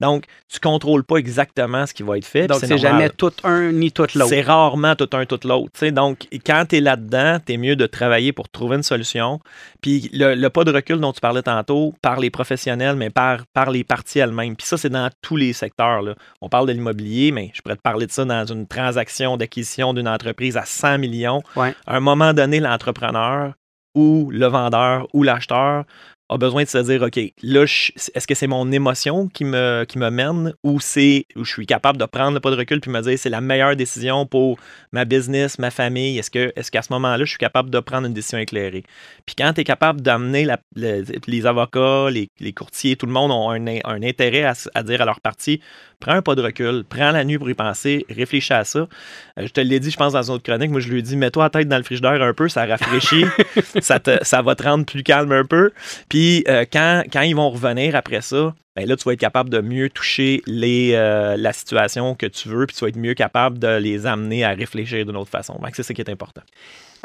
Donc, 0.00 0.24
tu 0.48 0.60
contrôles 0.60 1.04
pas 1.04 1.16
exactement 1.16 1.86
ce 1.86 1.94
qui 1.94 2.02
va 2.02 2.18
être 2.18 2.26
fait. 2.26 2.46
Donc, 2.46 2.58
c'est 2.60 2.76
jamais 2.76 3.08
tout 3.08 3.32
un 3.44 3.72
ni 3.72 3.92
tout 3.92 4.06
l'autre. 4.14 4.28
C'est 4.28 4.42
rarement 4.42 4.94
tout 4.94 5.08
un, 5.12 5.24
tout 5.24 5.40
l'autre. 5.44 5.88
Donc, 5.88 6.26
quand 6.44 6.66
tu 6.68 6.76
es 6.76 6.80
là-dedans, 6.80 7.38
tu 7.44 7.54
es 7.54 7.56
mieux 7.56 7.76
de 7.76 7.86
travailler 7.86 8.32
pour 8.32 8.48
trouver 8.48 8.76
une 8.76 8.82
solution. 8.82 9.40
Puis, 9.80 10.10
le, 10.12 10.48
pas 10.48 10.64
de 10.64 10.72
recul 10.72 10.98
dont 10.98 11.12
tu 11.12 11.20
parlais 11.20 11.42
tantôt, 11.42 11.94
par 12.02 12.20
les 12.20 12.30
professionnels, 12.30 12.96
mais 12.96 13.10
par, 13.10 13.46
par 13.46 13.70
les 13.70 13.84
parties 13.84 14.18
elles-mêmes. 14.18 14.56
Puis 14.56 14.66
ça, 14.66 14.76
c'est 14.76 14.90
dans 14.90 15.08
tous 15.22 15.36
les 15.36 15.52
secteurs. 15.52 16.02
Là. 16.02 16.14
On 16.40 16.48
parle 16.48 16.68
de 16.68 16.72
l'immobilier, 16.72 17.32
mais 17.32 17.50
je 17.54 17.62
pourrais 17.62 17.76
te 17.76 17.82
parler 17.82 18.06
de 18.06 18.12
ça 18.12 18.24
dans 18.24 18.33
dans 18.42 18.52
une 18.52 18.66
transaction 18.66 19.36
d'acquisition 19.36 19.94
d'une 19.94 20.08
entreprise 20.08 20.56
à 20.56 20.64
100 20.64 20.98
millions, 20.98 21.42
à 21.56 21.72
un 21.86 22.00
moment 22.00 22.32
donné, 22.32 22.60
l'entrepreneur 22.60 23.54
ou 23.94 24.30
le 24.32 24.46
vendeur 24.46 25.06
ou 25.12 25.22
l'acheteur 25.22 25.84
a 26.30 26.38
besoin 26.38 26.62
de 26.62 26.68
se 26.68 26.78
dire, 26.78 27.02
OK, 27.02 27.18
là, 27.42 27.64
est-ce 27.64 28.26
que 28.26 28.34
c'est 28.34 28.46
mon 28.46 28.72
émotion 28.72 29.28
qui 29.28 29.44
me, 29.44 29.84
qui 29.86 29.98
me 29.98 30.08
mène 30.10 30.54
ou 30.62 30.80
c'est 30.80 31.26
où 31.36 31.44
je 31.44 31.52
suis 31.52 31.66
capable 31.66 31.98
de 31.98 32.06
prendre 32.06 32.32
le 32.32 32.40
pas 32.40 32.50
de 32.50 32.56
recul 32.56 32.80
puis 32.80 32.90
me 32.90 33.00
dire 33.02 33.18
c'est 33.18 33.28
la 33.28 33.42
meilleure 33.42 33.76
décision 33.76 34.24
pour 34.24 34.58
ma 34.92 35.04
business, 35.04 35.58
ma 35.58 35.70
famille? 35.70 36.18
Est-ce 36.18 36.30
que 36.30 36.52
est-ce 36.56 36.70
qu'à 36.70 36.80
ce, 36.80 36.92
moment-là, 36.94 37.24
je 37.24 37.30
suis 37.30 37.38
capable 37.38 37.68
de 37.68 37.78
prendre 37.78 38.06
une 38.06 38.14
décision 38.14 38.38
éclairée? 38.38 38.84
Puis 39.26 39.36
quand 39.36 39.52
tu 39.52 39.60
es 39.60 39.64
capable 39.64 40.00
d'amener 40.00 40.46
les 40.74 41.46
avocats, 41.46 42.08
les, 42.10 42.52
courtiers, 42.52 42.96
tout 42.96 43.06
le 43.06 43.12
monde 43.12 43.30
ont 43.30 43.50
un, 43.50 43.66
un 43.84 44.02
intérêt 44.02 44.44
à, 44.44 44.54
à, 44.74 44.82
dire 44.82 45.02
à 45.02 45.04
leur 45.04 45.20
partie, 45.20 45.60
prends 46.04 46.12
un 46.12 46.22
pas 46.22 46.34
de 46.34 46.42
recul, 46.42 46.84
prends 46.86 47.12
la 47.12 47.24
nuit 47.24 47.38
pour 47.38 47.48
y 47.48 47.54
penser, 47.54 48.04
réfléchis 48.10 48.52
à 48.52 48.64
ça. 48.64 48.80
Euh, 48.80 49.46
je 49.46 49.48
te 49.48 49.60
l'ai 49.60 49.80
dit, 49.80 49.90
je 49.90 49.96
pense, 49.96 50.12
dans 50.12 50.22
une 50.22 50.34
autre 50.34 50.42
chronique. 50.42 50.70
Moi, 50.70 50.80
je 50.80 50.90
lui 50.90 50.98
ai 50.98 51.02
dit, 51.02 51.16
mets-toi 51.16 51.44
la 51.44 51.50
tête 51.50 51.68
dans 51.68 51.78
le 51.78 51.82
frigidaire 51.82 52.20
un 52.20 52.34
peu, 52.34 52.48
ça 52.48 52.66
rafraîchit, 52.66 53.24
ça, 53.80 53.98
ça 54.22 54.42
va 54.42 54.54
te 54.54 54.62
rendre 54.62 54.84
plus 54.84 55.02
calme 55.02 55.32
un 55.32 55.44
peu. 55.44 55.72
Puis 56.08 56.44
euh, 56.48 56.64
quand, 56.70 57.04
quand 57.10 57.22
ils 57.22 57.34
vont 57.34 57.50
revenir 57.50 57.96
après 57.96 58.20
ça, 58.20 58.54
ben 58.76 58.86
là, 58.86 58.96
tu 58.96 59.04
vas 59.04 59.12
être 59.12 59.20
capable 59.20 59.50
de 59.50 59.60
mieux 59.60 59.88
toucher 59.88 60.42
les, 60.46 60.92
euh, 60.94 61.36
la 61.38 61.52
situation 61.52 62.14
que 62.14 62.26
tu 62.26 62.48
veux, 62.48 62.66
puis 62.66 62.76
tu 62.76 62.84
vas 62.84 62.88
être 62.88 62.98
mieux 62.98 63.14
capable 63.14 63.58
de 63.58 63.78
les 63.78 64.04
amener 64.04 64.44
à 64.44 64.50
réfléchir 64.50 65.06
d'une 65.06 65.16
autre 65.16 65.30
façon. 65.30 65.54
Donc, 65.54 65.70
c'est 65.74 65.84
ça 65.84 65.94
qui 65.94 66.02
est 66.02 66.10
important. 66.10 66.42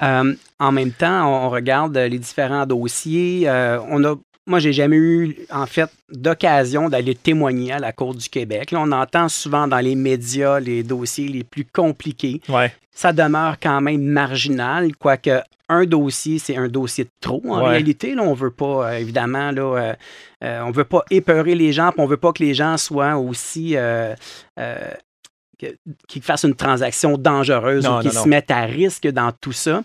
en 0.02 0.72
même 0.72 0.92
temps, 0.92 1.46
on 1.46 1.50
regarde 1.50 1.96
les 1.96 2.20
différents 2.20 2.66
dossiers. 2.66 3.48
on 3.48 4.04
a 4.04 4.16
moi, 4.50 4.60
j'ai 4.60 4.74
jamais 4.74 4.98
eu, 4.98 5.38
en 5.52 5.68
fait, 5.68 5.90
d'occasion 6.12 6.90
d'aller 6.90 7.16
témoigner 7.16 7.72
à 7.72 7.80
la 7.80 7.92
Cour 7.92 8.16
du 8.16 8.28
Québec. 8.28 8.72
Là, 8.72 8.82
on 8.82 8.92
entend 8.92 9.30
souvent 9.30 9.68
dans 9.68 9.80
les 9.80 9.96
médias 9.96 10.60
les 10.60 10.84
dossiers 10.84 11.28
les 11.28 11.44
plus 11.44 11.66
compliqués. 11.66 12.42
Ouais. 12.50 12.74
Ça 12.92 13.14
demeure 13.14 13.58
quand 13.62 13.80
même 13.80 14.02
marginal, 14.02 14.96
quoique 14.96 15.42
un 15.70 15.86
dossier, 15.86 16.40
c'est 16.40 16.58
un 16.58 16.68
dossier 16.68 17.04
de 17.04 17.12
trop. 17.22 17.42
En 17.48 17.64
réalité, 17.64 18.16
là, 18.16 18.24
on 18.24 18.34
veut 18.34 18.50
pas, 18.50 18.90
euh, 18.90 18.98
évidemment, 18.98 19.52
là, 19.52 19.62
euh, 19.62 19.94
euh, 20.44 20.62
on 20.64 20.72
veut 20.72 20.84
pas 20.84 21.04
épeurer 21.12 21.54
les 21.54 21.72
gens, 21.72 21.92
puis 21.92 22.02
on 22.02 22.08
veut 22.08 22.18
pas 22.18 22.34
que 22.34 22.44
les 22.44 22.56
gens 22.56 22.78
soient 22.78 23.18
aussi 23.18 23.76
qu'ils 26.08 26.22
fassent 26.24 26.44
une 26.44 26.56
transaction 26.56 27.18
dangereuse 27.18 27.88
ou 27.88 28.00
qu'ils 28.00 28.12
se 28.12 28.28
mettent 28.28 28.52
à 28.52 28.62
risque 28.62 29.08
dans 29.08 29.32
tout 29.32 29.52
ça. 29.52 29.84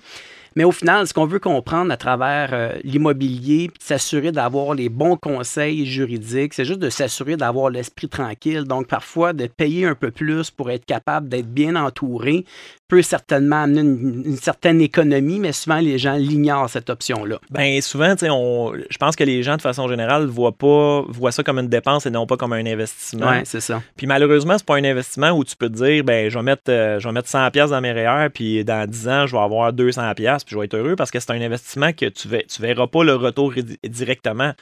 Mais 0.57 0.65
au 0.65 0.73
final, 0.73 1.07
ce 1.07 1.15
qu'on 1.15 1.27
veut 1.27 1.39
comprendre 1.39 1.93
à 1.93 1.97
travers 1.97 2.51
euh, 2.53 2.73
l'immobilier, 2.85 3.71
s'assurer 3.81 4.33
d'avoir 4.33 4.75
les 4.75 4.89
bons 4.89 5.17
conseils 5.17 5.87
juridiques, 5.87 6.55
c'est 6.55 6.65
juste 6.65 6.81
de 6.81 6.91
s'assurer 6.91 7.37
d'avoir 7.37 7.71
l'esprit 7.71 8.09
tranquille. 8.09 8.65
Donc, 8.65 8.87
parfois, 8.87 9.33
de 9.33 9.47
payer 9.47 9.87
un 9.87 9.95
peu 9.95 10.11
plus 10.11 10.51
pour 10.51 10.71
être 10.71 10.85
capable 10.85 11.29
d'être 11.29 11.53
bien 11.53 11.77
entouré, 11.77 12.45
peut 12.89 13.03
certainement 13.03 13.63
amener 13.63 13.81
une, 13.81 14.37
certaine 14.37 14.81
économie, 14.81 15.39
mais 15.39 15.53
souvent 15.53 15.79
les 15.79 15.99
gens 15.99 16.15
l'ignorent 16.15 16.69
cette 16.69 16.91
option-là. 16.91 17.39
Bien, 17.51 17.81
souvent, 17.81 18.15
on, 18.23 18.75
je 18.89 18.99
pense 18.99 19.17
que 19.17 19.25
les 19.25 19.43
gens, 19.43 19.57
de 19.57 19.63
façon 19.63 19.89
générale, 19.89 20.27
voient 20.27 20.53
pas 20.53 21.03
voient 21.09 21.33
ça 21.33 21.43
comme 21.43 21.59
une 21.59 21.69
dépense 21.69 22.07
et 22.07 22.11
non 22.11 22.27
pas 22.27 22.37
comme 22.37 22.53
un 22.53 22.67
investissement. 22.67 23.31
Oui, 23.31 23.39
c'est 23.45 23.61
ça. 23.61 23.83
Puis 23.97 24.07
malheureusement, 24.07 24.59
c'est 24.59 24.67
pas 24.67 24.77
un 24.77 24.85
investissement 24.85 25.31
où 25.31 25.45
tu 25.45 25.57
peux 25.57 25.69
te 25.69 25.75
dire, 25.75 26.05
ben, 26.05 26.29
je 26.29 26.39
vais 26.39 26.45
mettre, 26.45 26.63
euh, 26.69 26.99
je 26.99 27.09
vais 27.09 27.13
mettre 27.13 27.29
100 27.29 27.51
pièces 27.51 27.71
dans 27.71 27.81
mes 27.81 27.93
REER, 27.93 28.29
puis 28.33 28.65
dans 28.65 28.89
10 28.89 29.09
ans, 29.09 29.27
je 29.27 29.33
vais 29.33 29.43
avoir 29.43 29.73
200 29.73 30.15
pièces, 30.15 30.44
puis 30.45 30.55
je 30.55 30.59
vais 30.59 30.67
être 30.67 30.75
heureux 30.75 30.97
parce 30.97 31.11
que 31.11 31.21
c'est 31.21 31.31
un 31.33 31.41
investissement 31.41 31.93
que 31.93 32.07
tu 32.07 32.29
ne 32.29 32.39
tu 32.39 32.63
verras 32.63 32.87
pas 32.87 33.05
le 33.05 33.15
retour 33.15 33.53
directement. 33.85 34.53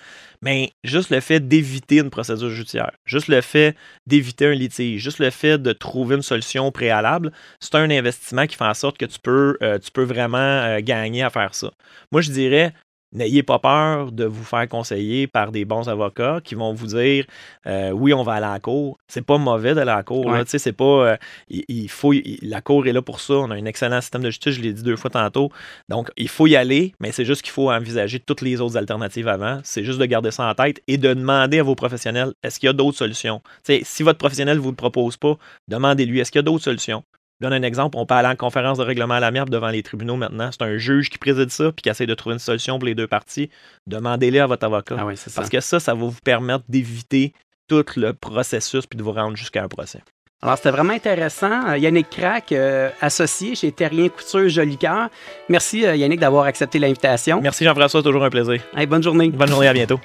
Mais 0.43 0.73
juste 0.85 1.11
le 1.11 1.21
fait 1.21 1.41
d'éviter 1.41 1.99
une 1.99 2.11
procédure 2.11 2.51
judiciaire, 2.51 2.93
juste 3.05 3.29
le 3.29 3.41
fait 3.41 3.77
d'éviter 4.07 4.47
un 4.47 4.55
litige, 4.55 5.01
juste 5.03 5.19
le 5.19 5.31
fait 5.31 5.59
de 5.59 5.73
trouver 5.73 6.17
une 6.17 6.23
solution 6.23 6.71
préalable, 6.73 7.33
c'est 7.61 7.75
un 7.75 7.91
investissement 7.91 8.47
qui 8.47 8.57
fait 8.57 8.65
en 8.65 8.75
sorte 8.75 8.99
que 8.99 9.07
tu 9.07 9.19
peux, 9.21 9.57
euh, 9.63 9.79
vraiment 9.97 10.39
euh, 10.39 10.81
gagner 10.81 11.23
à 11.23 11.31
faire 11.31 11.55
ça. 11.55 11.71
Moi, 12.11 12.21
je 12.23 12.31
dirais, 12.33 12.75
N'ayez 13.13 13.43
pas 13.43 13.59
peur 13.59 14.13
de 14.13 14.25
vous 14.25 14.45
faire 14.45 14.67
conseiller 14.69 15.27
par 15.27 15.53
des 15.53 15.65
bons 15.65 15.89
avocats 15.89 16.41
qui 16.43 16.55
vont 16.55 16.73
vous 16.73 16.87
dire 16.87 17.27
euh, 17.67 17.91
oui, 17.91 18.15
on 18.15 18.23
va 18.23 18.35
aller 18.35 18.47
à 18.47 18.53
la 18.53 18.61
cour. 18.61 18.99
C'est 19.07 19.25
pas 19.25 19.39
mauvais 19.39 19.75
d'aller 19.75 19.91
à 19.91 19.97
la 19.97 20.03
cour. 20.03 20.33
C'est 20.47 20.73
pas. 20.73 20.85
Euh, 20.85 21.17
il, 21.49 21.89
faut, 21.89 22.13
la 22.43 22.61
cour 22.61 22.87
est 22.87 22.93
là 22.93 23.03
pour 23.03 23.21
ça. 23.21 23.35
On 23.35 23.51
a 23.51 23.55
un 23.55 23.65
excellent 23.65 24.01
système 24.01 24.23
de 24.23 24.31
justice, 24.31 24.55
je 24.55 24.61
l'ai 24.61 24.73
dit 24.73 24.83
deux 24.83 24.97
fois 24.97 25.11
tantôt. 25.11 25.51
Donc, 25.89 26.11
il 26.17 26.29
faut 26.29 26.47
y 26.47 26.57
aller, 26.57 26.95
mais 27.01 27.13
c'est 27.13 27.25
juste 27.25 27.43
qu'il 27.43 27.53
faut 27.53 27.71
envisager 27.71 28.19
toutes 28.19 28.41
les 28.41 28.61
autres 28.61 28.77
alternatives 28.77 29.29
avant. 29.29 29.61
C'est 29.65 29.85
juste 29.85 29.99
de 29.99 30.07
garder 30.07 30.31
ça 30.31 30.49
en 30.49 30.55
tête 30.55 30.81
et 30.89 30.97
de 30.97 31.13
demander 31.13 31.59
à 31.59 31.63
vos 31.63 31.75
professionnels 31.75 32.33
est-ce 32.43 32.59
qu'il 32.59 32.67
y 32.67 32.71
a 32.71 32.73
d'autres 32.73 32.99
solutions? 32.99 33.43
si 33.83 34.03
votre 34.03 34.19
professionnel 34.19 34.57
ne 34.57 34.63
vous 34.63 34.71
le 34.71 34.77
propose 34.77 35.17
pas, 35.17 35.37
demandez-lui 35.69 36.21
est-ce 36.21 36.31
qu'il 36.31 36.39
y 36.39 36.41
a 36.41 36.43
d'autres 36.43 36.65
solutions? 36.65 37.05
Donne 37.43 37.53
un 37.53 37.63
exemple, 37.63 37.97
on 37.99 38.07
peut 38.07 38.15
aller 38.15 38.29
en 38.29 38.37
conférence 38.37 38.79
de 38.79 38.85
règlement 38.85 39.15
à 39.15 39.21
l'amiable 39.21 39.51
devant 39.51 39.69
les 39.69 39.83
tribunaux 39.83 40.17
maintenant. 40.17 40.51
C'est 40.51 40.63
un 40.63 40.79
juge 40.79 41.11
qui 41.11 41.19
préside 41.19 41.51
ça 41.51 41.73
puis 41.73 41.83
qui 41.83 41.89
essaie 41.89 42.07
de 42.07 42.15
trouver 42.15 42.35
une 42.35 42.39
solution 42.39 42.79
pour 42.79 42.87
les 42.87 42.95
deux 42.95 43.07
parties. 43.07 43.51
Demandez-les 43.87 44.41
à 44.41 44.47
votre 44.47 44.65
avocat. 44.65 44.97
Ah 44.99 45.07
Parce 45.35 45.49
que 45.49 45.61
ça, 45.61 45.81
ça 45.81 45.95
va 45.95 46.01
vous 46.01 46.21
permettre 46.25 46.65
d'éviter 46.69 47.35
tout 47.69 47.85
le 47.97 48.13
processus 48.13 48.87
puis 48.87 48.97
de 48.97 49.03
vous 49.03 49.13
rendre 49.13 49.37
jusqu'à 49.37 49.63
un 49.63 49.69
procès. 49.69 50.01
Alors, 50.45 50.57
c'était 50.57 50.73
vraiment 50.73 50.93
intéressant. 50.93 51.69
Euh, 51.69 51.79
Yannick 51.79 52.11
Crac, 52.11 52.51
euh, 52.51 52.91
associé 53.01 53.55
chez 53.55 53.71
Terrien 53.71 54.09
Couture 54.09 54.49
Jolicoeur. 54.49 55.09
Merci, 55.49 55.87
euh, 55.87 55.95
Yannick, 55.95 56.19
d'avoir 56.19 56.47
accepté 56.47 56.81
l'invitation. 56.81 57.41
Merci 57.41 57.65
Jean-François, 57.65 58.03
toujours 58.03 58.25
un 58.25 58.31
plaisir. 58.31 58.61
Hey, 58.77 58.87
bonne 58.87 59.05
journée. 59.05 59.31
Bonne 59.31 59.49
journée, 59.49 59.69
à 59.69 59.73
bientôt. 59.73 60.01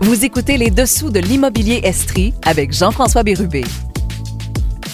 Vous 0.00 0.24
écoutez 0.26 0.58
les 0.58 0.70
dessous 0.70 1.10
de 1.10 1.20
l'immobilier 1.20 1.80
Estrie 1.84 2.34
avec 2.44 2.72
Jean-François 2.72 3.22
Bérubé. 3.22 3.64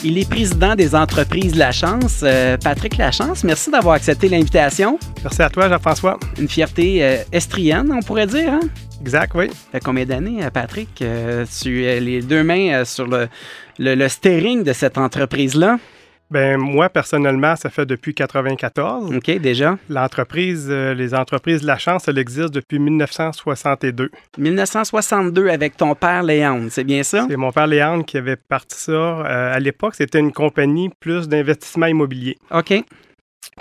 Il 0.04 0.18
est 0.18 0.28
président 0.28 0.74
des 0.74 0.94
entreprises 0.94 1.56
La 1.56 1.72
Chance. 1.72 2.20
Euh, 2.22 2.56
Patrick 2.56 2.96
Lachance, 2.96 3.42
merci 3.44 3.70
d'avoir 3.70 3.94
accepté 3.94 4.28
l'invitation. 4.28 4.98
Merci 5.22 5.42
à 5.42 5.50
toi, 5.50 5.68
Jean-François. 5.68 6.18
Une 6.38 6.48
fierté 6.48 7.02
euh, 7.02 7.16
estrienne, 7.32 7.90
on 7.92 8.00
pourrait 8.02 8.26
dire. 8.26 8.52
Hein? 8.52 8.60
Exact, 9.00 9.32
oui. 9.34 9.48
Ça 9.48 9.54
fait 9.72 9.80
combien 9.80 10.04
d'années, 10.04 10.44
euh, 10.44 10.50
Patrick? 10.50 11.00
Euh, 11.02 11.44
tu 11.60 11.86
as 11.86 11.98
les 11.98 12.22
deux 12.22 12.44
mains 12.44 12.84
sur 12.84 13.06
le, 13.06 13.28
le, 13.78 13.94
le 13.94 14.08
steering 14.08 14.62
de 14.62 14.72
cette 14.72 14.98
entreprise-là? 14.98 15.78
Ben 16.30 16.56
moi, 16.58 16.88
personnellement, 16.88 17.54
ça 17.54 17.70
fait 17.70 17.86
depuis 17.86 18.12
94. 18.12 19.14
OK, 19.14 19.30
déjà? 19.38 19.78
L'entreprise, 19.88 20.66
euh, 20.68 20.92
les 20.92 21.14
entreprises 21.14 21.60
de 21.62 21.66
la 21.68 21.78
chance, 21.78 22.08
elle 22.08 22.18
existe 22.18 22.50
depuis 22.52 22.78
1962. 22.80 24.10
1962 24.36 25.48
avec 25.48 25.76
ton 25.76 25.94
père 25.94 26.22
Léon, 26.24 26.66
c'est 26.68 26.82
bien 26.84 27.02
ça? 27.04 27.26
C'est 27.30 27.36
mon 27.36 27.52
père 27.52 27.66
Léandre 27.68 28.04
qui 28.04 28.16
avait 28.18 28.36
parti 28.36 28.76
ça. 28.76 28.92
Euh, 28.92 29.54
à 29.54 29.60
l'époque, 29.60 29.94
c'était 29.94 30.18
une 30.18 30.32
compagnie 30.32 30.90
plus 31.00 31.28
d'investissement 31.28 31.86
immobilier. 31.86 32.36
OK. 32.50 32.74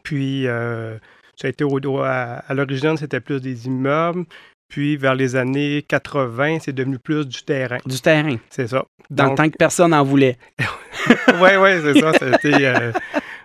Puis, 0.03 0.47
euh, 0.47 0.97
ça 1.35 1.47
a 1.47 1.49
été 1.51 1.63
au, 1.63 1.79
au- 1.79 1.99
à, 1.99 2.41
à 2.47 2.53
l'origine, 2.55 2.97
c'était 2.97 3.19
plus 3.19 3.41
des 3.41 3.67
immeubles. 3.67 4.23
Puis, 4.75 4.97
vers 4.97 5.15
les 5.15 5.37
années 5.37 5.85
80, 5.87 6.57
c'est 6.59 6.73
devenu 6.73 6.99
plus 6.99 7.25
du 7.25 7.43
terrain. 7.43 7.77
Du 7.85 8.01
terrain. 8.01 8.35
C'est 8.49 8.67
ça. 8.67 8.83
Dans 9.09 9.29
le 9.29 9.35
temps 9.35 9.49
que 9.49 9.55
personne 9.55 9.91
n'en 9.91 10.03
voulait. 10.03 10.37
Oui, 11.39 11.49
oui, 11.57 11.69
c'est 11.81 11.99
ça. 11.99 12.11
C'était, 12.13 12.65
euh, 12.65 12.91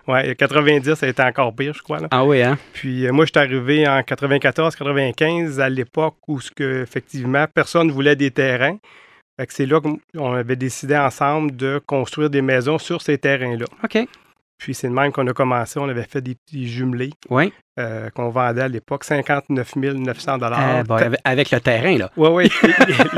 ouais, 0.09 0.35
90, 0.35 0.95
ça 0.95 1.05
a 1.05 1.09
été 1.09 1.21
encore 1.23 1.55
pire, 1.55 1.73
je 1.73 1.81
crois. 1.81 1.99
là. 1.99 2.07
Ah 2.11 2.25
oui, 2.25 2.41
hein? 2.41 2.57
Puis 2.73 3.05
euh, 3.07 3.13
moi, 3.13 3.23
je 3.25 3.31
suis 3.31 3.39
arrivé 3.39 3.87
en 3.87 3.99
94-95 4.01 5.59
à 5.59 5.69
l'époque 5.69 6.15
où 6.27 6.41
ce 6.41 6.51
que, 6.51 6.81
effectivement, 6.81 7.45
personne 7.53 7.91
voulait 7.91 8.17
des 8.17 8.31
terrains. 8.31 8.77
Fait 9.39 9.47
que 9.47 9.53
c'est 9.53 9.65
là 9.65 9.79
qu'on 9.79 10.33
avait 10.33 10.57
décidé 10.57 10.97
ensemble 10.97 11.55
de 11.55 11.79
construire 11.85 12.29
des 12.29 12.41
maisons 12.41 12.77
sur 12.77 13.01
ces 13.01 13.17
terrains-là. 13.17 13.65
OK. 13.85 14.05
Puis 14.57 14.73
c'est 14.73 14.89
de 14.89 14.93
même 14.93 15.11
qu'on 15.11 15.27
a 15.27 15.33
commencé. 15.33 15.79
On 15.79 15.87
avait 15.87 16.03
fait 16.03 16.21
des 16.21 16.35
petits 16.35 16.67
jumelés 16.67 17.11
Oui. 17.29 17.53
Euh, 17.81 18.09
qu'on 18.11 18.29
vendait 18.29 18.61
à 18.61 18.67
l'époque 18.67 19.03
59 19.03 19.75
900 19.75 20.37
Euh, 20.41 20.83
bon, 20.83 20.95
avec- 21.23 21.51
le 21.51 21.59
terrain, 21.59 21.97
là. 21.97 22.11
Oui, 22.15 22.29
oui. 22.31 22.51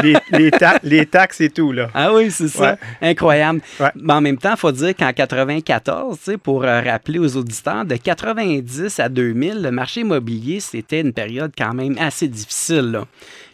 les, 0.03 0.15
les, 0.31 0.51
ta- 0.51 0.79
les 0.83 1.05
taxes 1.05 1.41
et 1.41 1.49
tout, 1.49 1.71
là. 1.71 1.89
Ah 1.93 2.13
oui, 2.13 2.31
c'est 2.31 2.47
ça. 2.47 2.77
Incroyable. 3.01 3.61
Ouais. 3.79 3.89
Mais 3.95 4.13
en 4.13 4.21
même 4.21 4.37
temps, 4.37 4.51
il 4.53 4.57
faut 4.59 4.71
dire 4.71 4.95
qu'en 4.95 5.11
94, 5.13 6.17
tu 6.17 6.23
sais, 6.31 6.37
pour 6.37 6.63
euh, 6.63 6.81
rappeler 6.81 7.19
aux 7.19 7.35
auditeurs, 7.37 7.85
de 7.85 7.95
90 7.95 8.99
à 8.99 9.09
2000, 9.09 9.61
le 9.61 9.71
marché 9.71 10.01
immobilier, 10.01 10.59
c'était 10.59 11.01
une 11.01 11.13
période 11.13 11.51
quand 11.57 11.73
même 11.73 11.95
assez 11.99 12.27
difficile. 12.27 12.91
là. 12.91 13.05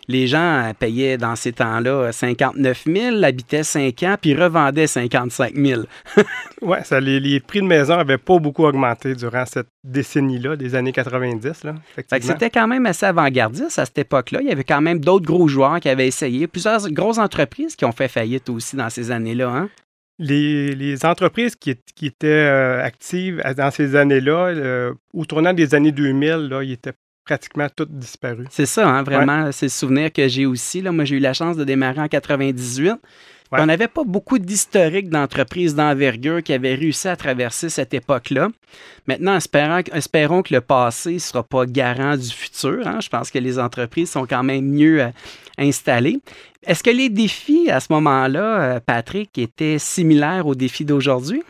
Les 0.08 0.26
gens 0.26 0.40
euh, 0.70 0.74
payaient 0.74 1.18
dans 1.20 1.36
ces 1.36 1.52
temps-là 1.52 1.92
euh, 1.92 2.12
59 2.12 2.84
000, 2.88 3.24
habitaient 3.24 3.62
5 3.62 4.02
ans, 4.04 4.16
puis 4.20 4.34
revendaient 4.34 4.88
55 4.88 5.54
000. 5.56 5.82
Oui, 6.64 6.78
les, 7.02 7.20
les 7.20 7.40
prix 7.40 7.62
de 7.62 7.68
maison 7.68 7.96
n'avaient 7.96 8.18
pas 8.18 8.40
beaucoup 8.40 8.66
augmenté 8.66 9.14
durant 9.14 9.46
cette 9.46 9.68
décennie-là, 9.84 10.56
des 10.56 10.74
années 10.76 10.92
90. 10.92 10.99
Là, 11.64 11.76
Fait 11.96 12.04
que 12.04 12.08
effectivement. 12.08 12.34
c'était 12.34 12.50
quand 12.50 12.68
même 12.68 12.86
assez 12.86 13.06
avant-gardiste 13.06 13.80
à 13.80 13.86
cette 13.86 13.98
époque-là. 13.98 14.42
Il 14.42 14.48
y 14.48 14.52
avait 14.52 14.64
quand 14.64 14.82
même 14.82 15.00
d'autres 15.00 15.26
gros 15.26 15.48
joueurs 15.48 15.80
qui 15.80 15.90
avaient 15.90 16.08
essayé. 16.08 16.48
Plusieurs 16.48 16.90
grosses 16.92 17.18
entreprises 17.18 17.76
qui 17.76 17.86
ont 17.86 17.92
fait 17.92 18.08
faillite 18.08 18.50
aussi 18.50 18.76
dans 18.76 18.90
ces 18.90 19.12
années-là. 19.12 19.50
Hein? 19.50 19.70
Les, 20.18 20.76
les 20.76 21.06
entreprises 21.06 21.56
qui, 21.56 21.72
étaient 22.02 22.28
euh, 22.28 22.84
actives 22.84 23.42
dans 23.56 23.72
ces 23.72 23.96
années-là, 23.96 24.48
euh, 24.48 24.94
au 25.14 25.26
tournant 25.26 25.54
des 25.54 25.74
années 25.76 25.94
2000, 25.94 26.50
là, 26.50 26.62
ils 26.62 26.74
étaient 26.74 26.94
pratiquement 27.24 27.68
toutes 27.74 27.98
disparus. 27.98 28.48
C'est 28.50 28.66
ça, 28.66 28.90
hein, 28.90 29.04
vraiment, 29.04 29.52
c'est 29.52 29.68
le 29.68 29.72
souvenir 29.72 30.12
que 30.12 30.28
j'ai 30.28 30.46
aussi. 30.46 30.82
Là. 30.82 30.92
Moi, 30.92 31.06
j'ai 31.06 31.18
eu 31.18 31.20
la 31.20 31.34
chance 31.34 31.56
de 31.58 31.64
démarrer 31.64 32.02
en 32.02 32.08
98. 32.08 32.96
Ouais. 33.52 33.62
On 33.62 33.66
n'avait 33.66 33.88
pas 33.88 34.04
beaucoup 34.04 34.38
d'historique 34.38 35.10
d'entreprises 35.10 35.74
d'envergure 35.74 36.44
qui 36.44 36.54
avaient 36.54 36.76
réussi 36.76 37.08
à 37.08 37.16
traverser 37.16 37.70
cette 37.70 37.96
époque-là. 37.96 38.50
Maintenant, 39.08 39.36
espérons, 39.38 39.82
espérons 39.92 40.44
que 40.44 40.54
le 40.54 40.62
passé 40.62 41.14
ne 41.14 41.20
sera 41.20 41.42
pas 41.42 41.66
garant 41.66 42.16
du 42.16 42.30
futur. 42.30 42.86
hein. 42.88 43.00
Je 43.02 43.10
pense 43.10 43.32
que 43.32 43.40
les 43.40 43.58
entreprises 43.58 44.12
sont 44.12 44.28
quand 44.28 44.44
même 44.44 44.66
mieux 44.66 45.02
euh, 45.02 45.10
installées. 45.58 46.20
Est-ce 46.64 46.84
que 46.84 46.92
les 46.92 47.10
défis 47.10 47.72
à 47.72 47.80
ce 47.80 47.88
moment-là, 47.94 48.62
euh, 48.76 48.80
Patrick, 48.86 49.36
étaient 49.40 49.80
similaires 49.80 50.46
aux 50.46 50.54
défis 50.56 50.86
d'aujourd'hui? 50.86 51.42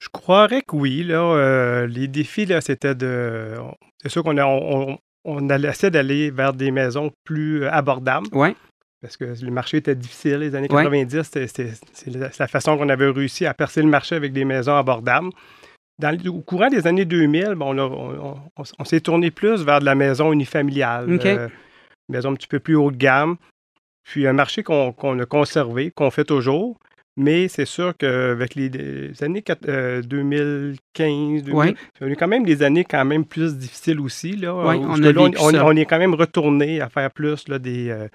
Je 0.00 0.08
croirais 0.12 0.62
que 0.62 0.76
oui. 0.76 1.02
Là, 1.04 1.22
euh, 1.22 1.86
les 1.86 2.08
défis, 2.08 2.46
là, 2.46 2.60
c'était 2.60 2.94
de. 2.94 3.54
C'est 4.02 4.08
sûr 4.10 4.22
qu'on 4.22 4.36
a, 4.38 4.44
on, 4.46 4.90
on- 4.92 4.98
on 5.26 5.48
allait- 5.48 5.68
essaie 5.68 5.90
d'aller 5.90 6.30
vers 6.30 6.52
des 6.52 6.70
maisons 6.70 7.10
plus 7.24 7.66
abordables 7.66 8.26
Oui. 8.32 8.48
Parce 9.04 9.18
que 9.18 9.26
le 9.44 9.50
marché 9.50 9.76
était 9.76 9.94
difficile. 9.94 10.36
Les 10.38 10.54
années 10.54 10.66
Ouais. 10.70 10.82
90, 10.82 11.22
c'était- 11.24 11.46
c'était- 11.46 11.72
c'est 11.92 12.10
la, 12.38 12.48
façon 12.48 12.78
qu'on 12.78 12.88
avait 12.88 13.10
réussi 13.10 13.44
à 13.44 13.52
percer 13.52 13.82
le 13.82 13.88
marché 13.88 14.14
avec 14.14 14.32
des 14.32 14.46
maisons 14.46 14.74
abordables. 14.76 15.28
Dans, 15.98 16.16
au 16.28 16.40
courant 16.40 16.70
des 16.70 16.86
années 16.86 17.04
2000, 17.04 17.54
bon, 17.54 17.78
on, 18.78 18.84
s'est 18.84 19.00
tourné 19.02 19.30
plus 19.30 19.62
vers 19.62 19.80
de 19.80 19.84
la 19.84 19.94
maison 19.94 20.32
unifamiliale. 20.32 21.12
OK. 21.16 21.26
euh, 21.26 21.48
maison 22.08 22.30
un 22.30 22.34
petit 22.34 22.48
peu 22.48 22.60
plus 22.60 22.76
haut 22.76 22.90
de 22.90 22.96
gamme. 22.96 23.36
Puis 24.04 24.26
un 24.26 24.32
marché 24.32 24.62
qu'on 24.62 24.90
a 25.20 25.26
conservé, 25.26 25.90
qu'on 25.90 26.10
fait 26.10 26.24
toujours. 26.24 26.78
Mais 27.16 27.46
c'est 27.48 27.64
sûr 27.66 27.92
qu'avec 27.96 28.54
les, 28.56 28.68
les 28.70 29.22
années 29.22 29.42
quat- 29.42 29.68
euh, 29.68 30.02
2015, 30.02 31.42
2000, 31.44 31.54
Ouais. 31.54 31.74
on 32.00 32.06
a 32.06 32.08
eu 32.08 32.16
quand 32.16 32.26
même 32.28 32.44
des 32.44 32.62
années 32.62 32.84
quand 32.84 33.04
même 33.04 33.24
plus 33.24 33.56
difficiles 33.56 34.00
aussi. 34.00 34.32
Là, 34.32 34.54
Ouais, 34.54 34.76
on 34.80 35.00
a 35.02 35.12
là, 35.12 35.20
on 35.64 35.76
est 35.76 35.84
quand 35.84 35.98
même 35.98 36.14
retourné 36.14 36.80
à 36.80 36.88
faire 36.88 37.10
plus 37.12 37.46
là, 37.48 37.58
des. 37.58 37.90
euh, 37.90 38.08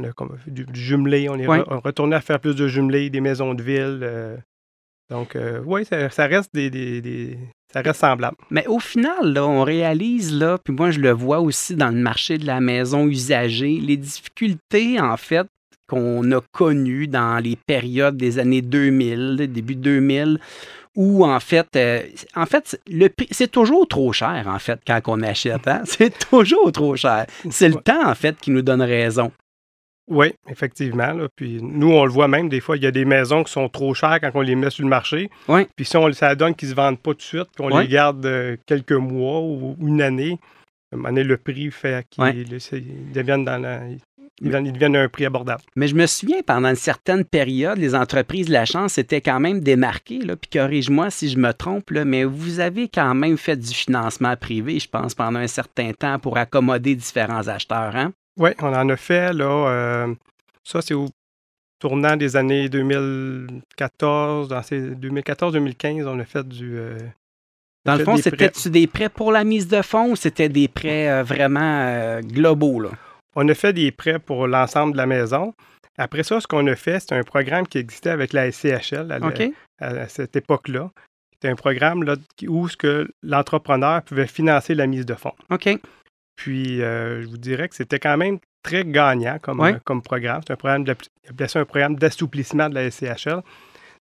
on 0.00 0.04
a 0.08 0.12
comme 0.12 0.36
fait 0.44 0.50
du, 0.50 0.64
du 0.64 0.80
jumelé, 0.80 1.28
on 1.28 1.36
est 1.36 1.46
Ouais. 1.46 1.60
re- 1.60 1.80
retourné 1.82 2.16
à 2.16 2.20
faire 2.20 2.40
plus 2.40 2.54
de 2.56 2.66
jumelés, 2.68 3.10
des 3.10 3.20
maisons 3.20 3.54
de 3.54 3.62
ville. 3.62 4.00
euh, 4.02 4.36
donc, 5.10 5.36
oui, 5.66 5.84
ça, 5.84 6.08
ça 6.10 6.26
reste 6.26 6.50
des, 6.54 6.70
des- 6.70 7.00
des- 7.00 7.38
ça 7.72 7.80
reste 7.80 8.00
semblable. 8.00 8.36
Mais 8.50 8.66
au 8.68 8.78
final, 8.78 9.32
là, 9.32 9.44
on 9.46 9.64
réalise, 9.64 10.32
là, 10.32 10.56
puis 10.62 10.72
moi 10.72 10.90
je 10.92 11.00
le 11.00 11.10
vois 11.10 11.40
aussi 11.40 11.74
dans 11.74 11.88
le 11.90 11.98
marché 12.00 12.38
de 12.38 12.46
la 12.46 12.60
maison 12.60 13.06
usagée, 13.08 13.78
les 13.80 13.96
difficultés, 13.96 15.00
en 15.00 15.16
fait, 15.16 15.46
qu'on 15.88 16.30
a 16.30 16.40
connues 16.52 17.08
dans 17.08 17.42
les 17.42 17.56
périodes 17.66 18.16
des 18.16 18.38
années 18.38 18.62
2000, 18.62 19.36
le 19.36 19.46
début 19.48 19.74
2000, 19.74 20.38
où 20.96 21.24
en 21.24 21.40
fait, 21.40 21.66
euh, 21.76 22.02
en 22.36 22.46
fait, 22.46 22.80
le 22.88 23.08
prix, 23.08 23.26
c'est 23.32 23.50
toujours 23.50 23.88
trop 23.88 24.12
cher, 24.12 24.44
en 24.46 24.58
fait, 24.60 24.78
quand 24.86 25.00
on 25.08 25.22
achète. 25.22 25.66
hein. 25.66 25.82
C'est 25.84 26.16
toujours 26.30 26.70
trop 26.70 26.94
cher. 26.94 27.26
C'est 27.50 27.68
le 27.68 27.76
temps, 27.76 28.08
en 28.08 28.14
fait, 28.14 28.36
qui 28.40 28.50
nous 28.52 28.62
donne 28.62 28.82
raison. 28.82 29.32
Oui, 30.08 30.32
effectivement. 30.48 31.12
là. 31.12 31.28
Puis 31.36 31.60
nous, 31.62 31.92
on 31.92 32.04
le 32.04 32.10
voit 32.10 32.26
même, 32.28 32.48
des 32.48 32.60
fois, 32.60 32.76
il 32.76 32.82
y 32.82 32.86
a 32.86 32.90
des 32.90 33.04
maisons 33.04 33.44
qui 33.44 33.52
sont 33.52 33.68
trop 33.68 33.94
chères 33.94 34.18
quand 34.20 34.30
on 34.34 34.40
les 34.40 34.56
met 34.56 34.70
sur 34.70 34.82
le 34.84 34.88
marché. 34.90 35.30
Ouais. 35.48 35.68
Puis 35.76 35.84
si 35.84 35.96
on, 35.96 36.10
ça 36.12 36.34
donne 36.34 36.54
qu'ils 36.54 36.68
ne 36.68 36.74
se 36.74 36.76
vendent 36.76 36.98
pas 36.98 37.12
tout 37.12 37.16
de 37.18 37.22
suite, 37.22 37.48
qu'on 37.56 37.70
Ouais. 37.70 37.82
les 37.82 37.88
garde 37.88 38.24
euh, 38.26 38.56
quelques 38.66 38.90
mois 38.92 39.40
ou 39.40 39.76
une 39.80 40.02
année, 40.02 40.38
à 40.92 40.96
un 40.96 40.98
moment 40.98 41.08
donné, 41.10 41.22
le 41.24 41.36
prix 41.36 41.70
fait 41.70 42.04
qu'ils 42.10 42.48
deviennent 43.14 43.44
dans 43.44 43.58
la- 43.58 43.82
ils 44.42 44.46
deviennent, 44.46 44.66
ils 44.66 44.72
deviennent 44.72 44.96
un 44.96 45.08
prix 45.08 45.26
abordable. 45.26 45.60
Mais 45.76 45.86
je 45.86 45.94
me 45.94 46.06
souviens, 46.06 46.40
pendant 46.44 46.70
une 46.70 46.74
certaine 46.74 47.24
période, 47.24 47.76
les 47.78 47.94
entreprises 47.94 48.46
de 48.46 48.52
la 48.52 48.64
chance 48.64 48.96
étaient 48.98 49.20
quand 49.20 49.38
même 49.38 49.60
démarquées. 49.60 50.18
Là, 50.20 50.34
puis 50.34 50.50
corrige-moi 50.58 51.10
si 51.10 51.28
je 51.28 51.36
me 51.38 51.52
trompe, 51.52 51.90
là, 51.90 52.04
mais 52.06 52.24
vous 52.24 52.58
avez 52.58 52.88
quand 52.88 53.14
même 53.14 53.36
fait 53.36 53.56
du 53.56 53.72
financement 53.74 54.34
privé, 54.36 54.80
je 54.80 54.88
pense, 54.88 55.14
pendant 55.14 55.38
un 55.40 55.46
certain 55.46 55.92
temps 55.92 56.18
pour 56.18 56.38
accommoder 56.38 56.94
différents 56.96 57.46
acheteurs. 57.48 57.94
Hein? 57.94 58.12
Oui, 58.36 58.50
on 58.60 58.72
en 58.72 58.88
a 58.88 58.96
fait, 58.96 59.32
là. 59.32 59.44
euh, 59.44 60.14
ça, 60.64 60.82
c'est 60.82 60.94
au 60.94 61.06
tournant 61.78 62.16
des 62.16 62.36
années 62.36 62.68
2014, 62.68 64.48
dans 64.48 64.62
ces 64.62 64.90
2014-2015, 64.92 66.06
on 66.06 66.18
a 66.18 66.24
fait 66.24 66.46
du... 66.46 66.76
euh, 66.76 66.98
Dans 67.84 67.96
le 67.96 68.04
fond, 68.04 68.16
c'était-tu 68.16 68.70
des 68.70 68.86
prêts 68.86 69.08
pour 69.08 69.32
la 69.32 69.44
mise 69.44 69.66
de 69.68 69.82
fonds 69.82 70.12
ou 70.12 70.16
c'était 70.16 70.48
des 70.48 70.68
prêts 70.68 71.10
euh, 71.10 71.22
vraiment 71.22 72.20
globaux? 72.20 72.80
Là? 72.80 72.90
On 73.36 73.48
a 73.48 73.54
fait 73.54 73.72
des 73.72 73.92
prêts 73.92 74.18
pour 74.18 74.46
l'ensemble 74.46 74.92
de 74.92 74.98
la 74.98 75.06
maison. 75.06 75.54
Après 75.98 76.22
ça, 76.22 76.40
ce 76.40 76.46
qu'on 76.46 76.66
a 76.66 76.76
fait, 76.76 77.00
c'est 77.00 77.12
un 77.12 77.22
programme 77.22 77.66
qui 77.66 77.78
existait 77.78 78.10
avec 78.10 78.32
la 78.32 78.50
SCHL 78.50 79.12
à, 79.80 80.08
cette 80.08 80.36
époque-là. 80.36 80.90
C'était 81.32 81.48
un 81.48 81.56
programme 81.56 82.04
là, 82.04 82.16
où 82.48 82.66
l'entrepreneur 83.22 84.02
pouvait 84.02 84.26
financer 84.26 84.74
la 84.74 84.86
mise 84.86 85.06
de 85.06 85.14
fonds. 85.14 85.34
OK. 85.50 85.68
Puis, 86.40 86.80
euh, 86.80 87.20
je 87.20 87.26
vous 87.26 87.36
dirais 87.36 87.68
que 87.68 87.74
c'était 87.74 87.98
quand 87.98 88.16
même 88.16 88.38
très 88.62 88.82
gagnant 88.82 89.38
comme, 89.42 89.60
euh, 89.60 89.74
comme 89.84 90.00
programme. 90.00 90.40
C'est 90.46 90.54
un 90.54 90.56
programme, 90.56 90.86
ça 90.86 91.60
un 91.60 91.90
d'assouplissement 91.90 92.70
de 92.70 92.74
la 92.76 92.90
SCHL, 92.90 93.42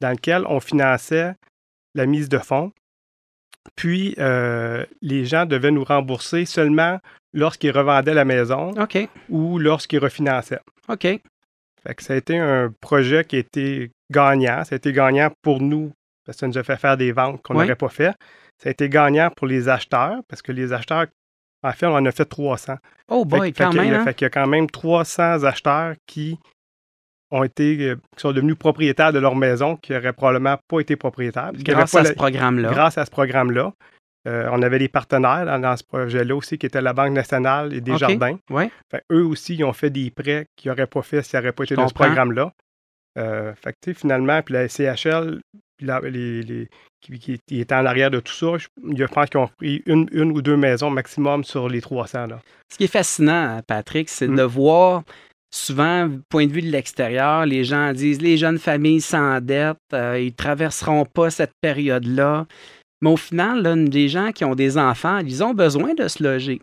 dans 0.01 0.11
lequel 0.11 0.45
on 0.49 0.59
finançait 0.59 1.35
la 1.95 2.07
mise 2.07 2.29
de 2.29 2.39
fonds. 2.39 2.73
Puis, 3.77 4.17
euh, 4.19 4.85
les 5.01 5.25
gens 5.25 5.47
devaient 5.47 5.71
nous 5.71 5.85
rembourser 5.85 6.45
seulement 6.45 6.99
lorsqu'ils 7.33 7.71
revendaient 7.71 8.15
la 8.15 8.25
maison 8.25 8.73
ou 9.29 9.61
lorsqu'ils 9.61 10.01
refinançaient. 10.01 10.61
OK. 10.89 11.03
Fait 11.03 11.95
que 11.95 12.03
ça 12.03 12.15
a 12.15 12.17
été 12.17 12.37
un 12.37 12.75
projet 12.81 13.25
qui 13.25 13.37
a 13.37 13.39
été 13.39 13.93
gagnant. 14.11 14.65
Ça 14.65 14.75
a 14.75 14.77
été 14.77 14.93
gagnant 14.93 15.31
pour 15.41 15.61
nous 15.61 15.93
parce 16.27 16.35
que 16.37 16.41
ça 16.41 16.49
nous 16.49 16.59
a 16.59 16.65
fait 16.65 16.79
faire 16.79 16.97
des 16.97 17.13
ventes 17.13 17.43
qu'on 17.43 17.55
Oui. 17.55 17.61
n'aurait 17.61 17.77
pas 17.77 17.89
fait. 17.91 18.13
Ça 18.61 18.71
a 18.71 18.73
été 18.73 18.89
gagnant 18.89 19.31
pour 19.31 19.47
les 19.47 19.69
acheteurs 19.69 20.19
parce 20.29 20.43
que 20.43 20.51
les 20.51 20.73
acheteurs, 20.73 21.07
en 21.65 21.73
fait, 21.73 21.87
on 21.87 21.95
en 21.97 22.05
a 22.07 22.13
fait 22.13 22.25
300. 22.27 22.75
Oh 23.09 23.25
boy, 23.25 23.53
fait 23.53 23.65
quand 23.65 23.71
qu'il 23.71 23.79
y 23.79 23.81
a- 23.81 23.85
même. 23.91 23.95
hein? 24.01 24.05
fait 24.05 24.15
qu'il 24.15 24.25
y 24.25 24.27
a 24.27 24.31
quand 24.31 24.47
même 24.47 24.69
300 24.71 25.43
acheteurs 25.45 25.95
qui 26.07 26.39
ont 27.31 27.43
été, 27.43 27.77
euh, 27.91 27.97
qui 28.17 28.21
sont 28.21 28.33
devenus 28.33 28.57
propriétaires 28.57 29.13
de 29.13 29.19
leur 29.19 29.35
maison, 29.35 29.77
qui 29.77 29.93
n'auraient 29.93 30.13
probablement 30.13 30.57
pas 30.69 30.81
été 30.81 30.95
propriétaires. 30.97 31.51
Grâce 31.55 31.95
à 31.95 32.05
ce 32.05 32.13
programme-là. 32.13 32.71
Grâce 32.71 32.99
à 32.99 33.05
ce 33.05 33.11
programme-là. 33.11 33.73
Euh, 34.27 34.49
on 34.53 34.63
avait 34.63 34.79
des 34.79 34.89
partenaires 34.89 35.45
dans, 35.45 35.59
dans 35.59 35.77
ce 35.77 35.85
projet-là 35.85 36.35
aussi, 36.35 36.57
qui 36.57 36.65
étaient 36.65 36.81
la 36.81 36.95
Banque 36.95 37.13
nationale 37.13 37.75
et 37.75 37.81
des 37.83 37.93
jardins. 37.99 38.39
Ouais. 38.51 38.71
Fait, 38.91 39.03
eux 39.13 39.25
aussi, 39.25 39.55
ils 39.57 39.65
ont 39.65 39.73
fait 39.75 39.91
des 39.91 40.11
prêts 40.11 40.47
qu'ils 40.57 40.71
n'auraient 40.71 40.87
pas 40.87 41.03
fait 41.03 41.23
s'ils 41.23 41.39
n'auraient 41.39 41.53
pas 41.53 41.65
été 41.65 41.75
dans 41.75 41.89
ce 41.89 41.95
programme-là. 42.07 42.53
Euh, 43.19 43.53
fait 43.55 43.75
que, 43.85 43.93
finalement, 43.93 44.41
puis 44.43 44.55
la 44.55 44.67
CHL, 44.69 45.41
la- 45.81 46.01
les, 46.01 46.43
les- 46.43 46.69
qui, 47.01 47.39
qui- 47.47 47.65
en 47.71 47.85
arrière 47.87 48.11
de 48.11 48.21
tout 48.21 48.33
ça, 48.33 48.57
je, 48.59 48.67
je 48.97 49.05
pense 49.05 49.29
qu'ils 49.29 49.41
ont 49.41 49.49
pris 49.59 49.83
une, 49.87 50.09
une 50.13 50.33
ou 50.33 50.41
deux 50.43 50.57
maisons 50.57 50.91
maximum 50.91 51.45
sur 51.45 51.69
les 51.69 51.81
300. 51.81 52.27
Là. 52.29 52.41
Ce 52.73 52.79
qui 52.79 52.85
est 52.85 52.89
fascinant, 52.89 53.61
Patrick, 53.67 54.09
c'est 54.09 54.29
Mm. 54.29 54.37
de 54.37 54.43
voir 54.43 55.03
souvent, 55.53 56.11
point 56.31 56.47
de 56.47 56.53
vue 56.53 56.63
de 56.63 56.71
l'extérieur, 56.71 57.47
les 57.47 57.63
gens 57.65 57.93
disent 57.93 58.21
les 58.21 58.37
jeunes 58.37 58.59
familles 58.59 59.01
s'endettent, 59.01 59.77
euh, 59.93 60.19
ils 60.19 60.27
ne 60.27 60.31
traverseront 60.31 61.05
pas 61.05 61.31
cette 61.31 61.53
période-là. 61.61 62.47
Mais 63.03 63.11
au 63.11 63.17
final, 63.17 63.63
là, 63.63 63.77
les 63.77 64.09
gens 64.09 64.33
qui 64.33 64.45
ont 64.45 64.55
des 64.55 64.79
enfants, 64.79 65.19
ils 65.19 65.45
ont 65.45 65.55
besoin 65.55 65.95
de 65.95 66.09
se 66.09 66.23
loger. 66.23 66.61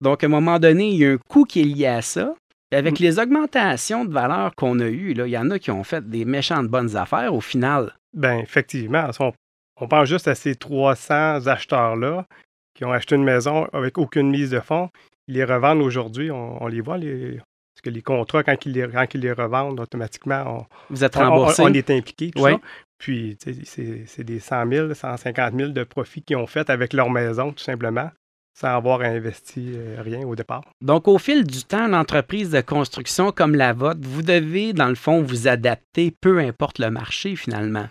Donc, 0.00 0.24
à 0.24 0.26
un 0.26 0.30
moment 0.30 0.58
donné, 0.58 0.88
il 0.88 0.96
y 0.96 1.04
a 1.06 1.10
un 1.12 1.18
coût 1.28 1.44
qui 1.44 1.60
est 1.60 1.64
lié 1.64 1.86
à 1.86 2.02
ça. 2.02 2.34
Avec 2.72 2.98
les 2.98 3.18
augmentations 3.18 4.06
de 4.06 4.12
valeur 4.12 4.54
qu'on 4.56 4.80
a 4.80 4.86
eues, 4.88 5.12
là, 5.12 5.26
il 5.26 5.30
y 5.30 5.36
en 5.38 5.50
a 5.50 5.58
qui 5.58 5.70
ont 5.70 5.84
fait 5.84 6.08
des 6.08 6.24
méchantes 6.24 6.68
bonnes 6.68 6.96
affaires 6.96 7.34
au 7.34 7.42
final. 7.42 7.94
Ben 8.14 8.38
effectivement, 8.38 9.08
on, 9.20 9.32
on 9.80 9.88
pense 9.88 10.08
juste 10.08 10.28
à 10.28 10.34
ces 10.34 10.54
300 10.54 11.46
acheteurs-là 11.46 12.26
qui 12.74 12.84
ont 12.84 12.92
acheté 12.92 13.14
une 13.16 13.24
maison 13.24 13.66
avec 13.72 13.98
aucune 13.98 14.30
mise 14.30 14.50
de 14.50 14.60
fonds. 14.60 14.90
Ils 15.28 15.34
les 15.34 15.44
revendent 15.44 15.80
aujourd'hui, 15.82 16.30
on, 16.30 16.62
on 16.62 16.66
les 16.66 16.80
voit, 16.80 16.98
les, 16.98 17.36
parce 17.36 17.82
que 17.84 17.90
les 17.90 18.02
contrats, 18.02 18.42
quand 18.42 18.66
ils 18.66 18.72
les, 18.72 18.88
quand 18.88 19.06
ils 19.14 19.20
les 19.20 19.32
revendent, 19.32 19.78
automatiquement, 19.80 20.66
Vous 20.90 21.04
êtes 21.04 21.16
on, 21.16 21.20
on- 21.20 21.30
remboursé. 21.30 21.62
on 21.62 21.68
est 21.72 21.90
impliqué. 21.90 22.30
tout 22.30 22.42
Oui. 22.42 22.52
ça. 22.52 22.58
Puis, 22.98 23.36
c'est 23.64 24.22
des 24.24 24.38
100 24.38 24.68
000, 24.70 24.94
150 24.94 25.54
000 25.56 25.70
de 25.70 25.82
profits 25.84 26.22
qu'ils 26.22 26.36
ont 26.36 26.46
fait 26.46 26.70
avec 26.70 26.92
leur 26.92 27.10
maison, 27.10 27.50
tout 27.52 27.62
simplement, 27.64 28.10
sans 28.56 28.68
avoir 28.76 29.00
investi 29.00 29.72
euh, 29.74 29.96
rien 30.00 30.20
au 30.26 30.36
départ. 30.36 30.62
Donc, 30.80 31.08
au 31.08 31.18
fil 31.18 31.44
du 31.44 31.64
temps, 31.64 31.86
une 31.88 31.94
entreprise 31.96 32.50
de 32.50 32.60
construction 32.60 33.32
comme 33.32 33.56
la 33.56 33.72
vôtre, 33.72 34.00
vous 34.02 34.22
devez, 34.22 34.72
dans 34.72 34.88
le 34.88 34.94
fond, 34.94 35.20
vous 35.20 35.48
adapter, 35.48 36.12
peu 36.20 36.38
importe 36.38 36.78
le 36.78 36.90
marché, 36.90 37.34
finalement. 37.34 37.88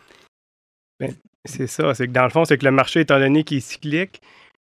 C'est 1.46 1.68
ça. 1.68 1.94
C'est 1.94 2.08
que 2.08 2.12
dans 2.12 2.24
le 2.24 2.30
fond, 2.30 2.46
c'est 2.46 2.58
que 2.58 2.66
le 2.66 2.72
marché, 2.72 3.02
étant 3.02 3.20
donné 3.20 3.44
qu'il 3.44 3.58
est 3.58 3.62
cyclique, 3.62 4.22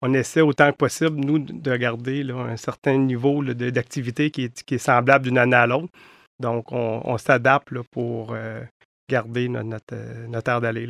on 0.02 0.14
essaie 0.14 0.40
autant 0.40 0.70
que 0.72 0.76
possible, 0.76 1.16
nous, 1.16 1.38
de 1.38 1.76
garder 1.76 2.26
un 2.30 2.56
certain 2.56 2.98
niveau 2.98 3.42
d'activité 3.44 4.30
qui 4.30 4.44
est, 4.44 4.62
qui 4.64 4.74
est 4.74 4.78
semblable 4.78 5.24
d'une 5.24 5.38
année 5.38 5.56
à 5.56 5.66
l'autre. 5.66 5.92
Donc, 6.40 6.72
on, 6.72 7.18
s'adapte 7.18 7.72
pour 7.92 8.32
euh, 8.32 8.62
garder 9.08 9.48
notre, 9.48 9.68
notre, 9.68 9.94
euh, 9.94 10.26
notre 10.26 10.50
aire 10.50 10.60
d'aller. 10.60 10.88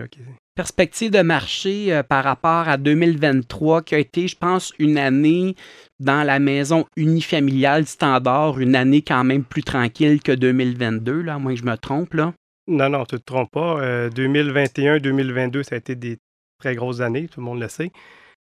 Perspective 0.54 1.10
de 1.10 1.20
marché 1.20 1.92
euh, 1.92 2.02
par 2.02 2.24
rapport 2.24 2.68
à 2.68 2.78
2023, 2.78 3.82
qui 3.82 3.94
a 3.94 3.98
été, 3.98 4.28
je 4.28 4.36
pense, 4.36 4.72
une 4.78 4.96
année 4.96 5.56
dans 6.00 6.22
la 6.22 6.38
maison 6.38 6.86
unifamiliale 6.96 7.86
standard, 7.86 8.60
une 8.60 8.74
année 8.74 9.02
quand 9.02 9.24
même 9.24 9.44
plus 9.44 9.62
tranquille 9.62 10.22
que 10.22 10.32
2022, 10.32 11.20
là, 11.20 11.34
à 11.34 11.38
moins 11.38 11.52
que 11.52 11.60
je 11.60 11.66
me 11.66 11.76
trompe. 11.76 12.14
Là. 12.14 12.32
Non, 12.68 12.88
non, 12.88 13.04
tu 13.04 13.16
ne 13.16 13.18
te 13.18 13.24
trompes 13.24 13.50
pas. 13.50 13.80
Euh, 13.80 14.10
2021-2022, 14.10 15.62
ça 15.62 15.74
a 15.74 15.78
été 15.78 15.94
des 15.96 16.18
très 16.58 16.74
grosses 16.74 17.00
années, 17.00 17.28
tout 17.28 17.40
le 17.40 17.46
monde 17.46 17.60
le 17.60 17.68
sait. 17.68 17.90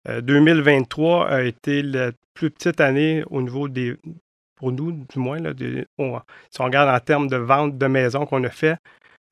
Euh, 0.09 0.21
2023 0.21 1.29
a 1.29 1.43
été 1.43 1.83
la 1.83 2.13
plus 2.35 2.51
petite 2.51 2.81
année 2.81 3.25
au 3.31 3.43
niveau 3.43 3.69
des. 3.69 3.97
Pour 4.57 4.73
nous, 4.73 4.93
du 4.93 5.19
moins, 5.19 5.39
là, 5.39 5.53
si 5.59 6.61
on 6.61 6.65
regarde 6.65 6.89
en 6.89 6.99
termes 6.99 7.29
de 7.29 7.37
vente 7.37 7.77
de 7.77 7.87
maisons 7.87 8.25
qu'on 8.25 8.43
a 8.45 8.49
fait, 8.49 8.79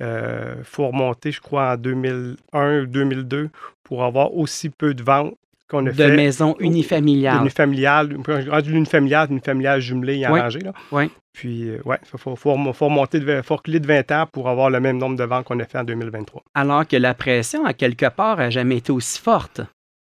il 0.01 0.64
faut 0.64 0.89
remonter, 0.89 1.32
je 1.32 1.41
crois, 1.41 1.72
en 1.72 1.76
2001 1.78 2.82
ou 2.82 2.87
2002 2.87 3.49
pour 3.85 4.05
avoir 4.05 4.35
aussi 4.37 4.68
peu 4.68 4.93
de 4.93 5.03
ventes 5.03 5.35
qu'on 5.78 5.86
a 5.86 5.90
De 5.90 5.94
fait. 5.96 6.16
maison 6.16 6.56
unifamiliale. 6.60 7.40
Unifamiliale, 7.40 8.16
rendu 8.48 8.72
unifamiliale, 8.74 9.28
une 9.30 9.40
familiale 9.40 9.80
jumelée 9.80 10.18
et 10.20 10.28
Oui. 10.28 10.38
arrangée. 10.38 10.60
Là. 10.60 10.72
Oui. 10.92 11.10
Puis, 11.32 11.68
euh, 11.68 11.78
ouais, 11.84 11.96
il 12.02 12.18
faut, 12.18 12.36
faut, 12.36 12.52
remonter, 12.52 13.18
de, 13.20 13.42
faut 13.42 13.56
reculer 13.56 13.80
de 13.80 13.86
20 13.86 14.10
ans 14.12 14.26
pour 14.32 14.48
avoir 14.48 14.70
le 14.70 14.78
même 14.80 14.98
nombre 14.98 15.16
de 15.16 15.24
ventes 15.24 15.44
qu'on 15.46 15.58
a 15.58 15.64
fait 15.64 15.78
en 15.78 15.84
2023. 15.84 16.42
Alors 16.54 16.86
que 16.86 16.96
la 16.96 17.14
pression, 17.14 17.64
à 17.64 17.72
quelque 17.74 18.08
part, 18.08 18.36
n'a 18.36 18.50
jamais 18.50 18.76
été 18.76 18.92
aussi 18.92 19.20
forte. 19.20 19.60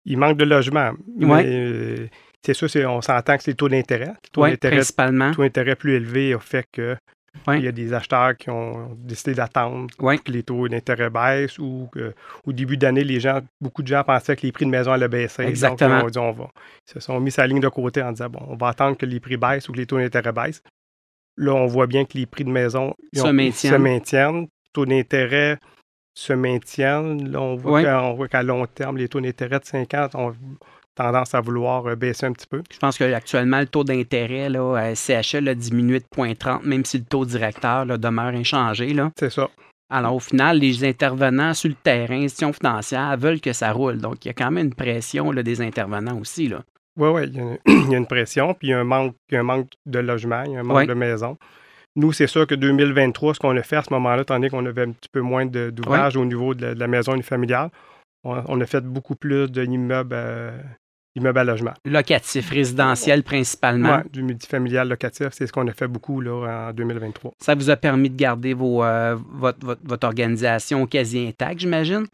Il 0.05 0.17
manque 0.17 0.37
de 0.37 0.43
logement. 0.43 0.91
Mais 1.17 1.43
euh, 1.45 2.07
c'est 2.45 2.53
sûr, 2.53 2.67
on 2.89 3.01
s'entend 3.01 3.37
que 3.37 3.43
c'est 3.43 3.51
les 3.51 3.55
taux 3.55 3.69
d'intérêt. 3.69 4.07
Le 4.07 4.29
taux 4.33 4.43
Oui, 4.43 4.49
d'intérêt 4.51 4.75
principalement. 4.77 5.31
taux 5.31 5.43
d'intérêt 5.43 5.75
plus 5.77 5.93
élevé 5.95 6.33
a 6.33 6.39
fait 6.39 6.65
que 6.73 6.97
Ouais. 7.47 7.59
il 7.59 7.65
y 7.65 7.67
a 7.67 7.71
des 7.71 7.93
acheteurs 7.93 8.37
qui 8.37 8.49
ont 8.49 8.95
décidé 8.95 9.33
d'attendre 9.33 9.87
Ouais. 9.99 10.17
que 10.17 10.31
les 10.31 10.43
taux 10.43 10.67
d'intérêt 10.67 11.09
baissent 11.09 11.57
ou 11.59 11.89
que, 11.91 12.13
au 12.45 12.53
début 12.53 12.77
d'année, 12.77 13.03
les 13.03 13.19
gens, 13.19 13.41
beaucoup 13.59 13.81
de 13.81 13.87
gens 13.87 14.03
pensaient 14.03 14.35
que 14.35 14.43
les 14.43 14.51
prix 14.51 14.65
de 14.65 14.69
maison 14.69 14.91
allaient 14.91 15.07
baisser. 15.09 15.43
Exactement. 15.43 15.99
Donc, 16.01 16.11
ils 16.13 16.19
ont 16.19 16.31
dit, 16.31 16.37
on 16.39 16.43
va. 16.43 16.49
Ils 16.87 16.93
se 16.93 16.99
sont 16.99 17.19
mis 17.19 17.31
sa 17.31 17.45
ligne 17.47 17.59
de 17.59 17.67
côté 17.69 18.01
en 18.01 18.11
disant, 18.11 18.29
bon, 18.29 18.39
on 18.47 18.55
va 18.55 18.67
attendre 18.69 18.97
que 18.97 19.05
les 19.05 19.19
prix 19.19 19.35
baissent 19.37 19.67
ou 19.67 19.73
que 19.73 19.77
les 19.77 19.85
taux 19.87 19.97
d'intérêt 19.97 20.31
baissent. 20.31 20.61
Là, 21.35 21.53
on 21.53 21.65
voit 21.65 21.87
bien 21.87 22.05
que 22.05 22.17
les 22.17 22.25
prix 22.27 22.43
de 22.43 22.51
maison 22.51 22.93
ils 23.11 23.19
Se 23.19 23.25
ont- 23.25 23.33
maintiennent. 23.33 23.73
se 23.73 23.77
maintiennent. 23.77 24.47
Taux 24.71 24.85
d'intérêt 24.85 25.57
se 26.15 26.33
maintiennent. 26.33 27.31
Là, 27.31 27.41
on 27.41 27.55
voit 27.55 27.71
Ouais. 27.73 27.83
qu'à- 27.83 28.03
on 28.03 28.43
long 28.43 28.65
terme, 28.67 28.97
les 28.97 29.07
taux 29.09 29.19
d'intérêt 29.19 29.59
de 29.59 29.65
50 29.65 30.13
ont 30.15 30.33
tendance 30.95 31.33
à 31.35 31.41
vouloir 31.41 31.85
euh, 31.87 31.95
baisser 31.95 32.25
un 32.25 32.31
petit 32.33 32.47
peu? 32.47 32.61
Je 32.71 32.77
pense 32.79 32.97
qu'actuellement, 32.97 33.59
le 33.59 33.67
taux 33.67 33.83
d'intérêt 33.83 34.45
à 34.55 34.95
CHL 34.95 35.47
a 35.49 35.55
diminué 35.55 35.99
de 35.99 36.05
0,30, 36.15 36.65
même 36.65 36.85
si 36.85 36.97
le 36.99 37.05
taux 37.05 37.25
directeur 37.25 37.85
là, 37.85 37.97
demeure 37.97 38.27
inchangé. 38.27 38.95
C'est 39.19 39.31
ça. 39.31 39.49
Alors, 39.91 40.15
au 40.15 40.19
final, 40.19 40.57
les 40.57 40.83
intervenants 40.85 41.53
sur 41.53 41.69
le 41.69 41.75
terrain, 41.75 42.21
institutions 42.23 42.53
financières, 42.53 43.15
veulent 43.17 43.41
que 43.41 43.53
ça 43.53 43.71
roule. 43.71 43.97
Donc, 43.97 44.25
il 44.25 44.29
y 44.29 44.31
a 44.31 44.33
quand 44.33 44.49
même 44.49 44.65
une 44.67 44.73
pression 44.73 45.31
là, 45.31 45.43
des 45.43 45.61
intervenants 45.61 46.17
aussi. 46.19 46.47
Là. 46.47 46.63
Oui, 46.99 47.09
oui, 47.09 47.21
il 47.27 47.35
y, 47.35 47.39
a- 47.39 47.57
il 47.67 47.91
y 47.91 47.95
a 47.95 47.97
une 47.97 48.07
pression, 48.07 48.53
puis 48.53 48.69
il 48.69 48.71
y 48.71 48.73
a 48.73 48.79
un 48.79 48.83
manque, 48.83 49.15
il 49.29 49.35
y 49.35 49.37
a 49.37 49.41
un 49.41 49.43
manque 49.43 49.69
de 49.85 49.99
logement, 49.99 50.43
il 50.45 50.53
y 50.53 50.55
a 50.55 50.61
un 50.61 50.63
manque 50.63 50.77
Ouais. 50.77 50.87
de 50.87 50.93
maisons. 50.93 51.37
Nous, 51.95 52.11
c'est 52.11 52.25
sûr 52.25 52.47
que 52.47 52.55
2023, 52.55 53.35
ce 53.35 53.39
qu'on 53.39 53.55
a 53.55 53.61
fait 53.61 53.75
à 53.75 53.83
ce 53.83 53.93
moment-là, 53.93 54.23
donné 54.23 54.49
qu'on 54.49 54.65
avait 54.65 54.81
un 54.83 54.91
petit 54.91 55.09
peu 55.11 55.21
moins 55.21 55.45
d'ouvrages 55.45 56.17
au 56.17 56.25
niveau 56.25 56.55
de 56.55 56.65
la, 56.65 56.73
de 56.73 56.79
la 56.79 56.87
maison 56.87 57.13
unifamiliale, 57.13 57.69
on, 58.23 58.41
on 58.47 58.61
a 58.61 58.65
fait 58.65 58.83
beaucoup 58.83 59.15
plus 59.15 59.51
d'immeubles 59.51 60.15
d'immeubles 61.15 61.39
à 61.39 61.43
logement. 61.43 61.73
Locatif, 61.85 62.49
résidentiel 62.49 63.23
principalement. 63.23 63.97
Ouais, 63.97 64.03
du 64.11 64.23
multifamilial 64.23 64.87
locatif, 64.89 65.27
c'est 65.31 65.45
ce 65.47 65.51
qu'on 65.53 65.67
a 65.67 65.73
fait 65.73 65.87
beaucoup 65.87 66.21
là, 66.21 66.69
en 66.69 66.73
2023. 66.73 67.33
Ça 67.39 67.55
vous 67.55 67.69
a 67.69 67.75
permis 67.75 68.09
de 68.09 68.15
garder 68.15 68.53
vos, 68.53 68.83
euh, 68.83 69.15
votre, 69.33 69.65
votre- 69.65 69.81
votre 69.83 70.07
organisation 70.07 70.85
quasi 70.87 71.27
intacte, 71.27 71.59
j'imagine? 71.59 72.05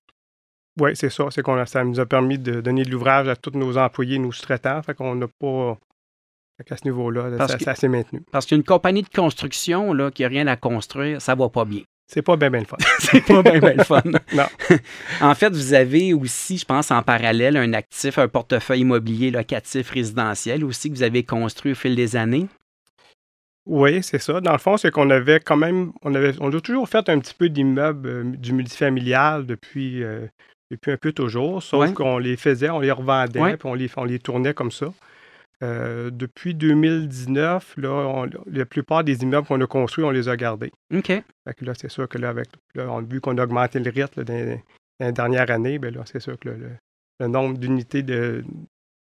Oui, 0.79 0.91
c'est 0.95 1.09
ça. 1.09 1.25
C'est 1.31 1.41
qu'on 1.41 1.57
a- 1.57 1.65
ça 1.65 1.83
nous 1.83 1.99
a 1.99 2.05
permis 2.05 2.37
de 2.37 2.61
donner 2.61 2.83
de 2.83 2.89
l'ouvrage 2.91 3.27
à 3.27 3.35
tous 3.35 3.51
nos 3.57 3.77
employés, 3.77 4.19
nos 4.19 4.31
sous-traitants. 4.31 4.81
Fait 4.83 4.93
qu'on 4.93 5.15
n'a 5.15 5.27
pas. 5.27 5.77
Qu'à 6.65 6.75
ce 6.75 6.83
niveau-là, 6.83 7.47
ça, 7.57 7.73
s'est 7.75 7.87
maintenu. 7.87 8.21
Parce 8.33 8.45
qu'une 8.45 8.63
compagnie 8.63 9.01
de 9.01 9.07
construction 9.07 9.93
là, 9.93 10.11
qui 10.11 10.23
n'a 10.23 10.27
rien 10.27 10.45
à 10.47 10.57
construire, 10.57 11.21
ça 11.21 11.33
va 11.33 11.47
pas 11.47 11.63
bien. 11.63 11.83
C'est 12.11 12.23
pas 12.23 12.35
bien, 12.37 12.49
bien 12.49 12.61
le 12.61 12.65
fun. 12.65 12.77
C'est 12.99 13.23
pas 13.23 13.43
bien, 13.43 13.59
bien 13.59 13.73
le 13.75 13.83
fun. 13.83 14.01
Non. 14.33 14.45
en 15.21 15.35
fait, 15.35 15.49
vous 15.51 15.73
avez 15.75 16.11
aussi, 16.13 16.57
je 16.57 16.65
pense, 16.65 16.89
en 16.89 17.03
parallèle, 17.03 17.55
un 17.55 17.71
actif, 17.73 18.17
un 18.17 18.27
portefeuille 18.27 18.79
immobilier 18.81 19.29
locatif 19.29 19.91
résidentiel 19.91 20.63
aussi 20.63 20.89
que 20.89 20.95
vous 20.95 21.03
avez 21.03 21.23
construit 21.23 21.73
au 21.73 21.75
fil 21.75 21.95
des 21.95 22.15
années. 22.15 22.47
Oui, 23.67 24.01
c'est 24.01 24.17
ça. 24.17 24.41
Dans 24.41 24.53
le 24.53 24.57
fond, 24.57 24.77
c'est 24.77 24.89
qu'on 24.89 25.11
avait 25.11 25.39
quand 25.39 25.57
même, 25.57 25.91
on 26.01 26.15
avait, 26.15 26.33
on 26.39 26.51
a 26.51 26.59
toujours 26.59 26.89
fait 26.89 27.07
un 27.09 27.19
petit 27.19 27.35
peu 27.35 27.49
d'immeubles 27.49 28.09
euh, 28.09 28.23
du 28.23 28.53
multifamilial 28.53 29.45
depuis, 29.45 30.01
euh, 30.03 30.25
depuis 30.71 30.91
un 30.91 30.97
peu 30.97 31.11
toujours, 31.11 31.61
sauf 31.61 31.81
Ouais. 31.89 31.93
qu'on 31.93 32.17
les 32.17 32.37
faisait, 32.37 32.71
on 32.71 32.79
les 32.79 32.89
revendait, 32.91 33.39
Ouais. 33.39 33.57
puis 33.57 33.69
on 33.69 33.75
les, 33.75 33.89
on 33.97 34.05
les 34.05 34.17
tournait 34.17 34.55
comme 34.55 34.71
ça. 34.71 34.87
Euh, 35.61 36.09
depuis 36.09 36.55
2019, 36.55 37.75
là, 37.77 37.89
on- 37.91 38.29
la 38.45 38.65
plupart 38.65 39.03
des 39.03 39.23
immeubles 39.23 39.45
qu'on 39.47 39.59
a 39.59 39.67
construits, 39.67 40.05
on 40.05 40.09
les 40.11 40.29
a 40.29 40.37
gardés. 40.37 40.71
OK. 40.93 41.07
Fait 41.07 41.23
que 41.57 41.65
là, 41.65 41.73
c'est 41.75 41.89
sûr 41.89 42.07
que 42.07 42.17
là, 42.17 42.29
avec, 42.29 42.47
là, 42.75 42.87
on 42.89 42.99
a 42.99 43.01
vu 43.01 43.19
qu'on 43.19 43.37
a 43.37 43.43
augmenté 43.43 43.79
le 43.79 43.89
rythme 43.91 44.21
là, 44.21 44.23
dans, 44.23 44.33
dans 44.99 45.05
les 45.07 45.11
dernières 45.11 45.51
années, 45.51 45.77
ben 45.79 45.93
là, 45.93 46.03
c'est 46.05 46.21
sûr 46.21 46.37
que 46.39 46.49
le 47.19 47.27
nombre 47.27 47.57
d'unités 47.57 48.03
de 48.03 48.43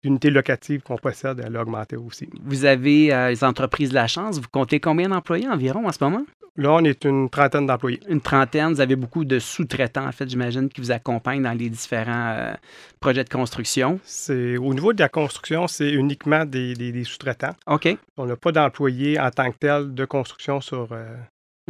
d'unités 0.03 0.29
locatives 0.29 0.81
qu'on 0.81 0.97
possède, 0.97 1.41
elle 1.45 1.55
a 1.55 1.61
augmenté 1.61 1.95
aussi. 1.95 2.29
Vous 2.43 2.65
avez 2.65 3.13
euh, 3.13 3.29
les 3.29 3.43
entreprises 3.43 3.89
de 3.89 3.95
la 3.95 4.07
chance. 4.07 4.39
Vous 4.39 4.47
comptez 4.51 4.79
combien 4.79 5.09
d'employés 5.09 5.47
environ 5.47 5.87
en 5.87 5.91
ce 5.91 6.03
moment? 6.03 6.23
Là, 6.59 6.71
on 6.73 6.83
est 6.83 7.05
une 7.05 7.29
trentaine 7.29 7.67
d'employés. 7.67 7.99
Une 8.09 8.19
trentaine. 8.21 8.73
Vous 8.73 8.81
avez 8.81 8.95
beaucoup 8.95 9.25
de 9.25 9.37
sous-traitants, 9.37 10.07
en 10.07 10.11
fait, 10.11 10.27
j'imagine, 10.27 10.69
qui 10.69 10.81
vous 10.81 10.89
accompagnent 10.91 11.43
dans 11.43 11.53
les 11.53 11.69
différents 11.69 12.33
euh, 12.35 12.53
projets 12.99 13.23
de 13.23 13.29
construction. 13.29 13.99
C'est 14.03 14.57
au 14.57 14.73
niveau 14.73 14.91
de 14.91 14.99
la 14.99 15.07
construction, 15.09 15.67
c'est 15.67 15.91
uniquement 15.91 16.45
des, 16.45 16.73
des- 16.73 16.91
des 16.91 17.03
sous-traitants. 17.03 17.53
OK. 17.67 17.95
On 18.17 18.25
n'a 18.25 18.35
pas 18.35 18.51
d'employés 18.51 19.19
en 19.19 19.29
tant 19.29 19.51
que 19.51 19.57
tel 19.59 19.93
de 19.93 20.05
construction 20.05 20.59
sur, 20.59 20.87
euh, 20.93 21.15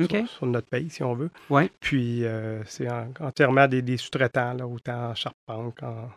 OK. 0.01 0.09
sur, 0.09 0.27
sur 0.29 0.45
notre 0.45 0.67
pays, 0.69 0.89
si 0.89 1.03
on 1.03 1.15
veut. 1.15 1.31
Ouais. 1.49 1.69
Puis, 1.81 2.23
c'est 2.65 2.89
en- 2.89 3.11
entièrement 3.19 3.67
des, 3.67 3.81
des 3.81 3.97
sous-traitants, 3.97 4.55
autant 4.59 5.09
en 5.09 5.15
charpente 5.15 5.75
qu'en 5.77 6.09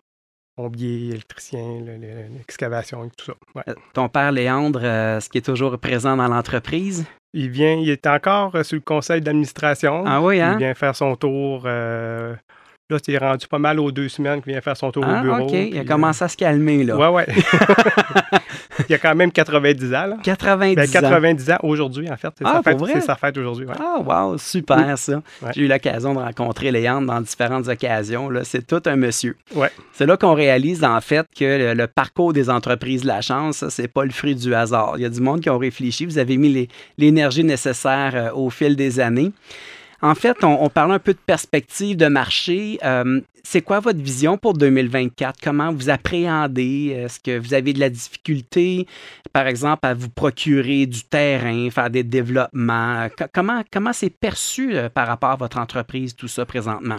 plombier, 0.61 1.09
électricien, 1.11 1.81
le- 1.85 1.97
le- 1.97 2.37
l'excavation 2.39 3.05
et 3.05 3.09
tout 3.17 3.27
ça. 3.27 3.33
Ouais. 3.55 3.63
Euh, 3.69 3.75
Ton 3.95 4.09
père, 4.09 4.33
Léandre, 4.33 4.81
euh, 4.83 5.17
est-ce 5.19 5.29
qu'il 5.29 5.39
est 5.39 5.43
toujours 5.43 5.77
présent 5.79 6.17
dans 6.17 6.29
l'entreprise? 6.29 7.05
Il 7.33 7.49
vient, 7.51 7.75
il 7.75 7.89
est 7.91 8.07
encore 8.07 8.55
euh, 8.57 8.63
sur 8.63 8.75
le 8.77 8.81
conseil 8.83 9.21
d'administration. 9.21 10.05
Ah 10.07 10.21
oui, 10.21 10.41
hein? 10.41 10.53
Il 10.55 10.59
vient 10.59 10.75
faire 10.75 10.95
son 10.97 11.15
tour. 11.17 11.63
euh, 11.67 12.35
là, 12.91 12.97
il 13.07 13.15
est 13.15 13.19
rendu 13.19 13.47
pas 13.47 13.59
mal 13.59 13.79
aux 13.81 13.93
deux 13.93 14.09
semaines 14.09 14.43
qu'il 14.43 14.53
vient 14.53 14.61
faire 14.61 14.77
son 14.77 14.91
tour 14.91 15.05
Ah, 15.07 15.21
au 15.21 15.23
bureau. 15.23 15.43
OK. 15.45 15.53
Il 15.53 15.79
a 15.79 15.85
commencé 15.85 16.25
à 16.25 16.29
se 16.29 16.37
calmer, 16.37 16.83
là. 16.85 16.97
Ouais, 16.97 17.09
ouais. 17.09 17.27
il 18.89 18.95
a 18.95 18.99
quand 18.99 19.15
même 19.15 19.31
90 19.33 19.95
ans, 19.95 20.07
là. 20.07 20.17
90 20.23 20.75
Ben, 20.77 20.89
ans. 20.89 20.93
90 20.93 21.51
ans 21.51 21.59
aujourd'hui, 21.63 22.11
en 22.11 22.17
fait. 22.17 22.29
C'est 22.39 22.45
Ah, 22.47 22.55
sa 22.57 22.63
fête, 22.63 22.77
pour 22.79 22.87
vrai? 22.87 22.95
c'est 23.01 23.07
sa 23.07 23.17
fête 23.17 23.37
aujourd'hui. 23.39 23.67
ouais. 23.67 23.75
Ah, 23.79 23.99
wow, 24.01 24.39
super 24.39 24.97
ça. 24.99 25.23
Ouais. 25.43 25.51
J'ai 25.55 25.63
eu 25.63 25.69
l'occasion 25.69 26.15
de 26.15 26.19
rencontrer 26.21 26.71
Léandre 26.71 27.07
dans 27.13 27.21
différentes 27.21 27.69
occasions. 27.69 28.29
Là. 28.31 28.43
C'est 28.45 28.67
tout 28.67 28.83
un 28.87 28.97
monsieur. 28.97 29.37
Ouais. 29.55 29.71
C'est 29.93 30.07
là 30.07 30.17
qu'on 30.17 30.35
réalise 30.35 30.83
en 30.85 31.01
fait 31.01 31.27
que 31.39 31.45
le, 31.59 31.75
le 31.75 31.87
parcours 31.87 32.33
des 32.33 32.49
entreprises 32.51 33.03
de 33.03 33.07
la 33.09 33.21
chance, 33.21 33.65
c'est 33.69 33.89
pas 33.89 34.05
le 34.05 34.11
fruit 34.11 34.35
du 34.35 34.55
hasard. 34.55 34.95
Il 34.97 35.03
y 35.03 35.07
a 35.07 35.09
du 35.11 35.21
monde 35.21 35.41
qui 35.41 35.51
ont 35.51 35.59
réfléchi. 35.59 36.07
Vous 36.07 36.19
avez 36.19 36.37
mis 36.37 36.69
l'énergie 36.99 37.45
nécessaire 37.45 38.13
euh, 38.15 38.31
au 38.33 38.51
fil 38.51 38.77
des 38.77 39.01
années. 39.01 39.33
En 40.03 40.15
fait, 40.15 40.43
on, 40.45 40.63
on 40.65 40.71
parle 40.71 40.93
un 40.93 40.99
peu 40.99 41.13
de 41.13 41.19
perspective 41.19 41.97
de 41.97 42.07
marché. 42.07 42.79
Euh, 42.85 43.21
c'est 43.43 43.61
quoi 43.61 43.81
votre 43.81 44.01
vision 44.01 44.39
pour 44.39 44.55
2024? 44.55 45.39
Comment 45.43 45.73
vous 45.73 45.91
appréhendez? 45.91 46.89
Est-ce 46.97 47.21
que 47.21 47.39
vous 47.39 47.53
avez 47.55 47.73
de 47.73 47.81
la 47.81 47.91
difficulté, 47.91 48.87
par 49.33 49.47
exemple, 49.47 49.87
à 49.87 49.93
vous 49.95 50.09
procurer 50.09 50.87
du 50.87 51.03
terrain, 51.05 51.69
faire 51.71 51.91
des 51.91 52.03
développements? 52.05 53.09
Co- 53.17 53.25
Comment, 53.33 53.63
comment 53.71 53.93
c'est 53.93 54.11
perçu 54.11 54.75
euh, 54.77 54.89
par 54.89 55.07
rapport 55.07 55.31
à 55.31 55.37
votre 55.37 55.59
entreprise, 55.59 56.15
tout 56.17 56.29
ça 56.29 56.47
présentement? 56.47 56.99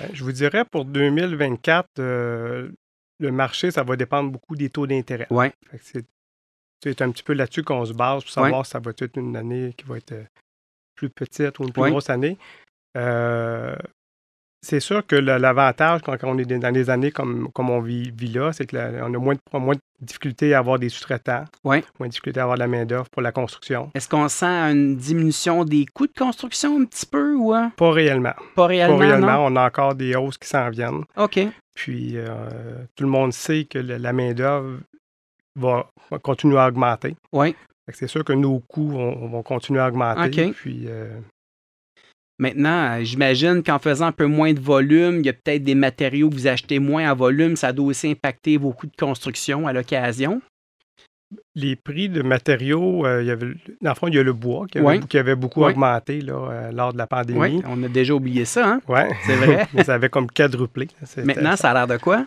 Ben, 0.00 0.08
Je 0.12 0.24
vous 0.24 0.32
dirais 0.32 0.64
pour 0.70 0.84
2024, 0.84 1.86
euh, 2.00 2.68
le 3.20 3.30
marché, 3.30 3.70
ça 3.70 3.84
va 3.84 3.94
dépendre 3.94 4.30
beaucoup 4.32 4.56
des 4.56 4.70
taux 4.70 4.86
d'intérêt. 4.88 5.26
Oui. 5.30 5.46
C'est 6.82 7.00
un 7.00 7.10
petit 7.12 7.22
peu 7.22 7.32
là-dessus 7.34 7.62
qu'on 7.62 7.84
se 7.84 7.92
base 7.92 8.22
pour 8.24 8.32
savoir 8.32 8.58
Ouais. 8.58 8.64
si 8.64 8.70
ça 8.72 8.80
va 8.80 8.90
être 8.90 9.16
une 9.16 9.36
année 9.36 9.72
qui 9.76 9.84
va 9.86 9.98
être 9.98 10.14
plus 10.94 11.10
petite 11.10 11.58
ou 11.58 11.64
une 11.64 11.72
plus 11.72 11.90
grosse 11.90 12.10
année. 12.10 12.38
Euh, 12.96 13.74
c'est 14.64 14.78
sûr 14.78 15.04
que 15.04 15.16
l'avantage 15.16 16.02
quand 16.02 16.16
on 16.22 16.38
est 16.38 16.44
dans 16.44 16.70
des 16.70 16.88
années 16.88 17.10
comme, 17.10 17.50
comme 17.52 17.68
on 17.70 17.80
vit, 17.80 18.12
vit 18.12 18.28
là, 18.28 18.52
c'est 18.52 18.64
qu'on 18.70 18.76
a 18.78 19.08
moins 19.18 19.34
de, 19.34 19.58
moins 19.58 19.74
de 19.74 19.80
difficultés 20.00 20.54
à 20.54 20.58
avoir 20.60 20.78
des 20.78 20.88
sous-traitants, 20.88 21.44
Ouais. 21.64 21.82
moins 21.98 22.06
de 22.06 22.12
difficultés 22.12 22.38
à 22.38 22.44
avoir 22.44 22.56
de 22.56 22.60
la 22.60 22.68
main-d'œuvre 22.68 23.08
pour 23.10 23.22
la 23.22 23.32
construction. 23.32 23.90
Est-ce 23.94 24.08
qu'on 24.08 24.28
sent 24.28 24.46
une 24.46 24.94
diminution 24.96 25.64
des 25.64 25.84
coûts 25.86 26.06
de 26.06 26.12
construction 26.16 26.80
un 26.80 26.84
petit 26.84 27.06
peu 27.06 27.34
ou 27.34 27.52
hein? 27.52 27.72
Pas 27.76 27.90
réellement. 27.90 28.34
pas 28.54 28.66
réellement? 28.66 28.98
Pas 28.98 29.04
réellement. 29.04 29.32
non? 29.32 29.46
On 29.46 29.56
a 29.56 29.66
encore 29.66 29.96
des 29.96 30.14
hausses 30.14 30.38
qui 30.38 30.48
s'en 30.48 30.70
viennent. 30.70 31.02
OK. 31.16 31.40
Puis 31.74 32.12
euh, 32.16 32.84
tout 32.94 33.02
le 33.02 33.10
monde 33.10 33.32
sait 33.32 33.64
que 33.64 33.78
la 33.78 34.12
main-d'œuvre 34.12 34.78
va, 35.56 35.90
va 36.10 36.18
continuer 36.20 36.58
à 36.58 36.68
augmenter. 36.68 37.16
Oui. 37.32 37.56
C'est 37.94 38.06
sûr 38.08 38.24
que 38.24 38.32
nos 38.32 38.58
coûts 38.60 38.88
vont, 38.88 39.28
vont 39.28 39.42
continuer 39.42 39.80
à 39.80 39.88
augmenter. 39.88 40.46
OK. 40.46 40.54
Puis 40.54 40.84
euh, 40.86 41.08
Maintenant, 42.38 42.98
j'imagine 43.04 43.62
qu'en 43.62 43.78
faisant 43.78 44.06
un 44.06 44.12
peu 44.12 44.26
moins 44.26 44.52
de 44.52 44.58
volume, 44.60 45.20
il 45.20 45.26
y 45.26 45.28
a 45.28 45.32
peut-être 45.32 45.62
des 45.62 45.76
matériaux 45.76 46.28
que 46.28 46.34
vous 46.34 46.46
achetez 46.48 46.78
moins 46.80 47.10
en 47.12 47.14
volume. 47.14 47.54
Ça 47.56 47.72
doit 47.72 47.86
aussi 47.86 48.10
impacter 48.10 48.56
vos 48.56 48.72
coûts 48.72 48.88
de 48.88 48.96
construction 48.96 49.66
à 49.68 49.72
l'occasion. 49.72 50.40
les 51.54 51.76
prix 51.76 52.08
de 52.10 52.20
matériaux, 52.22 53.06
euh, 53.06 53.22
il 53.22 53.28
y 53.28 53.30
avait, 53.30 53.54
dans 53.80 53.90
le 53.90 53.94
fond, 53.94 54.06
il 54.08 54.14
y 54.14 54.18
a 54.18 54.22
le 54.22 54.32
bois 54.34 54.66
qui 54.70 54.78
avait, 54.78 54.86
Ouais. 54.86 55.00
qui 55.00 55.16
avait 55.16 55.34
beaucoup 55.36 55.64
augmenté 55.64 56.20
là, 56.20 56.34
euh, 56.50 56.72
lors 56.72 56.92
de 56.92 56.98
la 56.98 57.04
Oui, 57.04 57.08
pandémie. 57.08 57.62
on 57.66 57.82
a 57.84 57.88
déjà 57.88 58.14
oublié 58.14 58.44
ça. 58.44 58.68
Hein? 58.68 58.80
Ouais. 58.88 59.08
C'est 59.24 59.36
vrai. 59.36 59.66
Mais 59.72 59.84
ça 59.84 59.94
avait 59.94 60.10
comme 60.10 60.26
quadruplé. 60.26 60.88
Maintenant, 61.24 61.56
ça 61.56 61.70
a 61.70 61.74
l'air 61.74 61.86
de 61.86 61.96
quoi? 61.96 62.26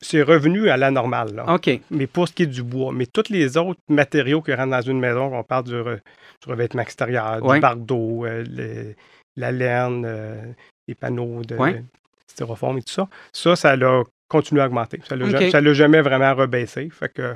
C'est 0.00 0.22
revenu 0.22 0.68
à 0.70 0.76
la 0.76 0.90
normale. 0.90 1.34
Là. 1.34 1.54
OK. 1.54 1.70
Mais 1.90 2.06
pour 2.06 2.28
ce 2.28 2.32
qui 2.34 2.44
est 2.44 2.46
du 2.46 2.62
bois, 2.62 2.92
mais 2.92 3.06
tous 3.06 3.30
les 3.30 3.56
autres 3.56 3.80
matériaux 3.88 4.42
qui 4.42 4.52
rentrent 4.54 4.70
dans 4.70 4.80
une 4.80 4.98
maison, 5.00 5.32
on 5.34 5.42
parle 5.42 5.64
du, 5.64 5.74
re- 5.74 6.00
du 6.44 6.50
revêtement 6.50 6.82
extérieur, 6.82 7.42
Ouais. 7.44 7.56
du 7.56 7.60
bardeau, 7.60 8.24
euh, 8.24 8.44
le- 8.48 8.94
la 9.36 9.52
laine, 9.52 10.04
euh, 10.06 10.42
les 10.86 10.94
panneaux 10.94 11.42
de 11.42 11.54
Ouais. 11.56 11.82
styrofoam 12.26 12.78
et 12.78 12.82
tout 12.82 12.92
ça, 12.92 13.08
ça, 13.32 13.56
ça 13.56 13.72
a 13.72 14.02
continué 14.28 14.62
à 14.62 14.66
augmenter. 14.66 15.00
Ça 15.08 15.16
ne 15.16 15.60
l'a 15.60 15.72
jamais 15.72 16.00
vraiment 16.02 16.34
rebaissé. 16.34 16.88
Fait 16.90 17.12
que 17.12 17.34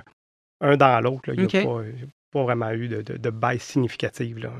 un 0.60 0.76
dans 0.76 1.00
l'autre, 1.00 1.32
il 1.34 1.46
n'y 1.46 1.56
a 1.58 1.64
pas, 1.64 1.82
pas 2.32 2.42
vraiment 2.44 2.70
eu 2.70 2.88
de, 2.88 3.02
de, 3.02 3.16
de 3.16 3.30
baisse 3.30 3.62
significative. 3.64 4.38
Là. 4.38 4.50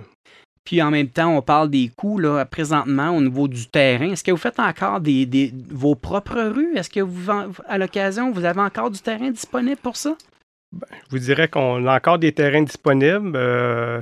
Puis 0.65 0.81
en 0.81 0.91
même 0.91 1.09
temps, 1.09 1.37
on 1.37 1.43
parle 1.43 1.71
des 1.71 1.91
coûts 1.97 2.19
là, 2.19 2.45
présentement 2.45 3.11
au 3.17 3.21
niveau 3.21 3.49
du 3.49 3.67
terrain. 3.67 4.11
Est-ce 4.13 4.23
que 4.23 4.31
vous 4.31 4.37
faites 4.37 4.61
encore 4.61 5.01
des, 5.01 5.27
des- 5.27 5.53
vos 5.71 5.95
propres 5.97 6.41
rues? 6.41 6.77
Est-ce 6.77 6.89
que 6.91 7.01
vous, 7.01 7.31
à 7.67 7.79
l'occasion, 7.79 8.31
vous 8.31 8.45
avez 8.45 8.61
encore 8.61 8.91
du 8.91 9.01
terrain 9.01 9.31
disponible 9.31 9.81
pour 9.83 9.97
ça? 9.97 10.17
Je 10.73 11.11
vous 11.11 11.19
dirais 11.19 11.49
qu'on 11.49 11.85
a 11.87 11.97
encore 11.97 12.19
des 12.19 12.33
terrains 12.33 12.63
disponibles. 12.63 13.33
euh, 13.35 14.01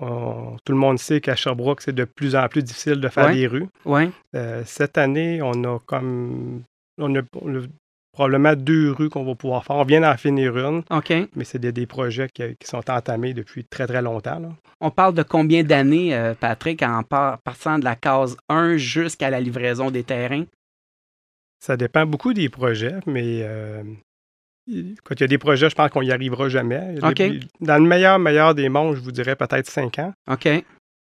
on- 0.00 0.56
tout 0.64 0.72
le 0.72 0.78
monde 0.78 0.98
sait 0.98 1.20
qu'à 1.20 1.36
Sherbrooke, 1.36 1.82
c'est 1.82 1.94
de 1.94 2.04
plus 2.04 2.34
en 2.34 2.48
plus 2.48 2.62
difficile 2.62 2.98
de 3.00 3.08
faire 3.08 3.26
Ouais. 3.26 3.34
des 3.34 3.46
rues. 3.46 3.66
Oui. 3.84 4.10
Euh, 4.34 4.62
cette 4.64 4.96
année, 4.96 5.40
on 5.42 5.52
a 5.64 5.78
comme. 5.80 6.62
On 6.98 7.14
a, 7.16 7.20
on 7.40 7.54
a 7.56 7.60
probablement 8.12 8.54
deux 8.54 8.92
rues 8.92 9.08
qu'on 9.08 9.24
va 9.24 9.34
pouvoir 9.34 9.64
faire. 9.64 9.76
On 9.76 9.84
vient 9.84 10.02
d'en 10.02 10.16
finir 10.16 10.56
une, 10.58 10.82
OK. 10.90 11.12
mais 11.34 11.44
c'est 11.44 11.58
des, 11.58 11.72
des 11.72 11.86
projets 11.86 12.28
qui, 12.28 12.42
qui 12.60 12.66
sont 12.68 12.88
entamés 12.90 13.32
depuis 13.34 13.64
très, 13.64 13.86
très 13.86 14.02
longtemps. 14.02 14.38
là. 14.38 14.48
On 14.80 14.90
parle 14.90 15.14
de 15.14 15.22
combien 15.22 15.62
d'années, 15.64 16.14
euh, 16.14 16.34
Patrick, 16.34 16.82
en 16.82 17.02
par- 17.02 17.38
partant 17.40 17.78
de 17.78 17.84
la 17.84 17.96
case 17.96 18.36
1 18.48 18.76
jusqu'à 18.76 19.30
la 19.30 19.40
livraison 19.40 19.90
des 19.90 20.02
terrains? 20.04 20.44
Ça 21.60 21.76
dépend 21.76 22.04
beaucoup 22.06 22.32
des 22.34 22.48
projets, 22.48 22.96
mais 23.06 23.40
euh, 23.42 23.82
il- 24.66 24.96
quand 25.04 25.14
il 25.14 25.20
y 25.20 25.24
a 25.24 25.28
des 25.28 25.38
projets, 25.38 25.70
je 25.70 25.74
pense 25.74 25.90
qu'on 25.90 26.02
n'y 26.02 26.10
arrivera 26.10 26.48
jamais. 26.48 26.96
Des- 27.14 27.40
dans 27.60 27.78
le 27.82 27.88
meilleur, 27.88 28.18
meilleur 28.18 28.54
des 28.54 28.68
mondes, 28.68 28.96
je 28.96 29.00
vous 29.00 29.12
dirais 29.12 29.36
peut-être 29.36 29.68
cinq 29.70 29.98
ans. 30.00 30.12
OK. 30.30 30.48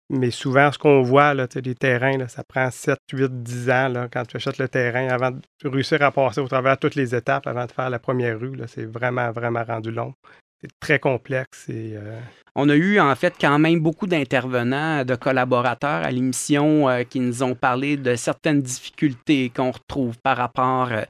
Mais 0.09 0.31
souvent, 0.31 0.71
ce 0.71 0.79
qu'on 0.79 1.03
voit, 1.03 1.35
là, 1.35 1.49
les 1.55 1.75
terrains, 1.75 2.17
là, 2.17 2.29
ça 2.29 2.45
prend 2.45 2.71
7, 2.71 2.99
8, 3.13 3.43
10 3.43 3.71
ans 3.71 4.07
quand 4.13 4.25
tu 4.25 4.37
achètes 4.37 4.59
le 4.59 4.69
terrain 4.69 5.09
avant 5.09 5.33
de 5.33 5.41
réussir 5.65 6.01
à 6.03 6.13
passer 6.13 6.41
au 6.41 6.47
travers 6.47 6.79
toutes 6.79 6.95
les 6.95 7.15
étapes 7.15 7.47
avant 7.47 7.67
de 7.67 7.73
faire 7.73 7.91
la 7.91 7.99
première 7.99 8.39
rue. 8.39 8.57
C'est 8.69 8.87
vraiment, 8.87 9.33
vraiment 9.33 9.65
rendu 9.65 9.91
long. 9.91 10.15
C'est 10.61 10.71
très 10.81 10.99
complexe. 10.99 11.69
Et, 11.69 11.97
euh, 11.97 12.19
On 12.55 12.69
a 12.69 12.77
eu 12.77 12.99
en 12.99 13.15
fait 13.15 13.35
quand 13.39 13.59
même 13.59 13.81
beaucoup 13.81 14.07
d'intervenants, 14.07 15.05
de 15.05 15.15
collaborateurs 15.15 16.05
à 16.05 16.11
l'émission 16.11 16.89
euh, 16.89 17.03
qui 17.03 17.21
nous 17.21 17.43
ont 17.43 17.55
parlé 17.55 17.97
de 17.97 18.15
certaines 18.15 18.63
difficultés 18.63 19.51
qu'on 19.55 19.73
retrouve 19.73 20.17
par 20.23 20.37
rapport 20.37 20.91
euh, 20.93 21.03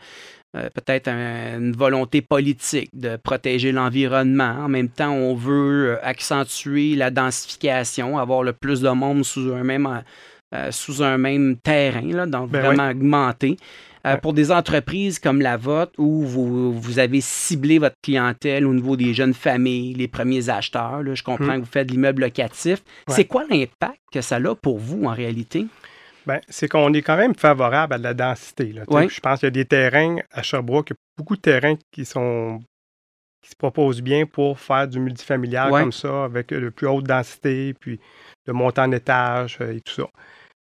euh, 0.57 0.69
peut-être 0.75 1.09
une 1.09 1.73
volonté 1.73 2.23
politique 2.23 2.91
de 2.95 3.17
protéger 3.17 3.73
l'environnement. 3.73 4.57
En 4.65 4.69
même 4.69 4.89
temps, 4.89 5.13
on 5.13 5.35
veut 5.35 5.91
euh, 5.91 5.97
accentuer 6.03 6.97
la 6.97 7.11
densification, 7.11 8.19
avoir 8.19 8.43
le 8.43 8.53
plus 8.53 8.81
de 8.81 8.89
monde 8.91 9.25
sous 9.25 9.53
un 9.53 9.63
même, 9.65 10.03
euh, 10.55 10.71
sous 10.71 11.03
un 11.03 11.19
même 11.19 11.57
terrain, 11.57 12.07
là, 12.13 12.27
donc 12.27 12.51
Ben 12.51 12.61
vraiment 12.63 12.91
augmenter. 12.91 13.57
Euh, 14.07 14.13
Ouais. 14.15 14.19
Pour 14.21 14.35
des 14.35 14.53
entreprises 14.53 15.19
comme 15.19 15.41
la 15.41 15.57
vôtre, 15.57 15.91
où 15.99 16.23
vous, 16.23 16.73
vous 16.73 16.99
avez 17.01 17.21
ciblé 17.21 17.81
votre 17.81 17.97
clientèle 18.05 18.65
au 18.65 18.73
niveau 18.73 18.97
des 18.97 19.13
jeunes 19.15 19.35
familles, 19.35 19.95
les 19.95 20.07
premiers 20.07 20.49
acheteurs, 20.49 21.03
là, 21.03 21.13
je 21.17 21.25
comprends 21.25 21.47
Hmm. 21.47 21.55
que 21.57 21.61
vous 21.67 21.73
faites 21.73 21.89
de 21.89 21.93
l'immeuble 21.93 22.23
locatif. 22.23 22.85
Ouais. 23.09 23.15
C'est 23.17 23.25
quoi 23.25 23.43
l'impact 23.51 23.99
que 24.13 24.21
ça 24.21 24.37
a 24.37 24.55
pour 24.55 24.79
vous 24.79 25.05
en 25.07 25.13
réalité? 25.13 25.67
Ben, 26.27 26.41
c'est 26.49 26.69
qu'on 26.69 26.93
est 26.93 27.03
quand 27.03 27.17
même 27.17 27.35
favorable 27.35 27.95
à 27.95 27.99
de 27.99 28.03
la 28.03 28.15
densité. 28.15 28.73
là. 28.73 28.83
Je 29.09 29.21
pense 29.21 29.41
qu'il 29.41 29.47
y 29.47 29.49
a 29.49 29.51
des 29.51 29.65
terrains 29.65 30.17
à 30.33 30.43
Sherbrooke, 30.43 30.91
il 30.91 30.93
y 30.93 30.97
a 30.97 30.97
beaucoup 31.19 31.37
de 31.37 31.41
terrains 31.41 31.77
qui 31.93 32.05
sont 32.05 32.61
qui 33.43 33.51
se 33.51 33.57
proposent 33.57 34.03
bien 34.03 34.27
pour 34.27 34.59
faire 34.59 34.89
du 34.89 34.99
multifamilial 34.99 35.71
comme 35.83 35.93
ça, 35.93 36.25
avec 36.25 36.49
de 36.49 36.69
plus 36.69 36.89
haute 36.89 37.05
densité, 37.05 37.75
puis 37.75 38.01
de 38.47 38.51
monter 38.53 38.81
en 38.81 38.91
étage 38.91 39.59
euh, 39.61 39.73
et 39.73 39.81
tout 39.81 39.93
ça. 39.93 40.09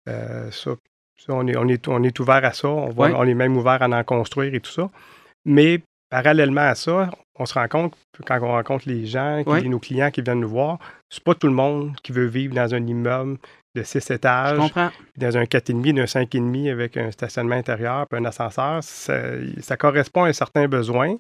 Euh, 0.09 0.51
ça, 0.51 0.71
ça, 1.17 1.33
on, 1.33 1.47
est, 1.47 1.55
on, 1.55 1.67
est, 1.69 1.87
on 1.87 2.03
est 2.03 2.19
ouvert 2.19 2.43
à 2.43 2.51
ça. 2.51 2.67
On, 2.67 2.89
va- 2.89 3.05
Ouais. 3.05 3.13
on 3.15 3.23
est 3.23 3.33
même 3.33 3.55
ouvert 3.55 3.81
à 3.81 3.87
en 3.87 4.03
construire 4.03 4.53
et 4.53 4.59
tout 4.59 4.71
ça. 4.71 4.89
Mais 5.45 5.81
parallèlement 6.09 6.61
à 6.67 6.75
ça, 6.75 7.09
on 7.39 7.45
se 7.45 7.53
rend 7.53 7.67
compte, 7.69 7.93
que 8.11 8.23
quand 8.23 8.39
on 8.41 8.47
rencontre 8.51 8.89
les 8.89 9.05
gens, 9.05 9.41
qui- 9.61 9.69
nos 9.69 9.79
clients 9.79 10.11
qui 10.11 10.21
viennent 10.21 10.41
nous 10.41 10.49
voir, 10.49 10.77
c'est 11.09 11.23
pas 11.23 11.33
tout 11.35 11.47
le 11.47 11.53
monde 11.53 11.95
qui 12.03 12.11
veut 12.11 12.25
vivre 12.27 12.53
dans 12.53 12.73
un 12.75 12.85
immeuble 12.85 13.37
de 13.75 13.83
six 13.83 14.07
Je 14.07 14.13
étages, 14.13 14.57
comprends. 14.57 14.89
dans 15.17 15.37
un 15.37 15.43
4,5, 15.43 15.93
d'un 15.93 16.05
5,5 16.05 16.71
avec 16.71 16.97
un 16.97 17.11
stationnement 17.11 17.55
intérieur 17.55 18.05
puis 18.09 18.19
un 18.19 18.25
ascenseur. 18.25 18.83
Ça, 18.83 19.19
ça 19.59 19.77
correspond 19.77 20.23
à 20.23 20.29
un 20.29 20.33
certain 20.33 20.67
besoin, 20.67 21.15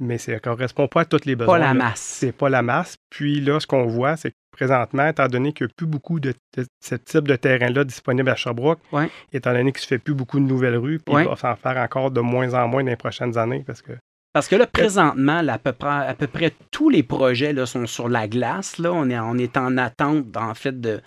mais 0.00 0.18
ça 0.18 0.32
ne 0.32 0.38
correspond 0.38 0.88
pas 0.88 1.02
à 1.02 1.04
tous 1.04 1.24
les 1.26 1.36
besoins. 1.36 1.54
Pas 1.54 1.58
la 1.58 1.66
là. 1.68 1.74
masse. 1.74 2.00
C'est 2.00 2.32
pas 2.32 2.48
la 2.48 2.62
masse. 2.62 2.96
Puis 3.10 3.40
là, 3.40 3.60
ce 3.60 3.66
qu'on 3.66 3.86
voit, 3.86 4.16
c'est 4.16 4.30
que 4.30 4.36
présentement, 4.52 5.06
étant 5.06 5.28
donné 5.28 5.52
qu'il 5.52 5.66
n'y 5.66 5.70
a 5.70 5.74
plus 5.76 5.86
beaucoup 5.86 6.18
de, 6.20 6.34
de 6.56 6.66
ce 6.82 6.94
type 6.96 7.28
de 7.28 7.36
terrain-là 7.36 7.84
disponible 7.84 8.28
à 8.30 8.34
Sherbrooke, 8.34 8.80
Ouais. 8.92 9.08
étant 9.32 9.52
donné 9.52 9.70
qu'il 9.72 9.78
ne 9.78 9.82
se 9.82 9.86
fait 9.86 9.98
plus 9.98 10.14
beaucoup 10.14 10.40
de 10.40 10.44
nouvelles 10.44 10.76
rues, 10.76 10.98
puis 10.98 11.14
Ouais. 11.14 11.22
il 11.24 11.28
va 11.28 11.36
s'en 11.36 11.54
faire 11.56 11.76
encore 11.76 12.10
de 12.10 12.20
moins 12.20 12.52
en 12.54 12.66
moins 12.66 12.82
dans 12.82 12.90
les 12.90 12.96
prochaines 12.96 13.38
années 13.38 13.62
parce 13.66 13.80
que 13.82 13.92
Parce 14.32 14.46
que 14.46 14.54
là, 14.54 14.66
présentement, 14.66 15.42
là, 15.42 15.54
à, 15.54 15.58
peu 15.58 15.72
près, 15.72 15.88
à 16.06 16.14
peu 16.14 16.28
près 16.28 16.52
tous 16.70 16.88
les 16.88 17.02
projets 17.02 17.52
là, 17.52 17.66
sont 17.66 17.86
sur 17.86 18.08
la 18.08 18.28
glace. 18.28 18.78
Là. 18.78 18.92
On, 18.92 19.10
est, 19.10 19.18
on 19.18 19.36
est 19.38 19.56
en 19.56 19.76
attente, 19.76 20.36
en 20.36 20.54
fait, 20.54 20.80
de, 20.80 21.00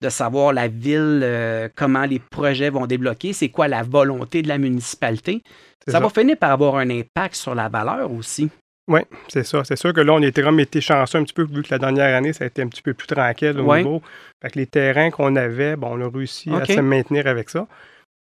de 0.00 0.08
savoir 0.08 0.54
la 0.54 0.66
ville, 0.68 1.20
euh, 1.22 1.68
comment 1.76 2.04
les 2.06 2.18
projets 2.18 2.70
vont 2.70 2.86
débloquer, 2.86 3.34
c'est 3.34 3.50
quoi 3.50 3.68
la 3.68 3.82
volonté 3.82 4.40
de 4.40 4.48
la 4.48 4.56
municipalité? 4.56 5.42
Ça, 5.86 6.00
va 6.00 6.08
finir 6.08 6.36
par 6.38 6.52
avoir 6.52 6.76
un 6.76 6.88
impact 6.90 7.34
sur 7.34 7.54
la 7.54 7.68
valeur 7.68 8.10
aussi. 8.12 8.48
Oui, 8.88 9.00
c'est 9.28 9.44
ça. 9.44 9.62
C'est 9.64 9.76
sûr 9.76 9.92
que 9.92 10.00
là, 10.00 10.12
on 10.14 10.22
était 10.22 10.42
comme 10.42 10.58
été 10.60 10.80
chanceux 10.80 11.18
un 11.18 11.24
petit 11.24 11.32
peu, 11.34 11.44
vu 11.44 11.62
que 11.62 11.68
la 11.70 11.78
dernière 11.78 12.16
année, 12.16 12.32
ça 12.32 12.44
a 12.44 12.46
été 12.46 12.62
un 12.62 12.68
petit 12.68 12.82
peu 12.82 12.94
plus 12.94 13.06
tranquille 13.06 13.58
au 13.58 13.64
Ouais. 13.64 13.82
niveau. 13.82 14.02
Fait 14.42 14.50
que 14.50 14.58
les 14.58 14.66
terrains 14.66 15.10
qu'on 15.10 15.36
avait, 15.36 15.76
bon, 15.76 15.98
on 15.98 16.06
a 16.06 16.10
réussi 16.10 16.50
à 16.50 16.64
se 16.64 16.80
maintenir 16.80 17.26
avec 17.26 17.50
ça. 17.50 17.66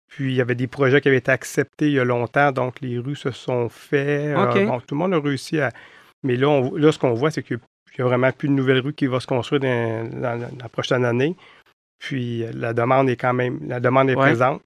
Puis, 0.08 0.32
il 0.32 0.36
y 0.36 0.40
avait 0.40 0.54
des 0.54 0.66
projets 0.66 1.00
qui 1.00 1.08
avaient 1.08 1.18
été 1.18 1.30
acceptés 1.30 1.86
il 1.88 1.92
y 1.92 2.00
a 2.00 2.04
longtemps, 2.04 2.50
donc 2.50 2.80
les 2.80 2.98
rues 2.98 3.14
se 3.16 3.30
sont 3.30 3.68
faites. 3.68 4.36
Euh, 4.36 4.50
OK. 4.50 4.66
bon, 4.66 4.80
tout 4.80 4.94
le 4.94 4.98
monde 4.98 5.14
a 5.14 5.20
réussi 5.20 5.60
à. 5.60 5.70
Mais 6.22 6.36
là, 6.36 6.48
on- 6.48 6.74
là 6.74 6.90
ce 6.92 6.98
qu'on 6.98 7.12
voit, 7.14 7.30
c'est 7.30 7.42
qu'il 7.42 7.58
n'y 7.98 8.02
a 8.04 8.08
vraiment 8.08 8.32
plus 8.32 8.48
de 8.48 8.54
nouvelles 8.54 8.80
rues 8.80 8.94
qui 8.94 9.06
vont 9.06 9.20
se 9.20 9.26
construire 9.26 9.60
dans, 9.60 10.08
dans 10.10 10.40
la- 10.40 10.48
la 10.60 10.68
prochaine 10.68 11.04
année. 11.04 11.36
Puis, 11.98 12.42
euh, 12.44 12.50
la 12.54 12.72
demande 12.72 13.08
est 13.10 13.16
quand 13.16 13.34
même. 13.34 13.60
La 13.68 13.80
demande 13.80 14.08
est 14.10 14.14
Ouais. 14.14 14.26
présente. 14.28 14.62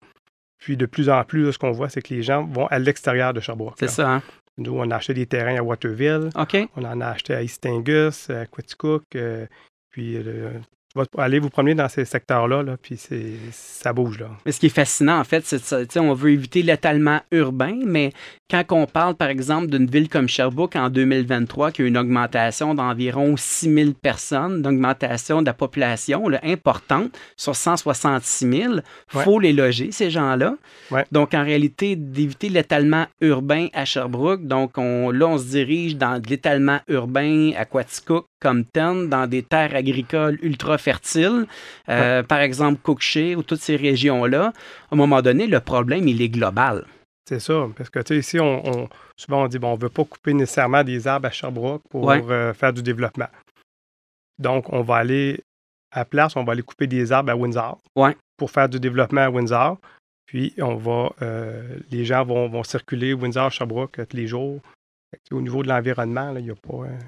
Puis, 0.59 0.77
de 0.77 0.87
plus 0.87 1.09
en 1.11 1.25
plus, 1.25 1.45
là, 1.45 1.53
ce 1.53 1.59
qu'on 1.59 1.73
voit, 1.73 1.89
c'est 1.89 2.03
que 2.03 2.15
les 2.15 2.23
gens 2.23 2.45
vont 2.45 2.67
à 2.69 2.79
l'extérieur 2.79 3.35
de 3.35 3.41
Sherbrooke. 3.41 3.75
C'est 3.79 3.89
ça, 3.89 4.09
hein? 4.15 4.23
Nous, 4.59 4.73
on 4.79 4.91
a 4.91 4.97
acheté 4.97 5.15
des 5.15 5.27
terrains 5.27 5.57
à 5.57 5.63
Waterville. 5.63 6.29
On 6.77 6.85
en 6.85 7.01
a 7.01 7.07
acheté 7.09 7.35
à 7.35 7.43
East 7.43 7.65
Angus, 7.67 8.31
à 8.31 8.47
Quaticook. 8.47 9.03
euh, 9.17 9.47
puis, 9.91 10.17
euh, 10.17 10.51
vas 10.95 11.05
aller 11.23 11.39
vous 11.39 11.51
promener 11.51 11.75
dans 11.75 11.89
ces 11.89 12.05
secteurs-là, 12.05 12.63
là, 12.63 12.77
puis 12.81 12.97
c'est, 12.97 13.35
ça 13.51 13.93
bouge. 13.93 14.19
Là. 14.21 14.29
Mais 14.47 14.53
ce 14.53 14.61
qui 14.61 14.67
est 14.67 14.71
fascinant, 14.71 15.19
en 15.19 15.25
fait, 15.25 15.45
c'est 15.47 15.59
que 15.89 15.99
on 15.99 16.15
veut 16.15 16.31
éviter 16.31 16.63
l'étalement 16.63 17.21
urbain, 17.31 17.79
mais 17.85 18.13
quand 18.51 18.65
on 18.71 18.87
parle, 18.87 19.15
par 19.15 19.29
exemple, 19.29 19.69
d'une 19.69 19.87
ville 19.87 20.09
comme 20.09 20.29
Sherbrooke 20.29 20.77
en 20.77 20.91
2023, 20.91 21.71
qui 21.73 21.83
a 21.83 21.87
une 21.87 21.97
augmentation 21.97 22.75
d'environ 22.75 23.37
6 23.37 23.73
000 23.75 23.91
personnes, 23.93 24.63
d'augmentation 24.63 25.41
de 25.41 25.47
la 25.47 25.55
population 25.55 26.29
là, 26.29 26.41
importante 26.43 27.17
sur 27.37 27.57
166 27.57 28.51
000, 28.51 28.73
il 28.75 28.83
Ouais. 29.17 29.25
faut 29.25 29.39
les 29.39 29.53
loger, 29.53 29.93
ces 29.93 30.11
gens-là. 30.11 30.57
Ouais. 30.91 31.05
Donc, 31.13 31.35
en 31.35 31.43
réalité, 31.45 31.97
d'éviter 31.97 32.49
l'étalement 32.49 33.07
urbain 33.21 33.69
à 33.73 33.85
Sherbrooke, 33.85 34.47
donc 34.47 34.79
on, 34.79 35.11
là, 35.11 35.27
on 35.27 35.39
se 35.39 35.45
dirige 35.45 35.97
dans 35.97 36.21
de 36.21 36.29
l'étalement 36.29 36.81
urbain 36.89 37.53
à 37.57 37.65
Quaticook, 37.65 38.27
Compton, 38.43 39.05
dans 39.09 39.27
des 39.29 39.43
terres 39.43 39.75
agricoles 39.77 40.39
ultra 40.43 40.77
fertiles, 40.79 41.47
euh, 41.89 42.23
par 42.23 42.41
exemple 42.41 42.81
Cookshay 42.83 43.37
ou 43.37 43.43
toutes 43.43 43.61
ces 43.61 43.77
régions-là. 43.77 44.47
À 44.91 44.95
un 44.95 44.97
moment 44.97 45.23
donné, 45.23 45.47
le 45.47 45.61
problème, 45.61 46.09
il 46.09 46.21
est 46.21 46.29
global. 46.29 46.85
C'est 47.29 47.39
ça, 47.41 47.69
parce 47.77 47.89
que 47.89 48.01
tu 48.01 48.15
sais, 48.15 48.19
ici, 48.19 48.41
on, 48.41 48.67
on- 48.67 48.89
souvent 49.17 49.45
on 49.45 49.47
dit, 49.49 49.59
bon, 49.61 49.69
on 49.73 49.77
ne 49.77 49.81
veut 49.83 49.89
pas 49.89 50.05
couper 50.05 50.35
nécessairement 50.35 50.83
des 50.83 51.07
arbres 51.07 51.29
à 51.29 51.31
Sherbrooke 51.31 51.83
pour 51.89 52.05
Ouais. 52.05 52.21
euh, 52.29 52.53
faire 52.53 52.73
du 52.73 52.83
développement. 52.83 53.29
Donc, 54.39 54.73
on 54.73 54.83
va 54.83 54.97
aller, 54.97 55.41
à 55.93 56.01
la 56.01 56.05
place, 56.05 56.35
on 56.37 56.45
va 56.45 56.53
aller 56.53 56.63
couper 56.63 56.87
des 56.89 57.13
arbres 57.13 57.31
à 57.31 57.37
Windsor 57.37 57.79
Ouais. 57.97 58.17
pour 58.37 58.51
faire 58.51 58.69
du 58.69 58.81
développement 58.81 59.21
à 59.23 59.31
Windsor. 59.31 59.79
Puis, 60.27 60.53
on 60.59 60.75
va, 60.77 61.11
euh, 61.23 61.77
les 61.91 62.05
gens 62.05 62.25
vont, 62.25 62.49
vont 62.49 62.65
circuler 62.65 63.13
Windsor, 63.13 63.51
Sherbrooke 63.53 63.99
euh, 64.01 64.07
tous 64.07 64.17
les 64.17 64.27
jours. 64.27 64.61
Au 65.31 65.41
niveau 65.43 65.63
de 65.63 65.69
l'environnement, 65.69 66.35
il 66.37 66.45
n'y 66.45 66.51
a, 66.51 66.55
pas, 66.55 66.85
euh, 66.87 66.99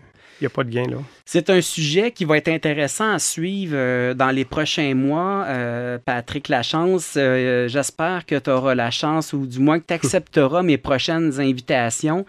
il 0.40 0.44
y 0.44 0.46
a 0.46 0.50
pas 0.50 0.64
de 0.64 0.70
gain. 0.70 0.86
Là. 0.88 0.96
C'est 1.24 1.50
un 1.50 1.60
sujet 1.60 2.10
qui 2.10 2.24
va 2.24 2.36
être 2.36 2.48
intéressant 2.48 3.12
à 3.12 3.18
suivre 3.18 3.74
euh, 3.76 4.14
dans 4.14 4.30
les 4.30 4.44
prochains 4.44 4.94
mois. 4.94 5.44
Euh, 5.46 5.98
Patrick 6.04 6.48
Lachance, 6.48 7.14
euh, 7.16 7.68
j'espère 7.68 8.26
que 8.26 8.38
tu 8.38 8.50
auras 8.50 8.74
la 8.74 8.90
chance 8.90 9.32
ou 9.32 9.46
du 9.46 9.58
moins 9.58 9.78
que 9.80 9.86
tu 9.86 9.94
accepteras 9.94 10.62
mes 10.62 10.78
prochaines 10.78 11.40
invitations. 11.40 12.24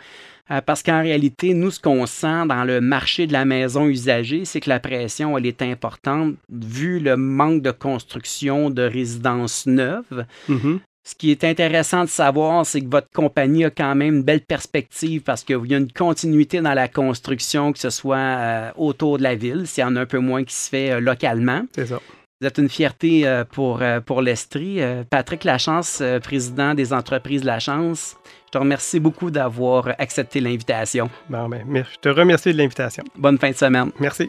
Euh, 0.51 0.61
parce 0.61 0.83
qu'en 0.83 1.01
réalité, 1.01 1.55
nous, 1.55 1.71
ce 1.71 1.79
qu'on 1.79 2.05
sent 2.05 2.45
dans 2.47 2.63
le 2.63 2.79
marché 2.79 3.25
de 3.25 3.33
la 3.33 3.45
maison 3.45 3.85
usagée, 3.85 4.45
c'est 4.45 4.59
que 4.59 4.69
la 4.69 4.79
pression, 4.79 5.37
elle 5.37 5.47
est 5.47 5.61
importante 5.63 6.35
vu 6.51 6.99
le 6.99 7.17
manque 7.17 7.63
de 7.63 7.71
construction 7.71 8.69
de 8.69 8.83
résidences 8.83 9.65
neuves. 9.65 10.25
Mhm. 10.47 10.79
Ce 11.07 11.13
qui 11.13 11.29
est 11.29 11.43
intéressant 11.43 12.03
de 12.03 12.09
savoir, 12.09 12.65
c'est 12.65 12.81
que 12.81 12.89
votre 12.89 13.11
compagnie 13.13 13.63
a 13.63 13.69
quand 13.69 13.93
même 13.93 14.15
une 14.15 14.23
belle 14.23 14.41
perspective 14.41 15.21
parce 15.21 15.43
qu'il 15.43 15.63
y 15.67 15.75
a 15.75 15.77
une 15.77 15.91
continuité 15.91 16.61
dans 16.61 16.73
la 16.73 16.87
construction, 16.87 17.73
que 17.73 17.77
ce 17.77 17.91
soit 17.91 18.17
euh, 18.17 18.71
autour 18.75 19.19
de 19.19 19.23
la 19.23 19.35
ville, 19.35 19.67
s'il 19.67 19.83
y 19.83 19.85
en 19.85 19.95
a 19.97 20.01
un 20.01 20.05
peu 20.07 20.17
moins 20.17 20.43
qui 20.43 20.55
se 20.55 20.67
fait 20.67 20.93
euh, 20.93 20.99
localement. 20.99 21.61
C'est 21.75 21.85
ça. 21.85 22.01
Vous 22.41 22.47
êtes 22.47 22.57
une 22.57 22.69
fierté 22.69 23.27
euh, 23.27 23.43
pour, 23.45 23.83
pour 24.07 24.23
l'Estrie. 24.23 24.79
Patrick 25.11 25.43
Lachance, 25.43 26.01
président 26.23 26.73
des 26.73 26.91
entreprises 26.91 27.43
Lachance, 27.43 28.17
je 28.47 28.51
te 28.51 28.57
remercie 28.57 28.99
beaucoup 28.99 29.29
d'avoir 29.29 29.89
accepté 29.99 30.41
l'invitation. 30.41 31.11
Bon, 31.29 31.47
ben, 31.47 31.63
je 31.69 31.99
te 31.99 32.09
remercie 32.09 32.51
de 32.51 32.57
l'invitation. 32.57 33.03
Bonne 33.15 33.37
fin 33.37 33.51
de 33.51 33.55
semaine. 33.55 33.91
Merci. 33.99 34.27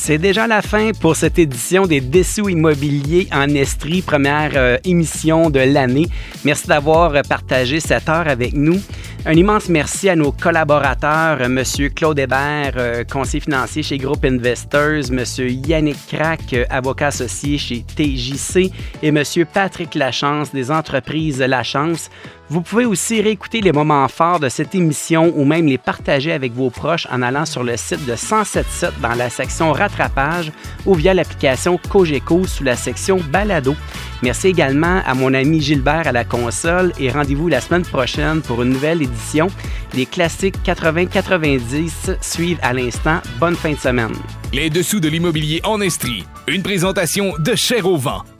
C'est 0.00 0.16
déjà 0.16 0.46
la 0.46 0.62
fin 0.62 0.92
pour 0.92 1.16
cette 1.16 1.38
édition 1.38 1.84
des 1.84 2.00
Dessous 2.00 2.48
immobiliers 2.48 3.28
en 3.30 3.48
Estrie, 3.48 4.00
première 4.00 4.52
euh, 4.54 4.78
émission 4.84 5.50
de 5.50 5.58
l'année. 5.58 6.06
Merci 6.44 6.68
d'avoir 6.68 7.14
euh, 7.14 7.20
partagé 7.28 7.78
cette 7.80 8.08
heure 8.08 8.26
avec 8.28 8.54
nous. 8.54 8.80
Un 9.26 9.32
immense 9.34 9.68
merci 9.68 10.08
à 10.08 10.16
nos 10.16 10.32
collaborateurs, 10.32 11.38
euh, 11.42 11.48
Monsieur 11.48 11.90
Claude 11.90 12.18
Hébert, 12.18 13.04
conseiller 13.12 13.40
financier 13.40 13.82
chez 13.82 13.98
Groupe 13.98 14.24
Investors, 14.24 15.10
Monsieur 15.10 15.50
Yannick 15.50 15.98
Crac, 16.06 16.54
avocat 16.70 17.08
associé 17.08 17.58
chez 17.58 17.82
TJC, 17.82 18.70
et 19.02 19.10
Monsieur 19.10 19.44
Patrick 19.44 19.94
Lachance 19.96 20.52
des 20.52 20.70
entreprises 20.70 21.40
Lachance. 21.40 22.08
Vous 22.50 22.62
pouvez 22.62 22.86
aussi 22.86 23.20
réécouter 23.20 23.60
les 23.60 23.72
moments 23.72 24.08
forts 24.08 24.40
de 24.40 24.48
cette 24.48 24.74
émission 24.74 25.34
ou 25.36 25.44
même 25.44 25.66
les 25.66 25.76
partager 25.76 26.32
avec 26.32 26.54
vos 26.54 26.70
proches 26.70 27.06
en 27.10 27.20
allant 27.20 27.44
sur 27.44 27.62
le 27.62 27.76
site 27.76 28.06
de 28.06 28.12
1077 28.12 29.00
dans 29.02 29.14
la 29.14 29.28
section 29.28 29.70
rattrapage 29.72 30.50
ou 30.86 30.94
via 30.94 31.12
l'application 31.12 31.78
Cogeco 31.90 32.46
sous 32.46 32.64
la 32.64 32.74
section 32.74 33.18
balado. 33.30 33.76
Merci 34.22 34.48
également 34.48 35.02
à 35.06 35.14
mon 35.14 35.34
ami 35.34 35.60
Gilbert 35.60 36.06
à 36.06 36.12
la 36.12 36.24
console 36.24 36.92
et 36.98 37.10
rendez-vous 37.10 37.48
la 37.48 37.60
semaine 37.60 37.84
prochaine 37.84 38.40
pour 38.40 38.62
une 38.62 38.70
nouvelle 38.70 39.02
édition. 39.02 39.48
Les 39.92 40.06
classiques 40.06 40.56
80-90 40.64 42.16
suivent 42.22 42.60
à 42.62 42.72
l'instant. 42.72 43.20
Bonne 43.38 43.56
fin 43.56 43.72
de 43.72 43.78
semaine. 43.78 44.14
Les 44.54 44.70
dessous 44.70 45.00
de 45.00 45.08
l'immobilier 45.08 45.60
en 45.64 45.82
Estrie. 45.82 46.24
Une 46.46 46.62
présentation 46.62 47.34
de 47.38 47.54
Cher 47.54 47.84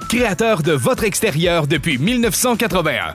créateur 0.09 0.63
de 0.63 0.73
votre 0.73 1.05
extérieur 1.05 1.67
depuis 1.67 1.99
1981. 1.99 3.15